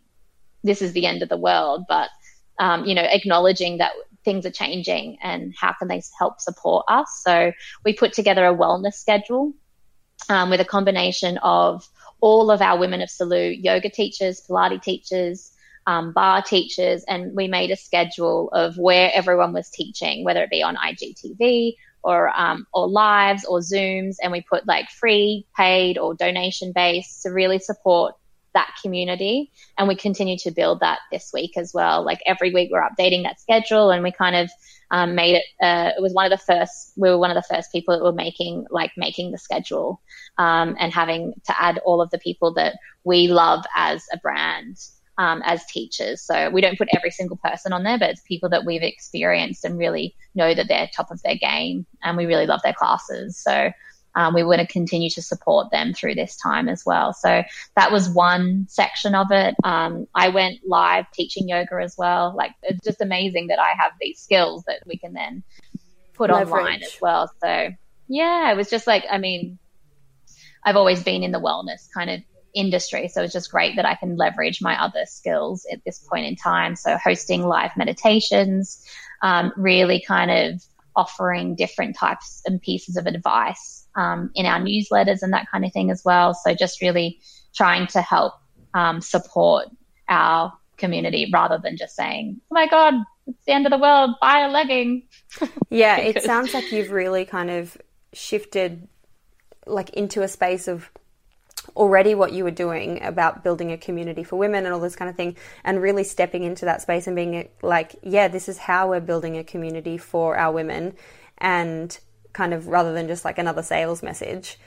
this 0.63 0.81
is 0.81 0.93
the 0.93 1.07
end 1.07 1.25
of 1.25 1.29
the 1.29 1.45
world 1.49 1.87
but 1.89 2.09
um, 2.61 2.85
you 2.85 2.95
know 2.95 3.03
acknowledging 3.03 3.79
that 3.79 3.95
things 4.25 4.47
are 4.47 4.51
changing 4.51 5.19
and 5.23 5.55
how 5.59 5.73
can 5.79 5.89
they 5.89 6.03
help 6.19 6.41
support 6.41 6.85
us. 6.89 7.23
So 7.25 7.53
we 7.85 7.93
put 7.93 8.13
together 8.13 8.45
a 8.45 8.55
wellness 8.55 8.95
schedule 8.95 9.53
um, 10.29 10.51
with 10.51 10.61
a 10.61 10.65
combination 10.65 11.39
of 11.39 11.89
all 12.21 12.51
of 12.51 12.63
our 12.63 12.79
women 12.79 13.03
of 13.03 13.09
Silou 13.09 13.57
yoga 13.63 13.91
teachers, 13.91 14.43
Pilates 14.49 14.83
teachers, 14.83 15.53
um, 15.87 16.13
barre 16.13 16.43
teachers, 16.43 17.05
and 17.05 17.35
we 17.35 17.49
made 17.49 17.71
a 17.71 17.77
schedule 17.77 18.49
of 18.53 18.79
where 18.79 19.11
everyone 19.15 19.53
was 19.53 19.69
teaching, 19.71 20.25
whether 20.25 20.43
it 20.43 20.51
be 20.51 20.63
on 20.63 20.77
IGTV 20.77 21.75
or 22.03 22.31
um, 22.31 22.67
or 22.73 22.89
lives 22.89 23.45
or 23.45 23.59
Zooms, 23.59 24.17
and 24.23 24.33
we 24.33 24.41
put 24.41 24.67
like 24.67 24.89
free, 24.89 25.47
paid, 25.57 25.99
or 25.99 26.15
donation 26.15 26.73
based 26.73 27.23
to 27.23 27.31
really 27.31 27.59
support 27.59 28.15
that 28.55 28.75
community. 28.83 29.51
And 29.77 29.87
we 29.87 29.95
continue 29.95 30.39
to 30.39 30.51
build 30.51 30.81
that 30.81 31.01
this 31.13 31.31
week 31.33 31.57
as 31.57 31.73
well. 31.75 32.05
Like 32.05 32.21
every 32.27 32.53
week 32.53 32.71
we're 32.73 32.89
updating 32.89 33.25
that 33.25 33.41
schedule 33.41 33.91
and 33.91 34.03
we 34.03 34.13
kind 34.13 34.37
of 34.37 34.51
um, 34.91 35.15
made 35.15 35.37
it, 35.37 35.45
uh, 35.61 35.91
it 35.97 36.01
was 36.01 36.13
one 36.13 36.31
of 36.31 36.31
the 36.31 36.45
first, 36.45 36.93
we 36.97 37.09
were 37.09 37.19
one 37.19 37.31
of 37.31 37.35
the 37.35 37.55
first 37.55 37.73
people 37.73 37.97
that 37.97 38.05
were 38.05 38.13
making, 38.13 38.67
like 38.71 38.93
making 38.97 39.33
the 39.33 39.39
schedule 39.39 40.01
um, 40.39 40.77
and 40.79 40.93
having 40.93 41.35
to 41.47 41.61
add 41.61 41.79
all 41.85 42.01
of 42.01 42.11
the 42.11 42.19
people 42.19 42.55
that 42.55 42.77
we 43.05 43.29
love 43.29 43.65
as 43.77 44.05
a 44.13 44.19
brand. 44.19 44.79
Um, 45.17 45.43
as 45.45 45.65
teachers. 45.67 46.23
So 46.23 46.51
we 46.51 46.61
don't 46.61 46.77
put 46.77 46.89
every 46.93 47.13
single 47.13 47.37
person 47.37 47.73
on 47.73 47.85
there, 47.85 48.01
but 48.01 48.11
it's 48.11 48.23
people 48.23 48.49
that 48.49 48.65
we've 48.65 48.83
experienced 48.83 49.65
and 49.65 49.79
really 49.79 50.17
know 50.35 50.53
that 50.53 50.67
they're 50.67 50.91
top 50.93 51.13
of 51.13 51.23
their 51.23 51.37
game 51.37 51.87
and 52.03 52.17
we 52.17 52.27
really 52.27 52.47
love 52.47 52.63
their 52.65 52.73
classes. 52.73 53.37
So 53.37 53.71
um, 54.17 54.35
we 54.35 54.43
want 54.43 54.61
to 54.61 54.67
continue 54.67 55.11
to 55.11 55.23
support 55.23 55.71
them 55.71 55.93
through 55.93 56.15
this 56.15 56.37
time 56.37 56.69
as 56.69 56.85
well. 56.87 57.13
So 57.13 57.43
that 57.77 57.93
was 57.93 58.09
one 58.09 58.67
section 58.69 59.15
of 59.15 59.29
it. 59.31 59.55
Um, 59.65 60.07
I 60.15 60.29
went 60.29 60.61
live 60.67 61.11
teaching 61.13 61.49
yoga 61.49 61.77
as 61.83 61.97
well. 61.99 62.35
Like 62.37 62.53
it's 62.63 62.85
just 62.85 63.01
amazing 63.01 63.49
that 63.49 63.59
I 63.59 63.73
have 63.79 63.93
these 64.01 64.21
skills 64.21 64.65
that 64.67 64.81
we 64.87 64.97
can 64.97 65.13
then 65.13 65.43
put 66.15 66.31
Leverage. 66.31 66.49
online 66.49 66.83
as 66.83 66.97
well. 67.01 67.31
So 67.43 67.71
yeah, 68.09 68.53
it 68.53 68.57
was 68.57 68.71
just 68.71 68.87
like, 68.87 69.05
I 69.11 69.19
mean, 69.19 69.59
I've 70.65 70.77
always 70.77 71.03
been 71.03 71.23
in 71.23 71.33
the 71.33 71.41
wellness 71.41 71.89
kind 71.93 72.11
of 72.11 72.21
industry. 72.55 73.09
So 73.09 73.23
it's 73.23 73.33
just 73.33 73.51
great 73.51 73.77
that 73.77 73.85
I 73.85 73.97
can 73.97 74.17
leverage 74.17 74.63
my 74.63 74.81
other 74.81 75.05
skills 75.07 75.67
at 75.73 75.85
this 75.85 75.99
point 75.99 76.27
in 76.27 76.37
time. 76.37 76.77
So 76.77 76.97
hosting 76.97 77.43
live 77.43 77.73
meditations, 77.77 78.87
um, 79.23 79.53
really 79.57 80.03
kind 80.07 80.31
of 80.31 80.63
offering 80.97 81.57
different 81.57 81.97
types 81.97 82.43
and 82.47 82.63
pieces 82.63 82.97
of 82.97 83.07
advice 83.07 83.84
um, 83.97 84.31
in 84.35 84.47
our 84.47 84.61
newsletters 84.61 85.23
and 85.23 85.33
that 85.33 85.51
kind 85.51 85.65
of 85.65 85.73
thing 85.73 85.91
as 85.91 86.03
well. 86.05 86.35
So 86.35 86.55
just 86.55 86.81
really 86.81 87.21
trying 87.55 87.87
to 87.89 88.03
help 88.03 88.35
um, 88.75 89.01
support 89.01 89.69
our 90.09 90.53
community 90.77 91.31
rather 91.33 91.59
than 91.59 91.77
just 91.77 91.95
saying, 91.95 92.41
"Oh 92.51 92.55
my 92.55 92.67
God, 92.67 92.95
it's 93.27 93.45
the 93.47 93.53
end 93.53 93.67
of 93.67 93.71
the 93.71 93.79
world. 93.79 94.17
Buy 94.21 94.41
a 94.41 94.49
legging." 94.49 95.05
yeah, 95.71 95.99
it 95.99 96.23
sounds 96.23 96.53
like 96.55 96.73
you've 96.73 96.91
really 96.91 97.25
kind 97.25 97.51
of 97.51 97.77
shifted 98.13 98.89
like 99.67 99.91
into 99.91 100.23
a 100.23 100.29
space 100.29 100.69
of 100.69 100.91
already 101.77 102.15
what 102.15 102.33
you 102.33 102.45
were 102.45 102.51
doing 102.51 103.03
about 103.03 103.43
building 103.43 103.73
a 103.73 103.79
community 103.79 104.23
for 104.23 104.37
women 104.37 104.65
and 104.65 104.75
all 104.75 104.81
this 104.81 104.97
kind 104.97 105.09
of 105.09 105.17
thing 105.17 105.37
and 105.65 105.81
really 105.81 106.05
stepping 106.05 106.43
into 106.45 106.67
that 106.67 106.83
space 106.83 107.07
and 107.07 107.17
being 107.17 107.49
like 107.63 107.97
yeah 108.03 108.29
this 108.29 108.49
is 108.49 108.59
how 108.59 108.91
we're 108.91 109.01
building 109.01 109.39
a 109.39 109.45
community 109.45 109.97
for 109.97 110.37
our 110.37 110.53
women 110.53 110.95
and 111.39 111.99
kind 112.35 112.53
of 112.53 112.69
rather 112.69 112.93
than 112.93 113.09
just 113.09 113.25
like 113.25 113.39
another 113.39 113.63
sales 113.63 114.03
message. 114.03 114.59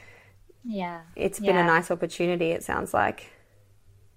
Yeah. 0.63 1.01
It's 1.15 1.39
been 1.39 1.55
yeah. 1.55 1.63
a 1.63 1.68
nice 1.68 1.91
opportunity, 1.91 2.51
it 2.51 2.63
sounds 2.63 2.93
like. 2.93 3.32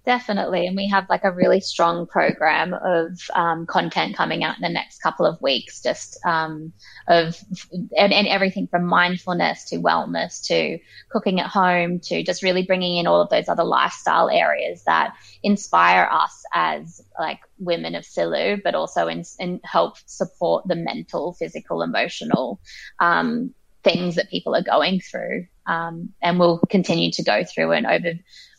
Definitely. 0.03 0.65
And 0.65 0.75
we 0.75 0.87
have 0.87 1.07
like 1.09 1.23
a 1.23 1.31
really 1.31 1.61
strong 1.61 2.07
program 2.07 2.73
of 2.73 3.19
um, 3.35 3.67
content 3.67 4.17
coming 4.17 4.43
out 4.43 4.55
in 4.55 4.63
the 4.63 4.69
next 4.69 4.99
couple 4.99 5.27
of 5.27 5.39
weeks, 5.43 5.79
just 5.83 6.17
um, 6.25 6.73
of 7.07 7.37
and, 7.71 8.11
and, 8.11 8.27
everything 8.27 8.65
from 8.65 8.87
mindfulness 8.87 9.65
to 9.65 9.77
wellness 9.77 10.43
to 10.47 10.79
cooking 11.11 11.39
at 11.39 11.45
home 11.45 11.99
to 11.99 12.23
just 12.23 12.41
really 12.41 12.63
bringing 12.63 12.97
in 12.97 13.05
all 13.05 13.21
of 13.21 13.29
those 13.29 13.47
other 13.47 13.63
lifestyle 13.63 14.27
areas 14.27 14.83
that 14.85 15.13
inspire 15.43 16.09
us 16.11 16.43
as 16.51 17.03
like 17.19 17.41
women 17.61 17.95
of 17.95 18.03
Silou, 18.03 18.61
but 18.63 18.75
also 18.75 19.07
in, 19.07 19.23
in 19.39 19.61
help 19.63 19.97
support 20.05 20.67
the 20.67 20.75
mental, 20.75 21.33
physical, 21.33 21.81
emotional 21.81 22.59
um, 22.99 23.53
things 23.83 24.15
that 24.15 24.29
people 24.29 24.55
are 24.55 24.63
going 24.63 24.99
through. 24.99 25.47
Um, 25.67 26.13
and 26.21 26.39
we'll 26.39 26.59
continue 26.69 27.11
to 27.11 27.23
go 27.23 27.43
through 27.43 27.71
and 27.71 27.85
over 27.85 28.13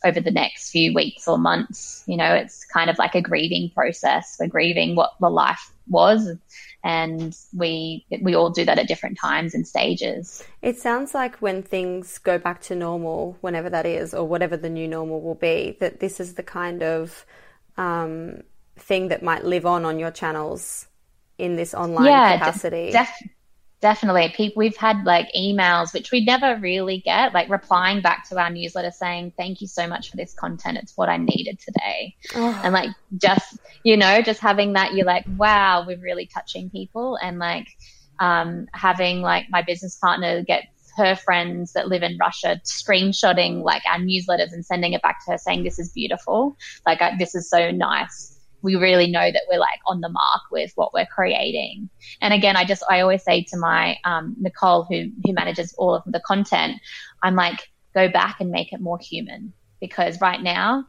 over 0.05 0.19
the 0.19 0.31
next 0.31 0.71
few 0.71 0.93
weeks 0.93 1.27
or 1.27 1.37
months. 1.37 2.03
You 2.07 2.17
know, 2.17 2.33
it's 2.33 2.65
kind 2.65 2.89
of 2.89 2.97
like 2.97 3.13
a 3.15 3.21
grieving 3.21 3.69
process. 3.69 4.37
We're 4.39 4.47
grieving 4.47 4.95
what 4.95 5.11
the 5.19 5.29
life 5.29 5.71
was, 5.87 6.29
and 6.83 7.35
we 7.53 8.05
we 8.21 8.35
all 8.35 8.49
do 8.49 8.63
that 8.65 8.79
at 8.79 8.87
different 8.87 9.17
times 9.19 9.53
and 9.53 9.67
stages. 9.67 10.43
It 10.61 10.77
sounds 10.77 11.13
like 11.13 11.37
when 11.37 11.61
things 11.61 12.17
go 12.19 12.37
back 12.37 12.61
to 12.63 12.75
normal, 12.75 13.37
whenever 13.41 13.69
that 13.69 13.85
is, 13.85 14.13
or 14.13 14.25
whatever 14.25 14.55
the 14.55 14.69
new 14.69 14.87
normal 14.87 15.21
will 15.21 15.35
be, 15.35 15.77
that 15.81 15.99
this 15.99 16.21
is 16.21 16.35
the 16.35 16.43
kind 16.43 16.81
of 16.81 17.25
um, 17.77 18.43
thing 18.77 19.09
that 19.09 19.23
might 19.23 19.43
live 19.43 19.65
on 19.65 19.85
on 19.85 19.99
your 19.99 20.11
channels 20.11 20.87
in 21.37 21.55
this 21.55 21.73
online 21.73 22.05
yeah, 22.05 22.37
capacity. 22.37 22.91
Def- 22.91 23.23
definitely. 23.81 24.33
People 24.35 24.61
we've 24.61 24.77
had 24.77 25.03
like 25.03 25.29
emails 25.37 25.93
which 25.93 26.11
we 26.11 26.23
never 26.23 26.57
really 26.57 26.99
get 26.99 27.33
like 27.33 27.49
replying 27.49 28.01
back 28.01 28.27
to 28.29 28.39
our 28.39 28.49
newsletter 28.49 28.91
saying 28.91 29.33
thank 29.37 29.61
you 29.61 29.67
so 29.67 29.87
much 29.87 30.09
for 30.09 30.17
this 30.17 30.33
content. 30.33 30.77
It's 30.77 30.95
what 30.95 31.09
i 31.09 31.17
needed 31.17 31.59
today. 31.59 32.15
Oh. 32.35 32.61
and 32.63 32.73
like 32.73 32.89
just 33.17 33.57
you 33.83 33.97
know 33.97 34.21
just 34.21 34.39
having 34.39 34.73
that 34.73 34.93
you're 34.93 35.05
like 35.05 35.25
wow 35.37 35.85
we're 35.85 35.99
really 35.99 36.25
touching 36.25 36.69
people. 36.69 37.17
And 37.21 37.39
like 37.39 37.67
um, 38.19 38.67
having 38.73 39.21
like 39.21 39.47
my 39.49 39.61
business 39.63 39.95
partner 39.97 40.43
get 40.43 40.65
her 40.95 41.15
friends 41.15 41.73
that 41.73 41.87
live 41.87 42.03
in 42.03 42.17
Russia 42.17 42.61
screenshotting 42.63 43.63
like 43.63 43.81
our 43.91 43.97
newsletters 43.97 44.53
and 44.53 44.63
sending 44.63 44.93
it 44.93 45.01
back 45.01 45.25
to 45.25 45.31
her 45.31 45.37
saying 45.37 45.63
this 45.63 45.79
is 45.79 45.91
beautiful. 45.91 46.55
Like 46.85 47.01
I, 47.01 47.15
this 47.17 47.35
is 47.35 47.49
so 47.49 47.71
nice 47.71 48.32
we 48.63 48.75
really 48.75 49.07
know 49.07 49.31
that 49.31 49.43
we're 49.49 49.59
like 49.59 49.79
on 49.85 50.01
the 50.01 50.09
mark 50.09 50.41
with 50.51 50.71
what 50.75 50.93
we're 50.93 51.05
creating. 51.05 51.89
And 52.21 52.33
again, 52.33 52.55
I 52.55 52.63
just, 52.63 52.83
I 52.89 53.01
always 53.01 53.23
say 53.23 53.43
to 53.49 53.57
my, 53.57 53.97
um, 54.05 54.35
Nicole, 54.39 54.83
who, 54.83 55.09
who 55.23 55.33
manages 55.33 55.75
all 55.77 55.93
of 55.93 56.03
the 56.05 56.21
content, 56.21 56.81
I'm 57.21 57.35
like, 57.35 57.69
go 57.93 58.09
back 58.09 58.37
and 58.39 58.49
make 58.49 58.73
it 58.73 58.81
more 58.81 58.97
human 58.97 59.53
because 59.79 60.19
right 60.21 60.41
now, 60.41 60.85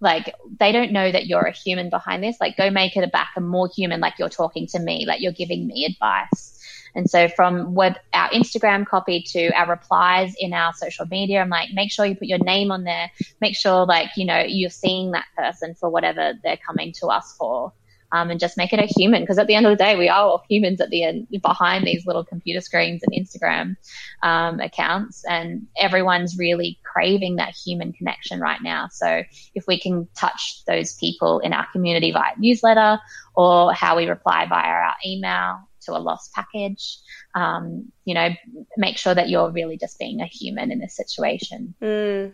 like 0.00 0.34
they 0.58 0.72
don't 0.72 0.92
know 0.92 1.10
that 1.10 1.26
you're 1.26 1.42
a 1.42 1.52
human 1.52 1.90
behind 1.90 2.22
this. 2.22 2.36
Like 2.40 2.56
go 2.56 2.70
make 2.70 2.96
it 2.96 3.04
a 3.04 3.08
back 3.08 3.32
a 3.36 3.40
more 3.40 3.68
human, 3.74 4.00
like 4.00 4.14
you're 4.18 4.28
talking 4.28 4.66
to 4.68 4.78
me, 4.78 5.04
like 5.06 5.20
you're 5.20 5.32
giving 5.32 5.66
me 5.66 5.84
advice. 5.84 6.54
And 6.94 7.08
so 7.08 7.28
from 7.28 7.74
what 7.74 8.00
our 8.12 8.30
Instagram 8.30 8.86
copy 8.86 9.22
to 9.28 9.50
our 9.50 9.68
replies 9.68 10.34
in 10.38 10.52
our 10.52 10.72
social 10.72 11.06
media, 11.06 11.40
I'm 11.40 11.48
like, 11.48 11.70
make 11.72 11.92
sure 11.92 12.06
you 12.06 12.16
put 12.16 12.28
your 12.28 12.38
name 12.38 12.70
on 12.70 12.84
there. 12.84 13.10
Make 13.40 13.56
sure 13.56 13.86
like, 13.86 14.10
you 14.16 14.24
know, 14.24 14.40
you're 14.40 14.70
seeing 14.70 15.12
that 15.12 15.26
person 15.36 15.74
for 15.74 15.90
whatever 15.90 16.34
they're 16.42 16.58
coming 16.58 16.92
to 17.00 17.08
us 17.08 17.34
for. 17.38 17.72
Um, 18.10 18.30
and 18.30 18.40
just 18.40 18.56
make 18.56 18.72
it 18.72 18.78
a 18.78 18.86
human 18.86 19.22
because 19.22 19.36
at 19.36 19.48
the 19.48 19.54
end 19.54 19.66
of 19.66 19.70
the 19.76 19.84
day, 19.84 19.94
we 19.94 20.08
are 20.08 20.22
all 20.22 20.42
humans 20.48 20.80
at 20.80 20.88
the 20.88 21.04
end 21.04 21.28
behind 21.42 21.86
these 21.86 22.06
little 22.06 22.24
computer 22.24 22.62
screens 22.62 23.02
and 23.02 23.12
Instagram 23.12 23.76
um, 24.22 24.60
accounts, 24.60 25.26
and 25.28 25.66
everyone's 25.78 26.38
really 26.38 26.78
craving 26.90 27.36
that 27.36 27.54
human 27.54 27.92
connection 27.92 28.40
right 28.40 28.62
now. 28.62 28.88
So 28.90 29.24
if 29.54 29.66
we 29.66 29.78
can 29.78 30.08
touch 30.16 30.62
those 30.66 30.94
people 30.94 31.40
in 31.40 31.52
our 31.52 31.66
community 31.70 32.10
via 32.10 32.32
newsletter 32.38 32.98
or 33.34 33.74
how 33.74 33.98
we 33.98 34.06
reply 34.06 34.46
via 34.48 34.64
our 34.64 34.94
email 35.04 35.67
to 35.88 35.96
a 35.96 35.98
lost 35.98 36.32
package. 36.32 36.98
Um, 37.34 37.92
you 38.04 38.14
know, 38.14 38.28
make 38.76 38.98
sure 38.98 39.14
that 39.14 39.28
you're 39.28 39.50
really 39.50 39.76
just 39.76 39.98
being 39.98 40.20
a 40.20 40.26
human 40.26 40.70
in 40.70 40.78
this 40.78 40.96
situation. 40.96 41.74
Mm, 41.82 42.32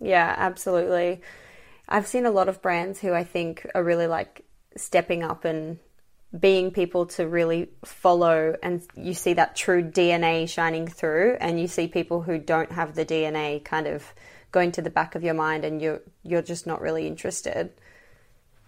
yeah, 0.00 0.34
absolutely. 0.36 1.22
I've 1.88 2.06
seen 2.06 2.26
a 2.26 2.30
lot 2.30 2.48
of 2.48 2.60
brands 2.60 3.00
who 3.00 3.12
I 3.12 3.24
think 3.24 3.66
are 3.74 3.82
really 3.82 4.06
like 4.06 4.44
stepping 4.76 5.22
up 5.22 5.44
and 5.44 5.78
being 6.38 6.70
people 6.70 7.06
to 7.06 7.26
really 7.26 7.70
follow 7.86 8.54
and 8.62 8.82
you 8.94 9.14
see 9.14 9.32
that 9.32 9.56
true 9.56 9.82
DNA 9.82 10.46
shining 10.46 10.86
through 10.86 11.38
and 11.40 11.58
you 11.58 11.66
see 11.66 11.88
people 11.88 12.20
who 12.20 12.38
don't 12.38 12.70
have 12.70 12.94
the 12.94 13.06
DNA 13.06 13.64
kind 13.64 13.86
of 13.86 14.12
going 14.52 14.70
to 14.72 14.82
the 14.82 14.90
back 14.90 15.14
of 15.14 15.22
your 15.22 15.32
mind 15.32 15.64
and 15.64 15.80
you're 15.80 16.02
you're 16.22 16.42
just 16.42 16.66
not 16.66 16.82
really 16.82 17.06
interested. 17.06 17.70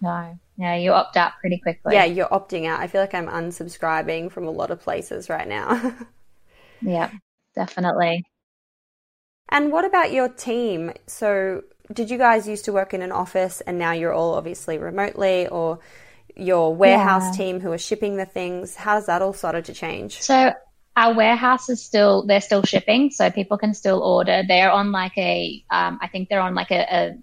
No. 0.01 0.37
Yeah, 0.57 0.75
you 0.75 0.91
opt 0.91 1.15
out 1.17 1.33
pretty 1.39 1.59
quickly. 1.59 1.93
Yeah, 1.93 2.05
you're 2.05 2.27
opting 2.29 2.65
out. 2.67 2.79
I 2.79 2.87
feel 2.87 3.01
like 3.01 3.13
I'm 3.13 3.27
unsubscribing 3.27 4.31
from 4.31 4.47
a 4.47 4.51
lot 4.51 4.71
of 4.71 4.81
places 4.81 5.29
right 5.29 5.47
now. 5.47 5.95
Yeah, 6.81 7.11
definitely. 7.55 8.25
And 9.49 9.71
what 9.71 9.85
about 9.85 10.11
your 10.11 10.29
team? 10.29 10.93
So, 11.07 11.63
did 11.93 12.09
you 12.09 12.17
guys 12.17 12.47
used 12.47 12.65
to 12.65 12.73
work 12.73 12.93
in 12.93 13.01
an 13.01 13.11
office 13.11 13.61
and 13.61 13.77
now 13.77 13.91
you're 13.91 14.13
all 14.13 14.33
obviously 14.35 14.77
remotely 14.77 15.47
or 15.47 15.79
your 16.35 16.73
warehouse 16.73 17.29
Yeah. 17.29 17.31
team 17.31 17.59
who 17.59 17.71
are 17.71 17.77
shipping 17.77 18.15
the 18.17 18.25
things? 18.25 18.75
How 18.75 18.95
has 18.95 19.05
that 19.07 19.21
all 19.21 19.33
started 19.33 19.65
to 19.65 19.73
change? 19.73 20.23
So 20.23 20.53
our 20.95 21.13
warehouse 21.13 21.69
is 21.69 21.83
still 21.83 22.25
they're 22.25 22.41
still 22.41 22.63
shipping, 22.63 23.11
so 23.11 23.29
people 23.31 23.57
can 23.57 23.73
still 23.73 24.01
order. 24.03 24.43
They're 24.47 24.71
on 24.71 24.91
like 24.91 25.17
a 25.17 25.63
um, 25.69 25.99
I 26.01 26.07
think 26.07 26.29
they're 26.29 26.41
on 26.41 26.55
like 26.55 26.71
a, 26.71 26.81
a 26.95 27.17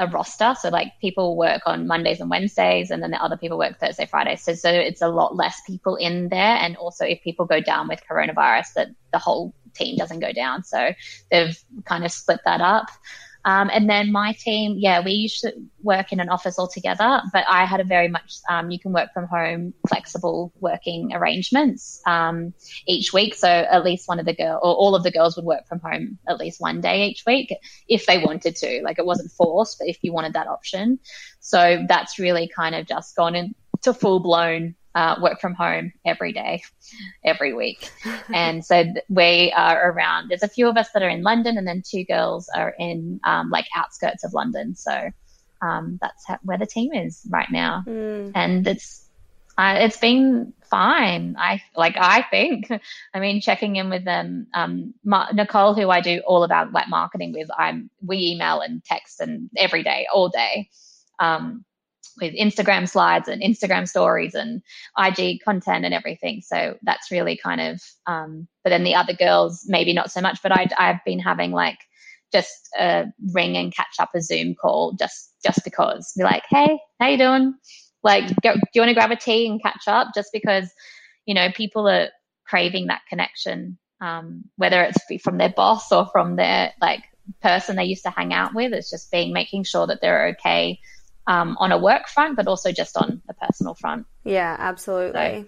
a 0.00 0.06
roster. 0.06 0.54
So 0.60 0.68
like 0.68 0.92
people 1.00 1.36
work 1.36 1.62
on 1.66 1.86
Mondays 1.86 2.20
and 2.20 2.30
Wednesdays, 2.30 2.90
and 2.90 3.02
then 3.02 3.10
the 3.10 3.22
other 3.22 3.36
people 3.36 3.58
work 3.58 3.78
Thursday, 3.78 4.06
Friday. 4.06 4.36
So 4.36 4.54
so 4.54 4.70
it's 4.70 5.02
a 5.02 5.08
lot 5.08 5.36
less 5.36 5.60
people 5.66 5.96
in 5.96 6.28
there, 6.28 6.56
and 6.56 6.76
also 6.76 7.04
if 7.04 7.22
people 7.22 7.46
go 7.46 7.60
down 7.60 7.88
with 7.88 8.00
coronavirus, 8.08 8.74
that 8.74 8.88
the 9.12 9.18
whole 9.18 9.54
team 9.74 9.96
doesn't 9.96 10.20
go 10.20 10.32
down. 10.32 10.64
So 10.64 10.92
they've 11.30 11.58
kind 11.84 12.04
of 12.04 12.12
split 12.12 12.40
that 12.44 12.60
up. 12.60 12.86
Um, 13.44 13.70
and 13.72 13.88
then 13.88 14.12
my 14.12 14.32
team, 14.32 14.76
yeah, 14.78 15.02
we 15.02 15.12
used 15.12 15.40
to 15.42 15.52
work 15.82 16.12
in 16.12 16.20
an 16.20 16.28
office 16.28 16.58
altogether, 16.58 17.22
but 17.32 17.44
I 17.48 17.64
had 17.64 17.80
a 17.80 17.84
very 17.84 18.08
much, 18.08 18.36
um, 18.48 18.70
you 18.70 18.78
can 18.78 18.92
work 18.92 19.12
from 19.14 19.26
home, 19.26 19.74
flexible 19.88 20.52
working 20.60 21.14
arrangements 21.14 22.02
um, 22.06 22.52
each 22.86 23.12
week. 23.12 23.34
So 23.34 23.48
at 23.48 23.84
least 23.84 24.08
one 24.08 24.18
of 24.18 24.26
the 24.26 24.34
girl 24.34 24.58
or 24.62 24.74
all 24.74 24.94
of 24.94 25.02
the 25.02 25.10
girls 25.10 25.36
would 25.36 25.44
work 25.44 25.66
from 25.66 25.80
home 25.80 26.18
at 26.28 26.38
least 26.38 26.60
one 26.60 26.80
day 26.80 27.06
each 27.06 27.24
week 27.26 27.54
if 27.88 28.06
they 28.06 28.22
wanted 28.22 28.56
to. 28.56 28.80
Like 28.82 28.98
it 28.98 29.06
wasn't 29.06 29.30
forced, 29.32 29.78
but 29.78 29.88
if 29.88 29.98
you 30.02 30.12
wanted 30.12 30.34
that 30.34 30.48
option. 30.48 30.98
So 31.40 31.84
that's 31.88 32.18
really 32.18 32.48
kind 32.48 32.74
of 32.74 32.86
just 32.86 33.16
gone 33.16 33.34
into 33.34 33.94
full 33.94 34.20
blown 34.20 34.74
uh, 34.98 35.14
work 35.22 35.40
from 35.40 35.54
home 35.54 35.92
every 36.04 36.32
day, 36.32 36.60
every 37.24 37.54
week. 37.54 37.88
and 38.34 38.64
so 38.64 38.84
we 39.08 39.52
are 39.52 39.92
around, 39.92 40.28
there's 40.28 40.42
a 40.42 40.48
few 40.48 40.68
of 40.68 40.76
us 40.76 40.88
that 40.92 41.04
are 41.04 41.08
in 41.08 41.22
London 41.22 41.56
and 41.56 41.68
then 41.68 41.84
two 41.88 42.04
girls 42.04 42.48
are 42.52 42.74
in 42.80 43.20
um, 43.24 43.48
like 43.48 43.66
outskirts 43.76 44.24
of 44.24 44.34
London. 44.34 44.74
So 44.74 45.10
um, 45.62 46.00
that's 46.02 46.26
how, 46.26 46.38
where 46.42 46.58
the 46.58 46.66
team 46.66 46.92
is 46.92 47.24
right 47.30 47.46
now. 47.52 47.84
And 48.34 48.66
it's, 48.66 49.08
uh, 49.56 49.76
it's 49.78 49.98
been 49.98 50.52
fine. 50.68 51.36
I 51.38 51.62
like, 51.76 51.94
I 51.96 52.26
think, 52.28 52.68
I 53.14 53.20
mean, 53.20 53.40
checking 53.40 53.76
in 53.76 53.90
with 53.90 54.04
them, 54.04 54.48
um, 54.52 54.94
Ma- 55.04 55.30
Nicole, 55.32 55.74
who 55.74 55.90
I 55.90 56.00
do 56.00 56.22
all 56.26 56.42
about 56.42 56.72
like 56.72 56.88
marketing 56.88 57.32
with, 57.32 57.48
I'm, 57.56 57.88
we 58.04 58.18
email 58.18 58.62
and 58.62 58.82
text 58.84 59.20
and 59.20 59.48
every 59.56 59.84
day, 59.84 60.08
all 60.12 60.28
day. 60.28 60.68
Um, 61.20 61.64
with 62.20 62.34
Instagram 62.34 62.88
slides 62.88 63.28
and 63.28 63.42
Instagram 63.42 63.88
stories 63.88 64.34
and 64.34 64.62
IG 64.98 65.40
content 65.44 65.84
and 65.84 65.94
everything. 65.94 66.42
So 66.42 66.76
that's 66.82 67.10
really 67.10 67.36
kind 67.36 67.60
of, 67.60 67.82
um, 68.06 68.48
but 68.64 68.70
then 68.70 68.84
the 68.84 68.94
other 68.94 69.12
girls, 69.12 69.64
maybe 69.66 69.92
not 69.92 70.10
so 70.10 70.20
much, 70.20 70.42
but 70.42 70.52
I, 70.52 70.68
I've 70.78 71.04
been 71.04 71.18
having 71.18 71.52
like 71.52 71.78
just 72.32 72.68
a 72.78 73.06
ring 73.32 73.56
and 73.56 73.74
catch 73.74 73.96
up 73.98 74.10
a 74.14 74.20
Zoom 74.20 74.54
call 74.54 74.92
just, 74.98 75.32
just 75.44 75.64
because 75.64 76.12
be 76.16 76.24
like, 76.24 76.44
Hey, 76.48 76.78
how 77.00 77.08
you 77.08 77.18
doing? 77.18 77.54
Like, 78.02 78.28
go, 78.42 78.54
do 78.54 78.60
you 78.74 78.80
want 78.80 78.90
to 78.90 78.94
grab 78.94 79.10
a 79.10 79.16
tea 79.16 79.46
and 79.46 79.62
catch 79.62 79.88
up? 79.88 80.08
Just 80.14 80.30
because, 80.32 80.70
you 81.26 81.34
know, 81.34 81.50
people 81.52 81.88
are 81.88 82.08
craving 82.46 82.86
that 82.86 83.02
connection, 83.08 83.78
um, 84.00 84.44
whether 84.56 84.82
it's 84.82 85.22
from 85.22 85.38
their 85.38 85.50
boss 85.50 85.90
or 85.90 86.06
from 86.06 86.36
their 86.36 86.72
like 86.80 87.02
person 87.42 87.76
they 87.76 87.84
used 87.84 88.04
to 88.04 88.10
hang 88.10 88.32
out 88.32 88.54
with. 88.54 88.72
It's 88.72 88.90
just 88.90 89.10
being 89.10 89.32
making 89.32 89.64
sure 89.64 89.86
that 89.86 90.00
they're 90.00 90.28
okay 90.28 90.80
um, 91.28 91.56
on 91.60 91.70
a 91.70 91.78
work 91.78 92.08
front, 92.08 92.34
but 92.34 92.48
also 92.48 92.72
just 92.72 92.96
on 92.96 93.22
a 93.28 93.34
personal 93.34 93.74
front. 93.74 94.06
Yeah, 94.24 94.56
absolutely. 94.58 95.46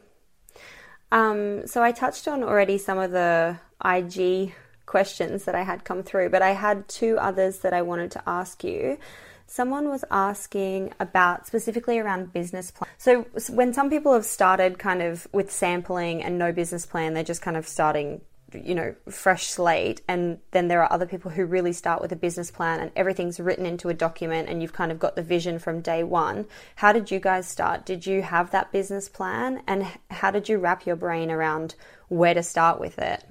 Um, 1.11 1.67
so 1.67 1.83
I 1.83 1.91
touched 1.91 2.29
on 2.29 2.45
already 2.45 2.79
some 2.79 2.99
of 2.99 3.11
the 3.11 3.59
IG 3.85 4.55
questions 4.87 5.45
that 5.47 5.55
I 5.55 5.63
had 5.63 5.85
come 5.85 6.03
through, 6.03 6.29
but 6.29 6.43
I 6.43 6.51
had 6.51 6.87
two 6.87 7.19
others 7.19 7.61
that 7.61 7.73
I 7.73 7.83
wanted 7.83 8.11
to 8.13 8.23
ask 8.27 8.63
you. 8.63 8.99
Someone 9.47 9.89
was 9.89 10.05
asking 10.11 10.93
about 11.01 11.47
specifically 11.47 11.99
around 11.99 12.33
business 12.33 12.71
plan. 12.71 12.89
So 12.99 13.23
when 13.49 13.73
some 13.73 13.91
people 13.91 14.13
have 14.13 14.25
started 14.25 14.79
kind 14.79 15.03
of 15.03 15.27
with 15.33 15.51
sampling 15.51 16.23
and 16.23 16.39
no 16.39 16.53
business 16.53 16.87
plan, 16.87 17.15
they're 17.15 17.25
just 17.25 17.43
kind 17.43 17.57
of 17.57 17.67
starting, 17.67 18.21
you 18.53 18.75
know, 18.75 18.95
fresh 19.09 19.47
slate. 19.49 20.01
And 20.09 20.39
then 20.51 20.69
there 20.69 20.83
are 20.83 20.93
other 20.93 21.07
people 21.07 21.31
who 21.31 21.45
really 21.45 21.73
start 21.73 22.01
with 22.01 22.13
a 22.13 22.17
business 22.17 22.51
plan 22.51 22.81
and 22.81 22.91
everything's 22.97 23.41
written 23.41 23.67
into 23.67 23.89
a 23.89 23.95
document 23.95 24.49
and 24.49 24.63
you've 24.63 24.73
kind 24.73 24.93
of 24.93 24.99
got 24.99 25.17
the 25.17 25.23
vision 25.23 25.59
from 25.59 25.81
day 25.81 26.03
one. 26.03 26.47
How 26.77 26.93
did 26.93 27.11
you 27.11 27.21
guys 27.21 27.49
start? 27.49 27.87
Did 27.87 28.07
you 28.07 28.23
have 28.23 28.51
that 28.51 28.73
business 28.73 29.09
plan? 29.09 29.63
And 29.67 29.87
how 30.11 30.31
did 30.31 30.49
you 30.49 30.59
wrap 30.59 30.87
your 30.87 30.97
brain 30.97 31.31
around 31.31 31.75
where 32.09 32.35
to 32.35 32.43
start 32.43 32.81
with 32.81 32.99
it? 32.99 33.25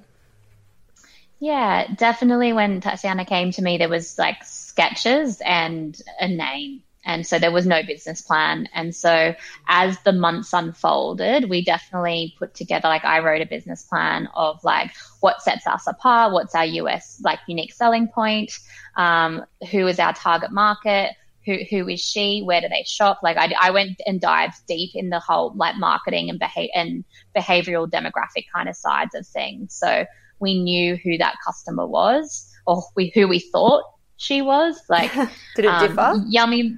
Yeah, 1.40 1.88
definitely. 1.96 2.52
When 2.52 2.82
Tatiana 2.82 3.26
came 3.26 3.52
to 3.52 3.62
me, 3.62 3.78
there 3.78 3.90
was 3.90 4.18
like 4.18 4.44
sketches 4.44 5.42
and 5.44 6.00
a 6.20 6.28
name. 6.28 6.84
And 7.10 7.26
so 7.26 7.40
there 7.40 7.52
was 7.52 7.66
no 7.66 7.82
business 7.82 8.22
plan. 8.22 8.70
And 8.72 8.94
so 8.94 9.34
as 9.68 9.98
the 10.02 10.12
months 10.12 10.54
unfolded, 10.54 11.50
we 11.50 11.64
definitely 11.64 12.36
put 12.38 12.54
together, 12.54 12.88
like 12.88 13.04
I 13.04 13.18
wrote 13.18 13.42
a 13.42 13.48
business 13.48 13.82
plan 13.82 14.30
of 14.36 14.64
like 14.64 14.92
what 15.20 15.42
sets 15.42 15.66
us 15.66 15.88
apart, 15.88 16.34
what's 16.34 16.54
our 16.54 16.66
US 16.66 17.20
like 17.24 17.40
unique 17.48 17.74
selling 17.74 18.10
point, 18.10 18.60
um, 18.96 19.44
who 19.72 19.88
is 19.88 19.98
our 19.98 20.14
target 20.14 20.52
market, 20.52 21.16
who, 21.48 21.58
who 21.68 21.90
is 21.90 22.00
she, 22.00 22.44
where 22.44 22.62
do 22.62 22.70
they 22.70 22.84
shop? 22.86 23.22
Like 23.24 23.38
I, 23.38 23.56
I 23.60 23.72
went 23.72 24.00
and 24.06 24.22
dived 24.22 24.58
deep 24.68 24.92
in 24.94 25.10
the 25.10 25.20
whole 25.20 25.52
like 25.56 25.78
marketing 25.78 26.30
and 26.30 26.38
behavior 26.38 26.70
and 26.76 27.04
behavioral 27.36 27.90
demographic 27.90 28.46
kind 28.54 28.70
of 28.70 28.76
sides 28.76 29.16
of 29.16 29.26
things. 29.26 29.74
So 29.74 30.06
we 30.40 30.62
knew 30.62 30.96
who 30.96 31.18
that 31.18 31.38
customer 31.44 31.88
was 31.88 32.54
or 32.68 32.84
we, 32.96 33.12
who 33.16 33.28
we 33.28 33.40
thought 33.40 33.84
she 34.20 34.44
was. 34.44 34.80
Like, 34.90 35.12
Did 35.56 35.66
it 35.66 35.80
differ? 35.80 36.22
Yummy. 36.28 36.78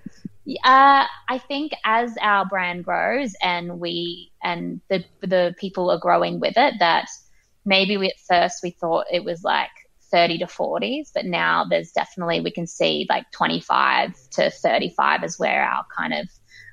Uh, 0.64 1.06
I 1.30 1.38
think 1.38 1.72
as 1.86 2.16
our 2.22 2.46
brand 2.46 2.84
grows 2.84 3.34
and 3.42 3.80
we 3.80 4.32
and 4.44 4.82
the 4.90 5.04
the 5.22 5.56
people 5.58 5.90
are 5.92 6.00
growing 6.00 6.40
with 6.40 6.58
it, 6.58 6.76
that 6.80 7.08
maybe 7.66 7.98
we, 7.98 8.08
at 8.08 8.20
first 8.28 8.60
we 8.64 8.72
thought 8.72 9.06
it 9.12 9.24
was 9.24 9.44
like 9.44 9.70
30 10.12 10.40
to 10.40 10.46
40s, 10.46 11.10
but 11.14 11.26
now 11.26 11.66
there's 11.66 11.92
definitely 11.92 12.42
we 12.42 12.52
can 12.52 12.68
see 12.68 13.06
like 13.10 13.30
25 13.32 14.16
to 14.32 14.52
35 14.52 15.24
is 15.24 15.40
where 15.40 15.64
our 15.64 15.86
kind 15.96 16.14
of 16.14 16.28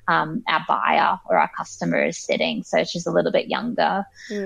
um, 0.09 0.43
our 0.47 0.65
buyer 0.67 1.19
or 1.29 1.37
our 1.37 1.49
customer 1.55 2.03
is 2.03 2.17
sitting. 2.17 2.63
So 2.63 2.83
she's 2.83 3.05
a 3.05 3.11
little 3.11 3.31
bit 3.31 3.47
younger. 3.47 4.03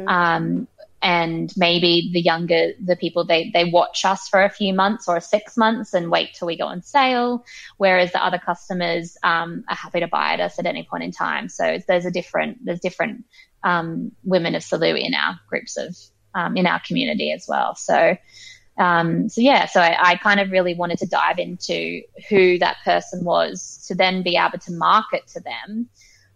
Um, 0.08 0.68
and 1.04 1.52
maybe 1.58 2.10
the 2.14 2.22
younger 2.22 2.72
the 2.84 2.96
people 2.96 3.26
they 3.26 3.52
they 3.54 3.66
watch 3.66 4.06
us 4.06 4.30
for 4.30 4.42
a 4.42 4.50
few 4.50 4.74
months 4.74 5.08
or 5.10 5.20
six 5.20 5.58
months 5.58 5.94
and 5.94 6.10
wait 6.10 6.34
till 6.34 6.48
we 6.48 6.58
go 6.58 6.66
on 6.66 6.82
sale. 6.82 7.44
Whereas 7.78 8.14
the 8.14 8.24
other 8.24 8.40
customers 8.40 9.18
um, 9.22 9.66
are 9.70 9.76
happy 9.76 10.00
to 10.00 10.08
buy 10.08 10.34
at 10.34 10.40
us 10.40 10.58
at 10.58 10.66
any 10.66 10.88
point 10.90 11.04
in 11.04 11.12
time. 11.12 11.50
So 11.50 11.78
there's 11.88 12.06
a 12.06 12.12
different 12.12 12.66
there's 12.66 12.80
different 12.80 13.26
um, 13.64 14.14
women 14.24 14.56
of 14.56 14.64
Silou 14.64 14.98
in 14.98 15.14
our 15.14 15.38
groups 15.50 15.78
of 15.78 15.96
um, 16.34 16.56
in 16.56 16.66
our 16.66 16.80
community 16.80 17.34
as 17.34 17.46
well. 17.50 17.76
So 17.76 18.16
um, 18.78 19.28
so 19.28 19.42
yeah 19.42 19.66
so 19.66 19.82
I, 19.82 20.12
I 20.12 20.16
kind 20.16 20.40
of 20.40 20.52
really 20.52 20.74
wanted 20.74 21.00
to 21.00 21.06
dive 21.06 21.38
into 21.38 22.02
who 22.30 22.58
that 22.60 22.78
person 22.86 23.26
was 23.26 23.86
to 23.90 23.94
then 23.94 24.24
be 24.24 24.38
able 24.38 24.58
to 24.58 24.72
market 24.72 25.28
to 25.34 25.42
them 25.42 25.90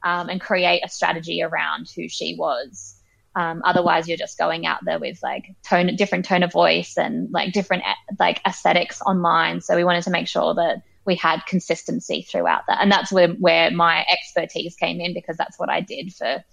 um, 0.03 0.29
and 0.29 0.41
create 0.41 0.81
a 0.83 0.89
strategy 0.89 1.41
around 1.41 1.87
who 1.95 2.09
she 2.09 2.35
was 2.37 2.96
um, 3.37 3.61
otherwise, 3.63 4.07
you're 4.07 4.17
just 4.17 4.35
going 4.39 4.65
out 4.65 4.79
there 4.83 4.97
with 4.97 5.19
like 5.21 5.53
tone, 5.63 5.95
different 5.95 6.25
tone 6.25 6.41
of 6.41 6.51
voice 6.51 6.97
and 6.97 7.31
like 7.31 7.53
different 7.53 7.83
like 8.19 8.41
aesthetics 8.47 8.99
online. 9.01 9.61
So 9.61 9.75
we 9.75 9.83
wanted 9.83 10.03
to 10.05 10.09
make 10.09 10.27
sure 10.27 10.55
that 10.55 10.81
we 11.05 11.15
had 11.15 11.45
consistency 11.45 12.23
throughout 12.23 12.63
that, 12.67 12.79
and 12.81 12.91
that's 12.91 13.11
where 13.11 13.29
where 13.29 13.69
my 13.69 14.03
expertise 14.11 14.75
came 14.75 14.99
in 14.99 15.13
because 15.13 15.37
that's 15.37 15.59
what 15.59 15.69
I 15.69 15.81
did 15.81 16.13
for 16.13 16.43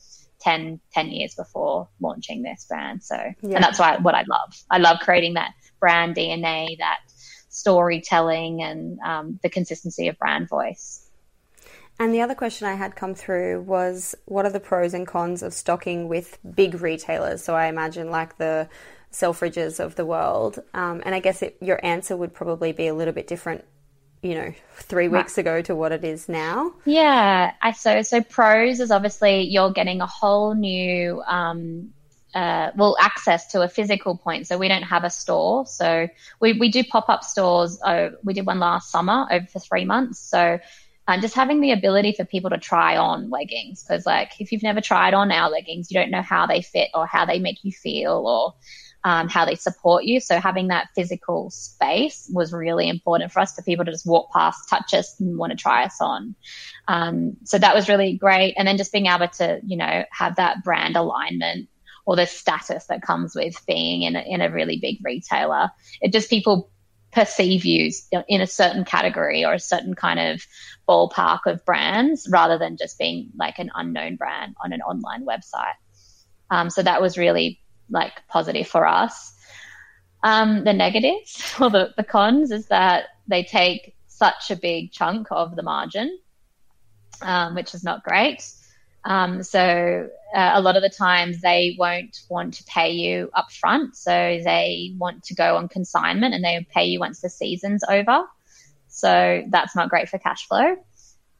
10, 0.40 0.78
10 0.92 1.10
years 1.10 1.34
before 1.34 1.88
launching 2.00 2.42
this 2.42 2.66
brand. 2.68 3.02
So, 3.02 3.16
Yeah. 3.16 3.54
and 3.54 3.64
that's 3.64 3.78
why 3.78 3.96
what 3.96 4.14
I 4.14 4.24
love. 4.28 4.54
I 4.70 4.76
love 4.76 4.98
creating 5.00 5.34
that 5.34 5.52
brand 5.80 6.14
DNA, 6.14 6.76
that 6.78 6.98
storytelling, 7.48 8.62
and 8.62 8.98
um, 9.00 9.40
the 9.42 9.48
consistency 9.48 10.08
of 10.08 10.18
brand 10.18 10.50
voice. 10.50 11.03
And 11.98 12.12
the 12.12 12.22
other 12.22 12.34
question 12.34 12.66
I 12.66 12.74
had 12.74 12.96
come 12.96 13.14
through 13.14 13.62
was 13.62 14.14
what 14.24 14.46
are 14.46 14.50
the 14.50 14.60
pros 14.60 14.94
and 14.94 15.06
cons 15.06 15.42
of 15.42 15.54
stocking 15.54 16.08
with 16.08 16.38
big 16.54 16.80
retailers? 16.80 17.42
So 17.44 17.54
I 17.54 17.66
imagine 17.66 18.10
like 18.10 18.36
the 18.36 18.68
Selfridges 19.12 19.78
of 19.78 19.94
the 19.94 20.04
world. 20.04 20.58
Um, 20.74 21.00
and 21.06 21.14
I 21.14 21.20
guess 21.20 21.40
it, 21.40 21.56
your 21.60 21.84
answer 21.84 22.16
would 22.16 22.34
probably 22.34 22.72
be 22.72 22.88
a 22.88 22.94
little 22.94 23.14
bit 23.14 23.28
different, 23.28 23.64
you 24.22 24.34
know, 24.34 24.52
three 24.74 25.06
weeks 25.06 25.38
ago 25.38 25.62
to 25.62 25.74
what 25.76 25.92
it 25.92 26.02
is 26.02 26.28
now. 26.28 26.72
Yeah, 26.84 27.52
I 27.62 27.70
so 27.72 28.02
so 28.02 28.22
pros 28.22 28.80
is 28.80 28.90
obviously 28.90 29.42
you're 29.42 29.70
getting 29.70 30.00
a 30.00 30.06
whole 30.06 30.54
new 30.54 31.22
um 31.22 31.92
uh, 32.34 32.72
well 32.74 32.96
access 32.98 33.46
to 33.52 33.62
a 33.62 33.68
physical 33.68 34.16
point. 34.16 34.48
So 34.48 34.58
we 34.58 34.66
don't 34.66 34.82
have 34.82 35.04
a 35.04 35.10
store. 35.10 35.66
So 35.66 36.08
we 36.40 36.54
we 36.54 36.68
do 36.68 36.82
pop 36.82 37.08
up 37.08 37.22
stores. 37.22 37.78
Oh, 37.84 38.10
we 38.24 38.34
did 38.34 38.44
one 38.44 38.58
last 38.58 38.90
summer 38.90 39.28
over 39.30 39.46
for 39.46 39.60
three 39.60 39.84
months. 39.84 40.18
So 40.18 40.58
um, 41.06 41.20
just 41.20 41.34
having 41.34 41.60
the 41.60 41.72
ability 41.72 42.12
for 42.12 42.24
people 42.24 42.50
to 42.50 42.58
try 42.58 42.96
on 42.96 43.30
leggings 43.30 43.82
because 43.82 44.06
like 44.06 44.32
if 44.40 44.52
you've 44.52 44.62
never 44.62 44.80
tried 44.80 45.14
on 45.14 45.30
our 45.30 45.50
leggings, 45.50 45.90
you 45.90 45.98
don't 45.98 46.10
know 46.10 46.22
how 46.22 46.46
they 46.46 46.62
fit 46.62 46.88
or 46.94 47.06
how 47.06 47.26
they 47.26 47.38
make 47.38 47.58
you 47.62 47.72
feel 47.72 48.26
or 48.26 48.54
um, 49.04 49.28
how 49.28 49.44
they 49.44 49.54
support 49.54 50.04
you. 50.04 50.18
So 50.18 50.40
having 50.40 50.68
that 50.68 50.88
physical 50.94 51.50
space 51.50 52.28
was 52.32 52.54
really 52.54 52.88
important 52.88 53.32
for 53.32 53.40
us 53.40 53.54
for 53.54 53.62
people 53.62 53.84
to 53.84 53.90
just 53.90 54.06
walk 54.06 54.32
past, 54.32 54.68
touch 54.68 54.94
us, 54.94 55.20
and 55.20 55.36
want 55.36 55.50
to 55.50 55.56
try 55.56 55.84
us 55.84 56.00
on. 56.00 56.34
Um, 56.88 57.36
so 57.44 57.58
that 57.58 57.74
was 57.74 57.88
really 57.88 58.16
great. 58.16 58.54
And 58.56 58.66
then 58.66 58.78
just 58.78 58.92
being 58.92 59.06
able 59.06 59.28
to, 59.28 59.60
you 59.62 59.76
know, 59.76 60.04
have 60.10 60.36
that 60.36 60.64
brand 60.64 60.96
alignment 60.96 61.68
or 62.06 62.16
the 62.16 62.26
status 62.26 62.86
that 62.86 63.02
comes 63.02 63.34
with 63.34 63.54
being 63.66 64.02
in 64.02 64.16
a, 64.16 64.20
in 64.20 64.40
a 64.40 64.50
really 64.50 64.78
big 64.80 64.98
retailer. 65.02 65.70
It 66.00 66.12
just 66.12 66.30
people 66.30 66.70
perceive 67.14 67.64
you 67.64 67.90
in 68.28 68.40
a 68.40 68.46
certain 68.46 68.84
category 68.84 69.44
or 69.44 69.54
a 69.54 69.60
certain 69.60 69.94
kind 69.94 70.18
of 70.18 70.44
ballpark 70.88 71.40
of 71.46 71.64
brands 71.64 72.28
rather 72.30 72.58
than 72.58 72.76
just 72.76 72.98
being 72.98 73.30
like 73.36 73.58
an 73.58 73.70
unknown 73.74 74.16
brand 74.16 74.56
on 74.62 74.72
an 74.72 74.82
online 74.82 75.24
website. 75.24 75.74
Um, 76.50 76.70
so 76.70 76.82
that 76.82 77.00
was 77.00 77.16
really 77.16 77.60
like 77.88 78.12
positive 78.28 78.66
for 78.66 78.86
us. 78.86 79.32
Um, 80.22 80.64
the 80.64 80.72
negatives 80.72 81.54
or 81.60 81.70
the, 81.70 81.94
the 81.96 82.04
cons 82.04 82.50
is 82.50 82.66
that 82.66 83.04
they 83.28 83.44
take 83.44 83.94
such 84.08 84.50
a 84.50 84.56
big 84.56 84.92
chunk 84.92 85.28
of 85.30 85.54
the 85.54 85.62
margin, 85.62 86.18
um, 87.22 87.54
which 87.54 87.74
is 87.74 87.84
not 87.84 88.02
great. 88.02 88.42
Um, 89.04 89.42
so 89.42 90.08
uh, 90.34 90.52
a 90.54 90.60
lot 90.60 90.76
of 90.76 90.82
the 90.82 90.90
times 90.90 91.40
they 91.40 91.76
won't 91.78 92.18
want 92.28 92.54
to 92.54 92.64
pay 92.64 92.90
you 92.90 93.30
up 93.34 93.52
front. 93.52 93.96
So 93.96 94.10
they 94.10 94.94
want 94.98 95.22
to 95.24 95.34
go 95.34 95.56
on 95.56 95.68
consignment 95.68 96.34
and 96.34 96.42
they 96.44 96.66
pay 96.74 96.86
you 96.86 96.98
once 96.98 97.20
the 97.20 97.30
season's 97.30 97.84
over. 97.88 98.24
So 98.88 99.42
that's 99.48 99.76
not 99.76 99.90
great 99.90 100.08
for 100.08 100.18
cash 100.18 100.46
flow. 100.48 100.76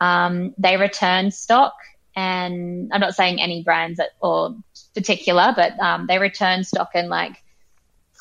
Um, 0.01 0.55
they 0.59 0.77
return 0.77 1.31
stock 1.31 1.75
and 2.17 2.91
I'm 2.93 3.01
not 3.01 3.15
saying 3.15 3.41
any 3.41 3.63
brands 3.63 4.01
or 4.21 4.57
particular, 4.95 5.53
but 5.57 5.79
um, 5.81 6.07
they 6.07 6.19
return 6.19 6.63
stock 6.63 6.91
and 6.95 7.09
like 7.09 7.37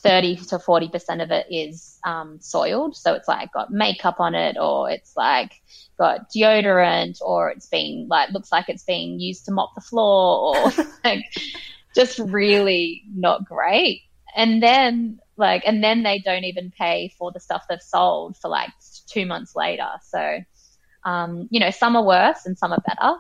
30 0.04 0.36
to 0.36 0.58
40% 0.58 1.24
of 1.24 1.32
it 1.32 1.48
is 1.50 1.98
um, 2.04 2.38
soiled. 2.42 2.96
So 2.96 3.14
it's 3.14 3.28
like 3.28 3.54
got 3.54 3.72
makeup 3.72 4.20
on 4.20 4.36
it 4.36 4.58
or 4.60 4.90
it's 4.90 5.16
like 5.16 5.62
got 5.98 6.30
deodorant 6.30 7.20
or 7.22 7.50
it's 7.50 7.68
been 7.68 8.08
like, 8.10 8.32
looks 8.32 8.52
like 8.52 8.68
it's 8.68 8.84
being 8.84 9.20
used 9.20 9.46
to 9.46 9.52
mop 9.52 9.74
the 9.76 9.82
floor 9.82 10.58
or 10.58 10.72
like 11.06 11.24
just 11.96 12.20
really 12.20 13.04
not 13.16 13.46
great. 13.46 14.02
And 14.36 14.62
then 14.62 15.20
like, 15.38 15.64
and 15.66 15.82
then 15.84 16.04
they 16.04 16.20
don't 16.20 16.44
even 16.44 16.72
pay 16.78 17.14
for 17.18 17.32
the 17.32 17.40
stuff 17.40 17.64
they've 17.70 17.82
sold 17.82 18.38
for 18.38 18.50
like 18.50 18.70
two 19.08 19.26
months 19.26 19.56
later. 19.56 19.88
So, 20.04 20.40
um, 21.06 21.48
you 21.50 21.62
know, 21.62 21.72
some 21.72 21.96
are 21.96 22.04
worse 22.04 22.46
and 22.46 22.58
some 22.58 22.74
are 22.74 22.84
better. 22.86 23.16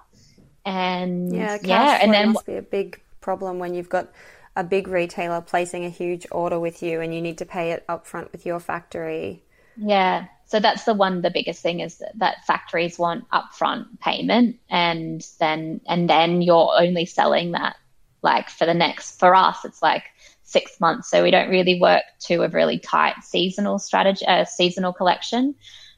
And 0.65 1.34
yeah, 1.34 1.57
yeah, 1.61 1.99
and 2.01 2.13
then 2.13 2.34
must 2.34 2.45
be 2.45 2.55
a 2.55 2.61
big 2.61 3.01
problem 3.21 3.59
when 3.59 3.73
you've 3.73 3.89
got 3.89 4.11
a 4.56 4.64
big 4.64 4.88
retailer 4.88 5.41
placing 5.41 5.86
a 5.86 5.89
huge 5.89 6.28
order 6.32 6.60
with 6.60 6.84
you 6.84 7.01
and 7.01 7.14
you 7.14 7.22
need 7.22 7.38
to 7.39 7.45
pay 7.45 7.72
it 7.72 7.86
upfront 7.88 8.32
with 8.32 8.45
your 8.45 8.60
factory. 8.60 9.43
Yeah. 9.78 10.28
So 10.45 10.60
that's 10.60 10.84
the 10.84 10.93
one 10.93 11.22
the 11.22 11.32
biggest 11.32 11.64
thing 11.64 11.80
is 11.80 11.97
that, 11.97 12.18
that 12.20 12.45
factories 12.45 12.99
want 12.99 13.30
upfront 13.32 13.99
payment 13.99 14.58
and 14.70 15.26
then 15.39 15.82
and 15.88 16.08
then 16.08 16.41
you're 16.41 16.72
only 16.78 17.06
selling 17.06 17.54
that 17.54 17.76
like 18.22 18.49
for 18.49 18.66
the 18.66 18.74
next 18.74 19.20
for 19.20 19.34
us 19.34 19.66
it's 19.66 19.82
like 19.82 20.04
six 20.43 20.80
months. 20.80 21.10
So 21.10 21.24
we 21.24 21.32
don't 21.32 21.49
really 21.49 21.80
work 21.80 22.04
to 22.28 22.43
a 22.43 22.49
really 22.49 22.78
tight 22.78 23.16
seasonal 23.24 23.80
strategy 23.80 24.26
uh, 24.28 24.45
seasonal 24.45 24.93
collection 24.93 25.56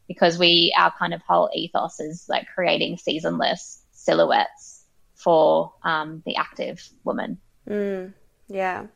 because 0.07 0.37
we 0.39 0.73
our 0.77 0.93
kind 0.97 1.13
of 1.13 1.21
whole 1.27 1.49
ethos 1.53 1.99
is 1.99 2.25
like 2.29 2.47
creating 2.53 2.97
seasonless 2.97 3.83
silhouettes 3.91 4.85
for 5.15 5.73
um, 5.83 6.21
the 6.25 6.35
active 6.37 6.87
woman. 7.03 7.39
Mm, 7.67 8.13
yeah. 8.47 8.87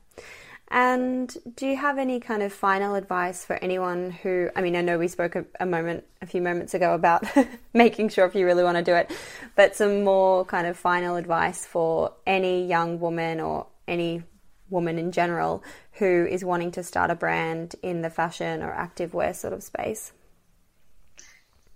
And 0.71 1.35
do 1.55 1.65
you 1.67 1.75
have 1.77 1.97
any 1.97 2.19
kind 2.19 2.43
of 2.43 2.53
final 2.53 2.95
advice 2.95 3.43
for 3.43 3.55
anyone 3.55 4.11
who, 4.11 4.49
I 4.55 4.61
mean, 4.61 4.75
I 4.75 4.81
know 4.81 4.99
we 4.99 5.07
spoke 5.07 5.35
a, 5.35 5.45
a 5.59 5.65
moment, 5.65 6.05
a 6.21 6.27
few 6.27 6.41
moments 6.41 6.75
ago 6.75 6.93
about 6.93 7.23
making 7.73 8.09
sure 8.09 8.25
if 8.25 8.35
you 8.35 8.45
really 8.45 8.63
want 8.63 8.77
to 8.77 8.83
do 8.83 8.93
it, 8.93 9.11
but 9.55 9.75
some 9.75 10.03
more 10.03 10.45
kind 10.45 10.67
of 10.67 10.77
final 10.77 11.15
advice 11.15 11.65
for 11.65 12.13
any 12.27 12.67
young 12.67 12.99
woman 12.99 13.39
or 13.39 13.67
any 13.87 14.23
woman 14.69 14.99
in 14.99 15.11
general 15.11 15.63
who 15.93 16.27
is 16.29 16.45
wanting 16.45 16.71
to 16.71 16.83
start 16.83 17.09
a 17.09 17.15
brand 17.15 17.75
in 17.81 18.01
the 18.03 18.09
fashion 18.11 18.61
or 18.61 18.71
activewear 18.73 19.35
sort 19.35 19.53
of 19.53 19.63
space? 19.63 20.13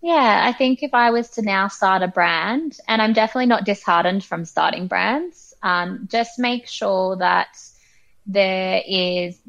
Yeah, 0.02 0.44
I 0.46 0.52
think 0.52 0.84
if 0.84 0.94
I 0.94 1.12
was 1.12 1.30
to 1.32 1.42
now 1.42 1.68
start 1.70 2.04
a 2.04 2.08
brand, 2.08 2.78
and 2.88 3.02
I'm 3.02 3.14
definitely 3.14 3.46
not 3.46 3.64
disheartened 3.66 4.24
from 4.24 4.44
starting 4.46 4.88
brands, 4.88 5.53
um, 5.64 6.08
just 6.12 6.38
make 6.38 6.68
sure 6.68 7.16
that 7.18 7.58
there 8.28 8.82
is, 8.88 9.40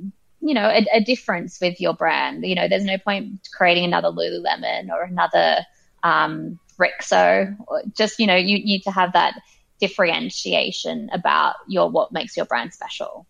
you 0.41 0.55
know, 0.55 0.69
a, 0.69 0.87
a, 0.93 1.01
difference 1.01 1.61
with 1.61 1.81
your 1.81 1.93
brand. 1.93 2.45
You 2.47 2.55
know, 2.55 2.69
there's 2.69 2.85
no 2.85 2.99
point 2.99 3.49
creating 3.53 3.85
another 3.85 4.09
Lululemon 4.09 4.91
or 4.91 5.03
another 5.03 5.59
um, 6.03 6.59
Rixo. 6.79 7.57
Just, 7.97 8.19
you 8.19 8.27
know, 8.27 8.37
you 8.37 8.59
need 8.65 8.83
to 8.85 8.91
have 8.91 9.13
that 9.13 9.41
differentiation 9.81 11.11
about 11.13 11.57
your 11.69 11.91
what 11.91 12.13
makes 12.13 12.37
your 12.37 12.47
brand 12.47 12.73
special. 12.73 13.27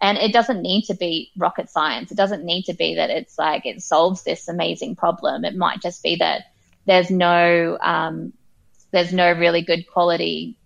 And 0.00 0.16
it 0.16 0.32
doesn't 0.32 0.62
need 0.62 0.82
to 0.84 0.94
be 0.94 1.32
rocket 1.36 1.68
science. 1.68 2.12
It 2.12 2.16
doesn't 2.16 2.44
need 2.44 2.64
to 2.64 2.72
be 2.72 2.94
that 2.94 3.10
it's 3.10 3.36
like 3.36 3.66
it 3.66 3.82
solves 3.82 4.22
this 4.22 4.46
amazing 4.46 4.94
problem. 4.94 5.44
It 5.44 5.56
might 5.56 5.82
just 5.82 6.04
be 6.04 6.16
that 6.16 6.44
there's 6.86 7.10
no 7.10 7.76
um, 7.80 8.32
there's 8.92 9.12
no 9.12 9.32
really 9.32 9.62
good 9.62 9.88
quality 9.88 10.56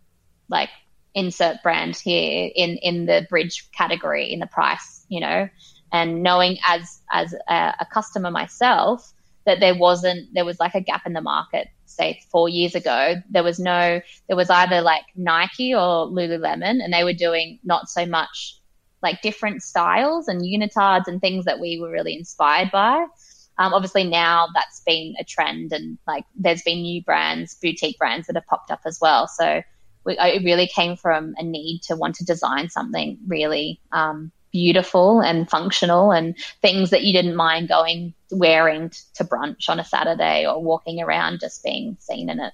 like 0.49 0.69
insert 1.15 1.63
brand 1.63 1.97
here 1.97 2.51
in 2.55 2.77
in 2.79 3.07
the 3.07 3.27
bridge 3.29 3.69
category 3.73 4.33
in 4.33 4.39
the 4.41 4.47
price 4.47 5.05
you 5.09 5.21
know 5.21 5.49
and 5.93 6.23
knowing 6.23 6.59
as 6.67 7.01
as 7.11 7.35
a, 7.49 7.75
a 7.81 7.87
customer 7.93 8.31
myself 8.31 9.13
that 9.45 9.61
there 9.61 9.75
wasn't 9.75 10.33
there 10.33 10.45
was 10.45 10.59
like 10.59 10.75
a 10.75 10.81
gap 10.81 11.07
in 11.07 11.13
the 11.13 11.21
market 11.21 11.69
say 11.85 12.21
four 12.31 12.49
years 12.49 12.75
ago 12.75 13.17
there 13.31 13.43
was 13.43 13.59
no 13.59 14.01
there 14.29 14.37
was 14.37 14.49
either 14.49 14.81
like 14.81 15.05
nike 15.15 15.75
or 15.75 16.07
lululemon 16.07 16.83
and 16.83 16.93
they 16.93 17.05
were 17.05 17.13
doing 17.13 17.59
not 17.65 17.89
so 17.89 18.07
much 18.07 18.59
like 19.03 19.21
different 19.21 19.63
styles 19.63 20.29
and 20.29 20.43
unitards 20.43 21.07
and 21.07 21.21
things 21.21 21.45
that 21.45 21.61
we 21.61 21.79
were 21.79 21.91
really 21.91 22.17
inspired 22.17 22.71
by 22.71 23.05
um, 23.59 23.75
obviously 23.75 24.05
now 24.05 24.49
that's 24.55 24.81
been 24.81 25.15
a 25.21 25.25
trend 25.25 25.73
and 25.73 25.99
like 26.07 26.25
there's 26.35 26.63
been 26.63 26.83
new 26.83 27.03
brands, 27.03 27.55
boutique 27.55 27.99
brands 27.99 28.27
that 28.27 28.37
have 28.37 28.47
popped 28.47 28.71
up 28.71 28.81
as 28.87 28.99
well. 29.01 29.29
So 29.29 29.63
we, 30.05 30.17
it 30.19 30.45
really 30.45 30.67
came 30.67 30.97
from 30.97 31.35
a 31.39 31.43
need 31.43 31.81
to 31.85 31.97
want 31.97 32.17
to 32.17 32.25
design 32.25 32.71
something 32.71 33.19
really 33.27 33.81
um, 33.93 34.33
beautiful 34.53 35.21
and 35.21 35.49
functional 35.49 36.13
and 36.13 36.37
things 36.61 36.91
that 36.91 37.03
you 37.03 37.13
didn't 37.13 37.37
mind 37.37 37.69
going 37.69 38.15
wearing 38.31 38.91
t- 38.91 38.99
to 39.15 39.25
brunch 39.25 39.69
on 39.69 39.81
a 39.81 39.85
Saturday 39.85 40.47
or 40.47 40.63
walking 40.63 41.03
around 41.03 41.41
just 41.41 41.65
being 41.65 41.97
seen 42.01 42.29
in 42.29 42.41
it. 42.41 42.53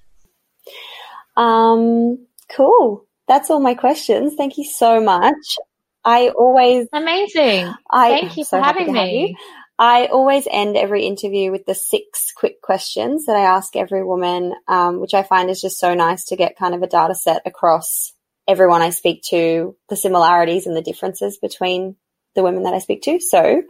Um, 1.37 2.27
cool. 2.55 3.05
That's 3.27 3.51
all 3.51 3.61
my 3.61 3.75
questions. 3.75 4.35
Thank 4.37 4.59
you 4.59 4.65
so 4.65 5.01
much. 5.01 5.57
I 6.05 6.31
always 6.31 6.89
amazing. 6.93 7.73
I, 7.91 8.21
Thank 8.21 8.37
you 8.37 8.45
so 8.45 8.59
for 8.59 8.65
having 8.65 8.93
me. 8.93 9.37
Have 9.37 9.45
I 9.79 10.07
always 10.07 10.49
end 10.51 10.77
every 10.77 11.07
interview 11.07 11.53
with 11.53 11.65
the 11.65 11.75
six 11.75 12.33
quick 12.37 12.61
questions 12.61 13.27
that 13.27 13.37
I 13.37 13.43
ask 13.43 13.77
every 13.77 14.03
woman, 14.03 14.55
um, 14.67 15.01
which 15.01 15.15
I 15.15 15.23
find 15.23 15.49
is 15.49 15.61
just 15.61 15.79
so 15.79 15.95
nice 15.95 16.25
to 16.27 16.37
get 16.37 16.59
kind 16.59 16.75
of 16.75 16.83
a 16.83 16.89
data 16.89 17.15
set 17.15 17.43
across 17.47 18.13
everyone 18.49 18.83
I 18.83 18.91
speak 18.91 19.23
to, 19.29 19.77
the 19.89 19.97
similarities 19.97 20.67
and 20.67 20.77
the 20.77 20.83
differences 20.83 21.39
between 21.39 21.95
the 22.35 22.43
women 22.43 22.65
that 22.65 22.75
I 22.75 22.81
speak 22.81 23.03
to. 23.03 23.21
So 23.21 23.63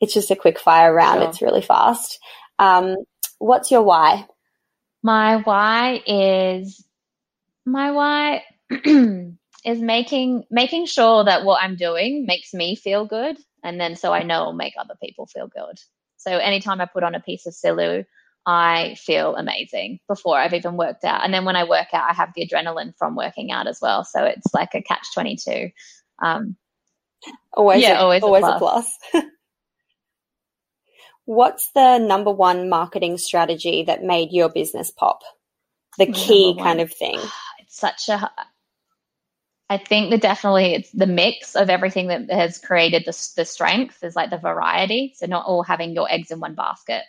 it's 0.00 0.12
just 0.12 0.30
a 0.30 0.36
quick 0.36 0.58
fire 0.58 0.92
round. 0.92 1.20
Sure. 1.20 1.28
It's 1.28 1.42
really 1.42 1.62
fast. 1.62 2.18
Um, 2.58 2.96
what's 3.38 3.70
your 3.70 3.82
why? 3.82 4.26
My 5.02 5.36
why 5.36 6.02
is 6.06 6.84
my 7.64 7.90
why 7.92 8.42
is 8.70 9.80
making 9.80 10.44
making 10.50 10.86
sure 10.86 11.24
that 11.24 11.44
what 11.44 11.62
I'm 11.62 11.76
doing 11.76 12.26
makes 12.26 12.52
me 12.52 12.76
feel 12.76 13.06
good 13.06 13.38
and 13.62 13.80
then 13.80 13.96
so 13.96 14.12
I 14.12 14.22
know 14.22 14.42
it'll 14.42 14.52
make 14.52 14.74
other 14.78 14.94
people 15.02 15.26
feel 15.26 15.48
good. 15.48 15.78
So 16.16 16.30
anytime 16.30 16.80
I 16.80 16.86
put 16.86 17.02
on 17.02 17.14
a 17.14 17.20
piece 17.20 17.46
of 17.46 17.54
Silou, 17.54 18.04
I 18.46 18.96
feel 18.98 19.36
amazing 19.36 20.00
before 20.08 20.36
I've 20.38 20.54
even 20.54 20.76
worked 20.76 21.04
out. 21.04 21.24
And 21.24 21.32
then 21.32 21.44
when 21.44 21.56
I 21.56 21.64
work 21.64 21.88
out, 21.92 22.10
I 22.10 22.14
have 22.14 22.30
the 22.34 22.46
adrenaline 22.46 22.94
from 22.98 23.14
working 23.14 23.52
out 23.52 23.66
as 23.66 23.78
well. 23.80 24.04
So 24.04 24.24
it's 24.24 24.52
like 24.52 24.70
a 24.74 24.82
catch 24.82 25.06
22. 25.14 25.70
Um, 26.22 26.56
always, 27.52 27.82
yeah, 27.82 27.98
a, 27.98 28.02
always, 28.02 28.22
always 28.22 28.44
a 28.44 28.58
plus. 28.58 28.86
A 28.86 29.10
plus. 29.10 29.24
What's 31.24 31.70
the 31.72 31.98
number 31.98 32.32
one 32.32 32.68
marketing 32.68 33.16
strategy 33.18 33.84
that 33.84 34.02
made 34.02 34.32
your 34.32 34.48
business 34.48 34.90
pop? 34.90 35.20
The 35.98 36.06
key 36.06 36.56
kind 36.58 36.80
of 36.80 36.92
thing. 36.92 37.20
It's 37.64 37.80
such 37.80 38.10
a 38.10 38.30
I 39.72 39.78
think 39.78 40.10
that 40.10 40.20
definitely 40.20 40.74
it's 40.74 40.90
the 40.90 41.06
mix 41.06 41.56
of 41.56 41.70
everything 41.70 42.08
that 42.08 42.30
has 42.30 42.58
created 42.58 43.04
the, 43.06 43.30
the 43.36 43.46
strength 43.46 44.04
is 44.04 44.14
like 44.14 44.28
the 44.28 44.36
variety. 44.36 45.14
So 45.16 45.24
not 45.24 45.46
all 45.46 45.62
having 45.62 45.94
your 45.94 46.12
eggs 46.12 46.30
in 46.30 46.40
one 46.40 46.54
basket. 46.54 47.04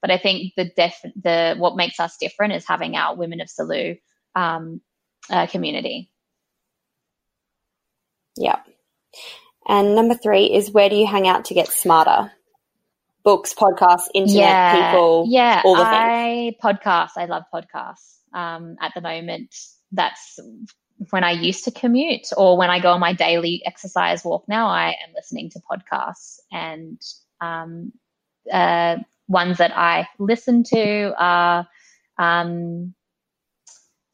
But 0.00 0.10
I 0.10 0.16
think 0.16 0.54
the 0.56 0.70
def, 0.76 0.98
the 1.14 1.56
what 1.58 1.76
makes 1.76 2.00
us 2.00 2.16
different 2.16 2.54
is 2.54 2.66
having 2.66 2.96
our 2.96 3.14
women 3.14 3.42
of 3.42 3.48
Silou 3.48 4.00
um, 4.34 4.80
uh, 5.28 5.46
community. 5.46 6.10
Yeah. 8.38 8.60
And 9.68 9.94
number 9.94 10.14
three 10.14 10.46
is 10.46 10.70
where 10.70 10.88
do 10.88 10.96
you 10.96 11.06
hang 11.06 11.28
out 11.28 11.44
to 11.46 11.54
get 11.54 11.68
smarter? 11.68 12.32
Books, 13.24 13.52
podcasts, 13.52 14.08
internet, 14.14 14.40
yeah, 14.40 14.90
people, 14.90 15.26
yeah. 15.28 15.60
all 15.66 15.76
the 15.76 15.84
things. 15.84 15.94
I 15.94 16.56
podcasts. 16.64 17.18
I 17.18 17.26
love 17.26 17.42
podcasts. 17.52 18.20
Um, 18.32 18.76
at 18.80 18.92
the 18.94 19.02
moment, 19.02 19.54
that's 19.92 20.38
when 21.10 21.24
I 21.24 21.32
used 21.32 21.64
to 21.64 21.70
commute 21.70 22.28
or 22.36 22.56
when 22.58 22.70
I 22.70 22.80
go 22.80 22.92
on 22.92 23.00
my 23.00 23.12
daily 23.12 23.62
exercise 23.66 24.24
walk. 24.24 24.44
Now 24.48 24.68
I 24.68 24.90
am 24.90 25.14
listening 25.14 25.50
to 25.50 25.60
podcasts 25.60 26.38
and 26.52 27.00
um, 27.40 27.92
uh, 28.52 28.98
ones 29.28 29.58
that 29.58 29.76
I 29.76 30.08
listen 30.18 30.64
to 30.64 31.14
are 31.18 31.68
um, 32.18 32.94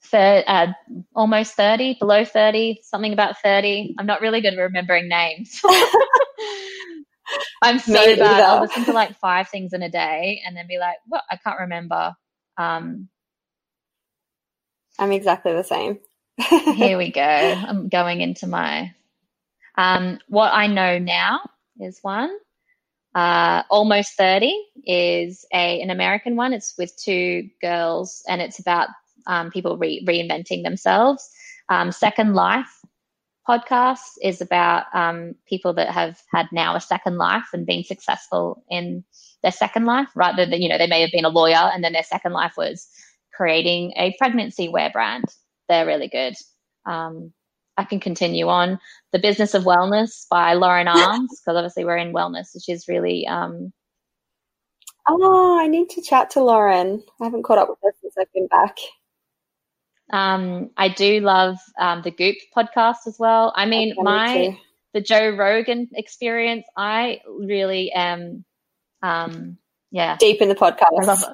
thir- 0.05 0.45
uh, 0.47 0.69
almost 1.15 1.55
30, 1.55 1.97
below 2.01 2.25
30, 2.25 2.81
something 2.85 3.13
about 3.13 3.41
30. 3.43 3.97
I'm 3.99 4.07
not 4.07 4.21
really 4.23 4.41
good 4.41 4.55
at 4.55 4.61
remembering 4.61 5.09
names. 5.09 5.61
I'm 7.63 7.79
so 7.79 8.01
Me 8.07 8.17
bad. 8.17 8.45
either. 8.45 8.45
I'll 8.45 8.61
listen 8.61 8.85
to 8.87 8.93
like 8.93 9.19
five 9.21 9.49
things 9.49 9.73
in 9.73 9.83
a 9.83 9.91
day 9.91 10.43
and 10.47 10.57
then 10.57 10.67
be 10.69 10.79
like, 10.79 10.97
what? 11.07 11.23
I 11.31 11.37
can't 11.37 11.61
remember. 11.61 12.15
Um, 12.59 13.09
I'm 14.99 15.13
exactly 15.13 15.53
the 15.55 15.65
same. 15.65 16.01
Here 16.75 16.99
we 16.99 17.11
go. 17.13 17.23
I'm 17.23 17.89
going 17.89 18.21
into 18.21 18.47
my. 18.47 18.95
Um, 19.77 20.19
what 20.29 20.53
I 20.53 20.67
know 20.67 20.99
now 20.99 21.41
is 21.81 21.99
one. 22.03 22.37
Uh, 23.15 23.63
Almost 23.71 24.17
30 24.17 24.55
is 24.87 25.45
a 25.53 25.81
an 25.81 25.91
American 25.91 26.37
one. 26.37 26.53
It's 26.53 26.75
with 26.79 26.97
two 26.97 27.49
girls 27.61 28.23
and 28.29 28.41
it's 28.41 28.59
about 28.59 28.89
um, 29.27 29.51
people 29.51 29.77
re- 29.77 30.05
reinventing 30.07 30.63
themselves. 30.63 31.29
Um, 31.69 31.93
Second 31.93 32.35
Life 32.35 32.83
podcast 33.49 33.99
is 34.23 34.41
about 34.41 34.85
um, 34.95 35.35
people 35.49 35.75
that 35.75 35.89
have 35.91 36.21
had 36.33 36.47
now 36.53 36.77
a 36.77 36.81
second 36.81 37.17
life 37.17 37.47
and 37.53 37.67
been 37.67 37.85
successful 37.85 38.65
in 38.71 39.05
their 39.43 39.53
second 39.53 39.85
life, 39.85 40.09
rather 40.15 40.47
than, 40.47 40.63
you 40.63 40.69
know, 40.69 40.79
they 40.79 40.87
may 40.87 41.01
have 41.01 41.11
been 41.11 41.25
a 41.25 41.31
lawyer 41.31 41.71
and 41.73 41.83
then 41.83 41.93
their 41.93 42.05
second 42.05 42.33
life 42.33 42.55
was 42.57 42.89
creating 43.35 43.93
a 43.97 44.15
pregnancy 44.19 44.69
wear 44.69 44.91
brand. 44.91 45.25
They're 45.73 45.87
really 45.87 46.09
good. 46.09 46.35
Um, 46.85 47.33
I 47.79 47.85
can 47.85 47.99
continue 47.99 48.49
on. 48.49 48.79
The 49.13 49.19
Business 49.19 49.55
of 49.55 49.65
Wellness 49.65 50.27
by 50.31 50.53
Lauren 50.53 50.87
Armes, 50.89 51.41
because 51.41 51.57
obviously 51.57 51.87
we're 51.87 51.97
in 51.97 52.13
wellness, 52.13 52.55
which 52.55 52.69
is 52.69 52.89
really 52.89 53.27
um, 53.27 53.73
Oh, 55.09 55.59
I 55.59 55.69
need 55.69 55.89
to 55.91 56.03
chat 56.03 56.29
to 56.33 56.45
Lauren. 56.45 57.03
I 57.21 57.25
haven't 57.25 57.45
caught 57.45 57.57
up 57.57 57.71
with 57.71 57.79
her 57.83 57.95
since 58.03 58.15
I've 58.19 58.33
been 58.35 58.49
back. 58.49 58.77
Um, 60.13 60.71
I 60.77 60.89
do 60.91 61.21
love 61.21 61.57
um, 61.81 62.03
the 62.03 62.11
Goop 62.11 62.37
podcast 62.55 63.07
as 63.07 63.17
well. 63.19 63.55
I 63.57 63.65
mean, 63.65 63.95
me 63.97 64.03
my 64.03 64.59
the 64.93 65.01
Joe 65.01 65.31
Rogan 65.31 65.89
experience. 65.95 66.67
I 66.77 67.21
really 67.27 67.91
am, 67.93 68.45
um, 69.03 69.57
yeah, 69.91 70.19
Deep 70.19 70.43
in 70.43 70.51
the 70.51 70.55
podcast. 70.55 71.33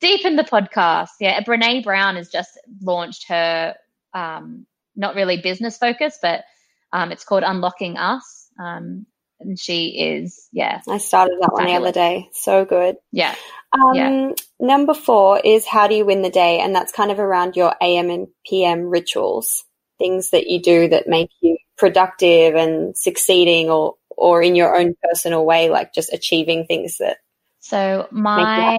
I 0.00 0.04
love 0.04 0.12
it. 0.12 0.16
Deep 0.16 0.26
in 0.26 0.36
the 0.36 0.44
podcast. 0.44 1.10
Yeah, 1.20 1.40
Brene 1.42 1.84
Brown 1.84 2.16
has 2.16 2.28
just 2.28 2.58
launched 2.80 3.28
her, 3.28 3.74
um, 4.14 4.66
not 4.96 5.14
really 5.14 5.40
business 5.40 5.78
focused, 5.78 6.20
but 6.22 6.44
um, 6.92 7.12
it's 7.12 7.24
called 7.24 7.42
Unlocking 7.44 7.96
Us. 7.96 8.48
Um, 8.58 9.06
and 9.40 9.58
she 9.58 9.88
is, 10.00 10.48
yeah, 10.52 10.80
I 10.88 10.98
started 10.98 11.38
that 11.40 11.52
one 11.52 11.66
the 11.66 11.74
other 11.74 11.92
day. 11.92 12.28
So 12.32 12.64
good. 12.64 12.96
yeah, 13.12 13.34
Um, 13.72 13.94
Yeah. 13.94 14.30
Number 14.60 14.94
four 14.94 15.38
is 15.38 15.66
how 15.66 15.86
do 15.86 15.94
you 15.94 16.04
win 16.04 16.22
the 16.22 16.30
day? 16.30 16.58
And 16.58 16.74
that's 16.74 16.90
kind 16.90 17.12
of 17.12 17.20
around 17.20 17.54
your 17.54 17.74
AM 17.80 18.10
and 18.10 18.26
PM 18.44 18.82
rituals, 18.82 19.64
things 19.98 20.30
that 20.30 20.48
you 20.48 20.60
do 20.60 20.88
that 20.88 21.06
make 21.06 21.30
you 21.40 21.56
productive 21.76 22.56
and 22.56 22.96
succeeding 22.96 23.70
or, 23.70 23.94
or 24.08 24.42
in 24.42 24.56
your 24.56 24.76
own 24.76 24.96
personal 25.00 25.44
way, 25.44 25.70
like 25.70 25.94
just 25.94 26.12
achieving 26.12 26.66
things 26.66 26.98
that 26.98 27.18
So 27.60 28.08
my. 28.10 28.76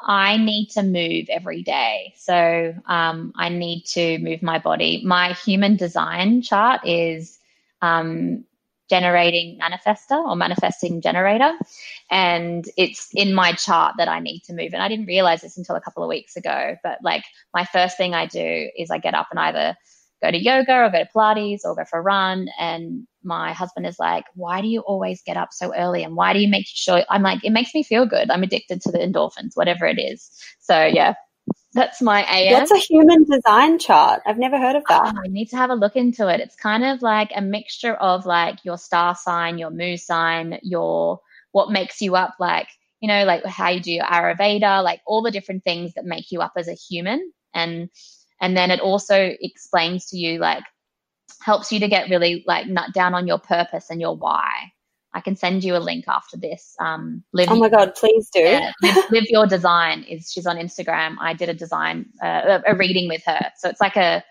I 0.00 0.36
need 0.36 0.68
to 0.70 0.82
move 0.82 1.26
every 1.28 1.62
day. 1.62 2.14
So 2.16 2.74
um, 2.86 3.32
I 3.36 3.48
need 3.48 3.84
to 3.86 4.18
move 4.18 4.42
my 4.42 4.58
body. 4.58 5.02
My 5.04 5.32
human 5.32 5.76
design 5.76 6.42
chart 6.42 6.86
is 6.86 7.38
um, 7.82 8.44
generating 8.88 9.58
manifester 9.58 10.16
or 10.16 10.36
manifesting 10.36 11.00
generator. 11.00 11.52
And 12.10 12.64
it's 12.76 13.10
in 13.14 13.34
my 13.34 13.52
chart 13.52 13.96
that 13.98 14.08
I 14.08 14.20
need 14.20 14.40
to 14.44 14.54
move. 14.54 14.72
And 14.72 14.82
I 14.82 14.88
didn't 14.88 15.06
realize 15.06 15.42
this 15.42 15.58
until 15.58 15.76
a 15.76 15.80
couple 15.80 16.02
of 16.02 16.08
weeks 16.08 16.36
ago. 16.36 16.76
But 16.82 16.98
like 17.02 17.24
my 17.52 17.64
first 17.64 17.96
thing 17.96 18.14
I 18.14 18.26
do 18.26 18.70
is 18.76 18.90
I 18.90 18.98
get 18.98 19.14
up 19.14 19.28
and 19.30 19.40
either 19.40 19.76
go 20.22 20.30
to 20.30 20.42
yoga 20.42 20.74
or 20.74 20.90
go 20.90 20.98
to 20.98 21.08
Pilates 21.14 21.60
or 21.64 21.74
go 21.74 21.84
for 21.84 21.98
a 21.98 22.02
run. 22.02 22.48
And 22.58 23.06
my 23.22 23.52
husband 23.52 23.86
is 23.86 23.98
like, 23.98 24.24
why 24.34 24.60
do 24.60 24.68
you 24.68 24.80
always 24.80 25.22
get 25.22 25.36
up 25.36 25.50
so 25.52 25.74
early? 25.74 26.02
And 26.02 26.16
why 26.16 26.32
do 26.32 26.40
you 26.40 26.48
make 26.48 26.66
sure? 26.66 27.02
I'm 27.10 27.22
like, 27.22 27.44
it 27.44 27.50
makes 27.50 27.74
me 27.74 27.82
feel 27.82 28.06
good. 28.06 28.30
I'm 28.30 28.42
addicted 28.42 28.80
to 28.82 28.90
the 28.90 28.98
endorphins, 28.98 29.52
whatever 29.54 29.86
it 29.86 29.98
is. 29.98 30.30
So 30.60 30.84
yeah, 30.84 31.14
that's 31.74 32.00
my 32.00 32.22
AM. 32.24 32.54
What's 32.54 32.70
a 32.70 32.78
human 32.78 33.24
design 33.24 33.78
chart? 33.78 34.22
I've 34.26 34.38
never 34.38 34.58
heard 34.58 34.76
of 34.76 34.84
that. 34.88 35.14
Oh, 35.14 35.22
you 35.24 35.30
need 35.30 35.50
to 35.50 35.56
have 35.56 35.70
a 35.70 35.74
look 35.74 35.96
into 35.96 36.28
it. 36.28 36.40
It's 36.40 36.56
kind 36.56 36.84
of 36.84 37.02
like 37.02 37.30
a 37.34 37.42
mixture 37.42 37.94
of 37.94 38.26
like 38.26 38.64
your 38.64 38.78
star 38.78 39.14
sign, 39.14 39.58
your 39.58 39.70
moon 39.70 39.98
sign, 39.98 40.58
your 40.62 41.20
what 41.52 41.70
makes 41.70 42.00
you 42.00 42.16
up, 42.16 42.34
like 42.38 42.68
you 43.00 43.08
know, 43.08 43.24
like 43.24 43.44
how 43.44 43.68
you 43.68 43.80
do 43.80 43.92
your 43.92 44.04
Ayurveda, 44.04 44.82
like 44.82 45.00
all 45.06 45.22
the 45.22 45.30
different 45.30 45.62
things 45.62 45.94
that 45.94 46.04
make 46.04 46.30
you 46.30 46.40
up 46.40 46.52
as 46.56 46.68
a 46.68 46.74
human, 46.74 47.32
and 47.54 47.88
and 48.40 48.56
then 48.56 48.70
it 48.70 48.80
also 48.80 49.34
explains 49.40 50.06
to 50.06 50.16
you 50.16 50.38
like 50.38 50.64
helps 51.42 51.70
you 51.72 51.80
to 51.80 51.88
get 51.88 52.10
really 52.10 52.44
like 52.46 52.66
nut 52.66 52.92
down 52.94 53.14
on 53.14 53.26
your 53.26 53.38
purpose 53.38 53.90
and 53.90 54.00
your 54.00 54.16
why. 54.16 54.50
I 55.14 55.20
can 55.20 55.36
send 55.36 55.64
you 55.64 55.74
a 55.74 55.78
link 55.78 56.04
after 56.06 56.36
this. 56.36 56.74
Um, 56.80 57.24
live 57.32 57.48
Oh 57.50 57.56
my 57.56 57.70
God, 57.70 57.94
please 57.94 58.28
do. 58.30 58.40
yeah, 58.40 58.72
live, 58.82 58.96
live 59.10 59.24
your 59.28 59.46
design 59.46 60.02
is 60.04 60.30
she's 60.30 60.46
on 60.46 60.56
Instagram. 60.56 61.16
I 61.20 61.32
did 61.32 61.48
a 61.48 61.54
design 61.54 62.06
uh, 62.22 62.60
a 62.66 62.72
a 62.72 62.76
reading 62.76 63.08
with 63.08 63.22
her, 63.24 63.50
so 63.56 63.68
it's 63.68 63.80
like 63.80 63.96
a 63.96 64.22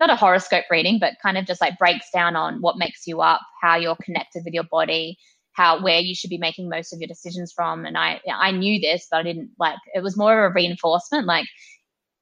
not 0.00 0.10
a 0.10 0.16
horoscope 0.16 0.64
reading, 0.70 0.98
but 0.98 1.14
kind 1.22 1.38
of 1.38 1.46
just 1.46 1.60
like 1.60 1.78
breaks 1.78 2.06
down 2.12 2.34
on 2.34 2.60
what 2.60 2.76
makes 2.76 3.06
you 3.06 3.20
up, 3.20 3.40
how 3.60 3.76
you're 3.76 3.96
connected 4.02 4.42
with 4.44 4.52
your 4.54 4.64
body, 4.64 5.16
how 5.52 5.82
where 5.82 6.00
you 6.00 6.14
should 6.14 6.30
be 6.30 6.38
making 6.38 6.68
most 6.68 6.92
of 6.92 6.98
your 6.98 7.08
decisions 7.08 7.52
from. 7.52 7.84
And 7.84 7.96
I 7.96 8.20
I 8.32 8.50
knew 8.50 8.80
this, 8.80 9.06
but 9.10 9.18
I 9.18 9.22
didn't 9.22 9.50
like 9.58 9.76
it 9.94 10.02
was 10.02 10.16
more 10.16 10.44
of 10.44 10.50
a 10.50 10.54
reinforcement. 10.54 11.26
Like 11.26 11.46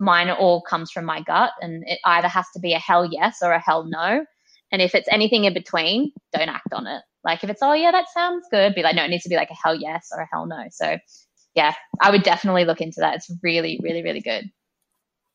mine 0.00 0.30
all 0.30 0.62
comes 0.62 0.90
from 0.90 1.04
my 1.04 1.22
gut, 1.22 1.52
and 1.60 1.84
it 1.86 2.00
either 2.04 2.28
has 2.28 2.46
to 2.54 2.60
be 2.60 2.72
a 2.72 2.78
hell 2.78 3.04
yes 3.04 3.38
or 3.42 3.52
a 3.52 3.60
hell 3.60 3.84
no. 3.84 4.24
And 4.72 4.82
if 4.82 4.94
it's 4.94 5.08
anything 5.10 5.44
in 5.44 5.54
between, 5.54 6.12
don't 6.32 6.48
act 6.48 6.72
on 6.72 6.86
it. 6.86 7.02
Like 7.22 7.44
if 7.44 7.50
it's 7.50 7.62
oh 7.62 7.74
yeah 7.74 7.90
that 7.90 8.08
sounds 8.12 8.46
good, 8.50 8.74
be 8.74 8.82
like 8.82 8.96
no, 8.96 9.04
it 9.04 9.08
needs 9.08 9.24
to 9.24 9.28
be 9.28 9.36
like 9.36 9.50
a 9.50 9.56
hell 9.62 9.74
yes 9.74 10.08
or 10.12 10.22
a 10.22 10.28
hell 10.32 10.46
no. 10.46 10.64
So 10.70 10.98
yeah, 11.54 11.74
I 12.00 12.10
would 12.10 12.22
definitely 12.22 12.64
look 12.64 12.80
into 12.80 13.00
that. 13.00 13.16
It's 13.16 13.30
really 13.42 13.78
really 13.82 14.02
really 14.02 14.20
good. 14.20 14.50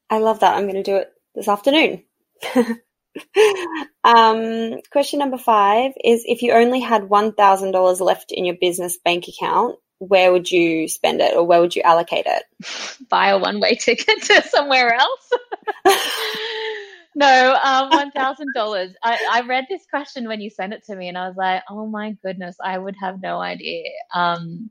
I 0.10 0.20
love 0.20 0.40
that. 0.40 0.56
I'm 0.56 0.64
going 0.64 0.76
to 0.76 0.84
do 0.84 0.98
it 0.98 1.10
this 1.34 1.48
afternoon. 1.48 2.04
um, 4.04 4.76
question 4.92 5.20
number 5.20 5.38
five 5.38 5.94
is 6.04 6.24
if 6.26 6.42
you 6.42 6.52
only 6.52 6.80
had 6.80 7.04
$1,000 7.04 8.00
left 8.02 8.32
in 8.32 8.46
your 8.46 8.56
business 8.60 8.98
bank 9.04 9.26
account, 9.28 9.78
where 10.00 10.32
would 10.32 10.50
you 10.52 10.88
spend 10.88 11.22
it 11.22 11.36
or 11.36 11.44
where 11.44 11.62
would 11.62 11.76
you 11.76 11.82
allocate 11.82 12.26
it? 12.28 12.44
Buy 13.10 13.30
a 13.30 13.40
one 13.40 13.60
way 13.60 13.76
ticket 13.76 14.22
to 14.24 14.42
somewhere 14.48 14.94
else. 14.94 15.32
no, 17.16 17.58
um, 17.64 17.92
one 17.92 18.12
thousand 18.12 18.54
dollars. 18.54 18.94
I, 19.04 19.18
I 19.32 19.42
read 19.42 19.66
this 19.70 19.84
question 19.90 20.28
when 20.28 20.42
you 20.42 20.50
sent 20.50 20.74
it 20.74 20.84
to 20.86 20.96
me, 20.96 21.08
and 21.08 21.18
I 21.18 21.28
was 21.28 21.38
like, 21.38 21.64
oh 21.70 21.88
my 21.88 22.16
goodness, 22.24 22.58
I 22.64 22.78
would 22.78 22.96
have 23.00 23.22
no 23.22 23.40
idea. 23.40 23.90
Um, 24.14 24.70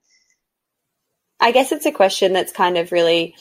I 1.41 1.53
guess 1.53 1.73
it's 1.73 1.87
a 1.87 1.93
question 1.93 2.33
that's 2.33 2.53
kind 2.53 2.79
of 2.79 2.93
really, 2.93 3.35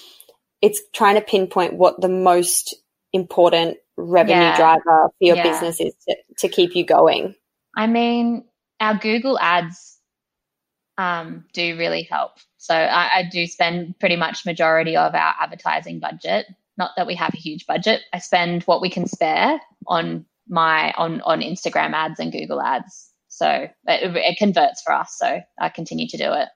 it's 0.62 0.82
trying 0.94 1.16
to 1.16 1.22
pinpoint 1.22 1.74
what 1.74 2.02
the 2.02 2.10
most 2.10 2.76
important 3.14 3.78
revenue 3.96 4.38
Yeah. 4.40 4.56
driver 4.56 4.82
for 4.84 5.12
your 5.22 5.36
Yeah. 5.38 5.44
business 5.44 5.80
is 5.80 5.94
to, 6.08 6.16
to 6.40 6.50
keep 6.50 6.76
you 6.76 6.86
going. 6.86 7.36
I 7.76 7.88
mean, 7.88 8.46
our 8.80 8.96
Google 8.98 9.40
ads 9.40 9.93
um, 10.98 11.46
do 11.54 11.78
really 11.78 12.04
help. 12.04 12.34
So 12.58 12.74
I, 12.74 13.20
I 13.20 13.30
do 13.32 13.48
spend 13.48 14.00
pretty 14.00 14.16
much 14.16 14.46
majority 14.46 14.96
of 14.96 15.14
our 15.16 15.34
advertising 15.40 16.00
budget. 16.00 16.46
Not 16.78 16.92
that 16.98 17.08
we 17.08 17.16
have 17.16 17.34
a 17.34 17.38
huge 17.38 17.66
budget. 17.66 18.02
I 18.14 18.20
spend 18.20 18.64
what 18.64 18.82
we 18.82 18.90
can 18.90 19.08
spare 19.08 19.60
on 19.88 20.26
my 20.48 20.92
on 20.98 21.22
on 21.22 21.42
Instagram 21.42 21.94
ads 21.94 22.20
and 22.20 22.32
Google 22.32 22.62
ads. 22.62 23.12
So 23.28 23.48
it, 23.48 23.72
it 23.88 24.38
converts 24.38 24.82
for 24.82 24.94
us. 24.94 25.16
So 25.18 25.40
I 25.60 25.70
continue 25.70 26.08
to 26.08 26.18
do 26.18 26.34
it. 26.34 26.50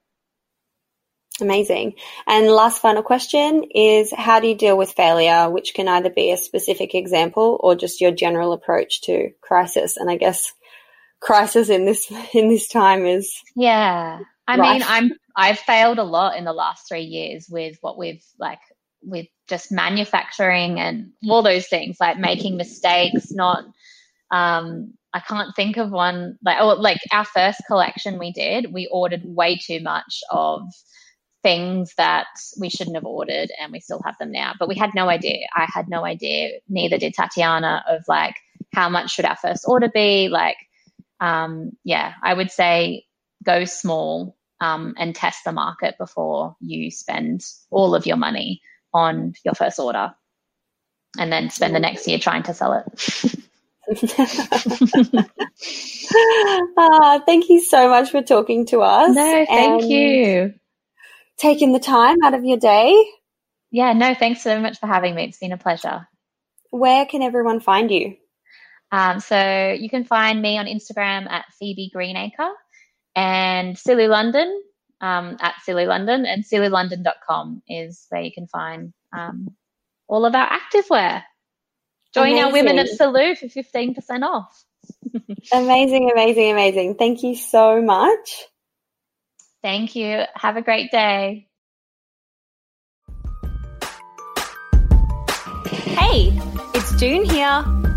Amazing. 1.40 1.94
And 2.26 2.48
last 2.48 2.82
final 2.82 3.04
question 3.04 3.64
is 3.74 4.12
how 4.12 4.40
do 4.40 4.48
you 4.48 4.56
deal 4.56 4.78
with 4.78 4.94
failure, 4.94 5.50
which 5.50 5.74
can 5.76 5.88
either 5.88 6.10
be 6.10 6.32
a 6.32 6.38
specific 6.38 6.96
example 6.96 7.60
or 7.62 7.76
just 7.76 8.02
your 8.02 8.12
general 8.12 8.54
approach 8.54 9.02
to 9.04 9.30
crisis? 9.42 9.98
And 9.98 10.10
I 10.10 10.18
guess 10.18 10.52
crisis 11.22 11.70
in 11.70 11.86
this 11.86 12.12
in 12.34 12.50
this 12.50 12.68
time 12.68 13.06
is 13.06 13.32
Yeah. 13.56 14.20
I 14.48 14.58
Right. 14.58 14.74
mean, 14.80 14.84
I'm 14.88 15.12
I've 15.36 15.60
failed 15.60 16.00
a 16.00 16.04
lot 16.04 16.38
in 16.38 16.46
the 16.46 16.54
last 16.54 16.88
3 16.88 17.02
years 17.02 17.48
with 17.50 17.78
what 17.82 17.98
we've 17.98 18.24
like 18.40 18.60
with 19.04 19.28
just 19.50 19.72
manufacturing 19.72 20.80
and 20.80 21.12
all 21.30 21.44
those 21.44 21.68
things 21.68 21.98
like 22.00 22.20
making 22.20 22.58
mistakes, 22.58 23.32
not 23.32 23.64
Um, 24.32 24.94
I 25.14 25.22
can't 25.22 25.56
think 25.56 25.78
of 25.78 25.92
one 25.92 26.38
like 26.44 26.58
oh 26.62 26.76
like 26.76 27.00
our 27.14 27.26
first 27.26 27.62
collection 27.68 28.20
we 28.20 28.32
did, 28.34 28.74
we 28.74 28.88
ordered 28.88 29.24
way 29.26 29.58
too 29.58 29.80
much 29.82 30.22
of 30.32 30.62
things 31.44 31.94
that 31.98 32.28
we 32.60 32.70
shouldn't 32.70 32.96
have 32.98 33.06
ordered 33.06 33.50
and 33.62 33.72
we 33.72 33.80
still 33.80 34.02
have 34.06 34.18
them 34.20 34.32
now. 34.32 34.54
But 34.60 34.68
we 34.68 34.76
had 34.76 34.92
no 34.96 35.10
idea. 35.10 35.40
I 35.56 35.68
had 35.74 35.88
no 35.90 36.06
idea, 36.06 36.60
neither 36.70 36.98
did 36.98 37.14
Tatiana, 37.14 37.84
of 37.90 38.04
like 38.08 38.36
how 38.74 38.90
much 38.90 39.12
should 39.12 39.26
our 39.26 39.38
first 39.38 39.64
order 39.68 39.90
be? 39.94 40.30
Like, 40.30 40.58
um, 41.20 41.72
yeah, 41.84 42.14
I 42.24 42.34
would 42.34 42.52
say 42.52 43.06
go 43.44 43.66
small 43.66 44.38
um, 44.60 44.96
and 44.98 45.16
test 45.16 45.44
the 45.46 45.52
market 45.52 45.96
before 45.98 46.56
you 46.60 46.92
spend 46.92 47.44
all 47.70 47.96
of 47.96 48.06
your 48.06 48.18
money 48.18 48.62
on 48.94 49.34
your 49.44 49.54
first 49.54 49.80
order 49.80 50.14
and 51.18 51.32
then 51.32 51.50
spend 51.50 51.76
the 51.76 51.80
next 51.80 52.08
year 52.08 52.20
trying 52.20 52.44
to 52.44 52.54
sell 52.54 52.74
it. 52.74 52.86
uh, 56.78 57.20
thank 57.26 57.50
you 57.50 57.62
so 57.62 57.90
much 57.90 58.12
for 58.12 58.22
talking 58.22 58.66
to 58.68 58.82
us. 58.82 59.16
No, 59.16 59.46
thank 59.46 59.90
you. 59.90 60.54
Taking 61.38 61.72
the 61.72 61.80
time 61.80 62.18
out 62.24 62.34
of 62.34 62.44
your 62.44 62.58
day. 62.58 63.06
Yeah, 63.72 63.94
no, 63.94 64.14
thanks 64.14 64.42
so 64.42 64.60
much 64.60 64.80
for 64.80 64.88
having 64.88 65.16
me. 65.16 65.26
It's 65.26 65.38
been 65.38 65.52
a 65.52 65.58
pleasure. 65.58 66.08
Where 66.72 67.06
can 67.06 67.22
everyone 67.22 67.60
find 67.60 67.92
you? 67.92 68.18
Um, 68.92 69.20
so 69.20 69.76
you 69.78 69.90
can 69.90 70.06
find 70.06 70.42
me 70.42 70.58
on 70.58 70.66
Instagram 70.66 71.30
at 71.30 71.46
Phoebe 71.60 71.90
Greenacre 71.94 72.52
and 73.16 73.76
Silou 73.76 74.08
London 74.08 74.62
um, 75.02 75.38
at 75.40 75.56
Silou 75.68 75.88
London 75.88 76.26
and 76.26 76.44
siloulondon.com 76.44 77.62
is 77.68 78.06
where 78.10 78.22
you 78.22 78.32
can 78.32 78.48
find 78.48 78.94
um, 79.16 79.56
all 80.08 80.26
of 80.26 80.36
our 80.36 80.48
activewear. 80.48 81.24
Join 82.14 82.32
amazing. 82.32 82.44
our 82.44 82.52
women 82.52 82.80
of 82.80 82.88
Silou 82.88 83.38
for 83.38 83.48
15% 83.48 84.24
off. 84.24 84.64
amazing, 85.54 86.10
amazing, 86.12 86.52
amazing. 86.52 86.96
Thank 86.96 87.24
you 87.24 87.36
so 87.36 87.82
much. 87.82 88.46
Thank 89.62 89.96
you. 89.96 90.24
Have 90.36 90.56
a 90.56 90.62
great 90.62 90.92
day. 90.92 91.48
Hey, 95.66 96.40
it's 96.74 96.96
Doone 96.96 97.26
here. 97.26 97.97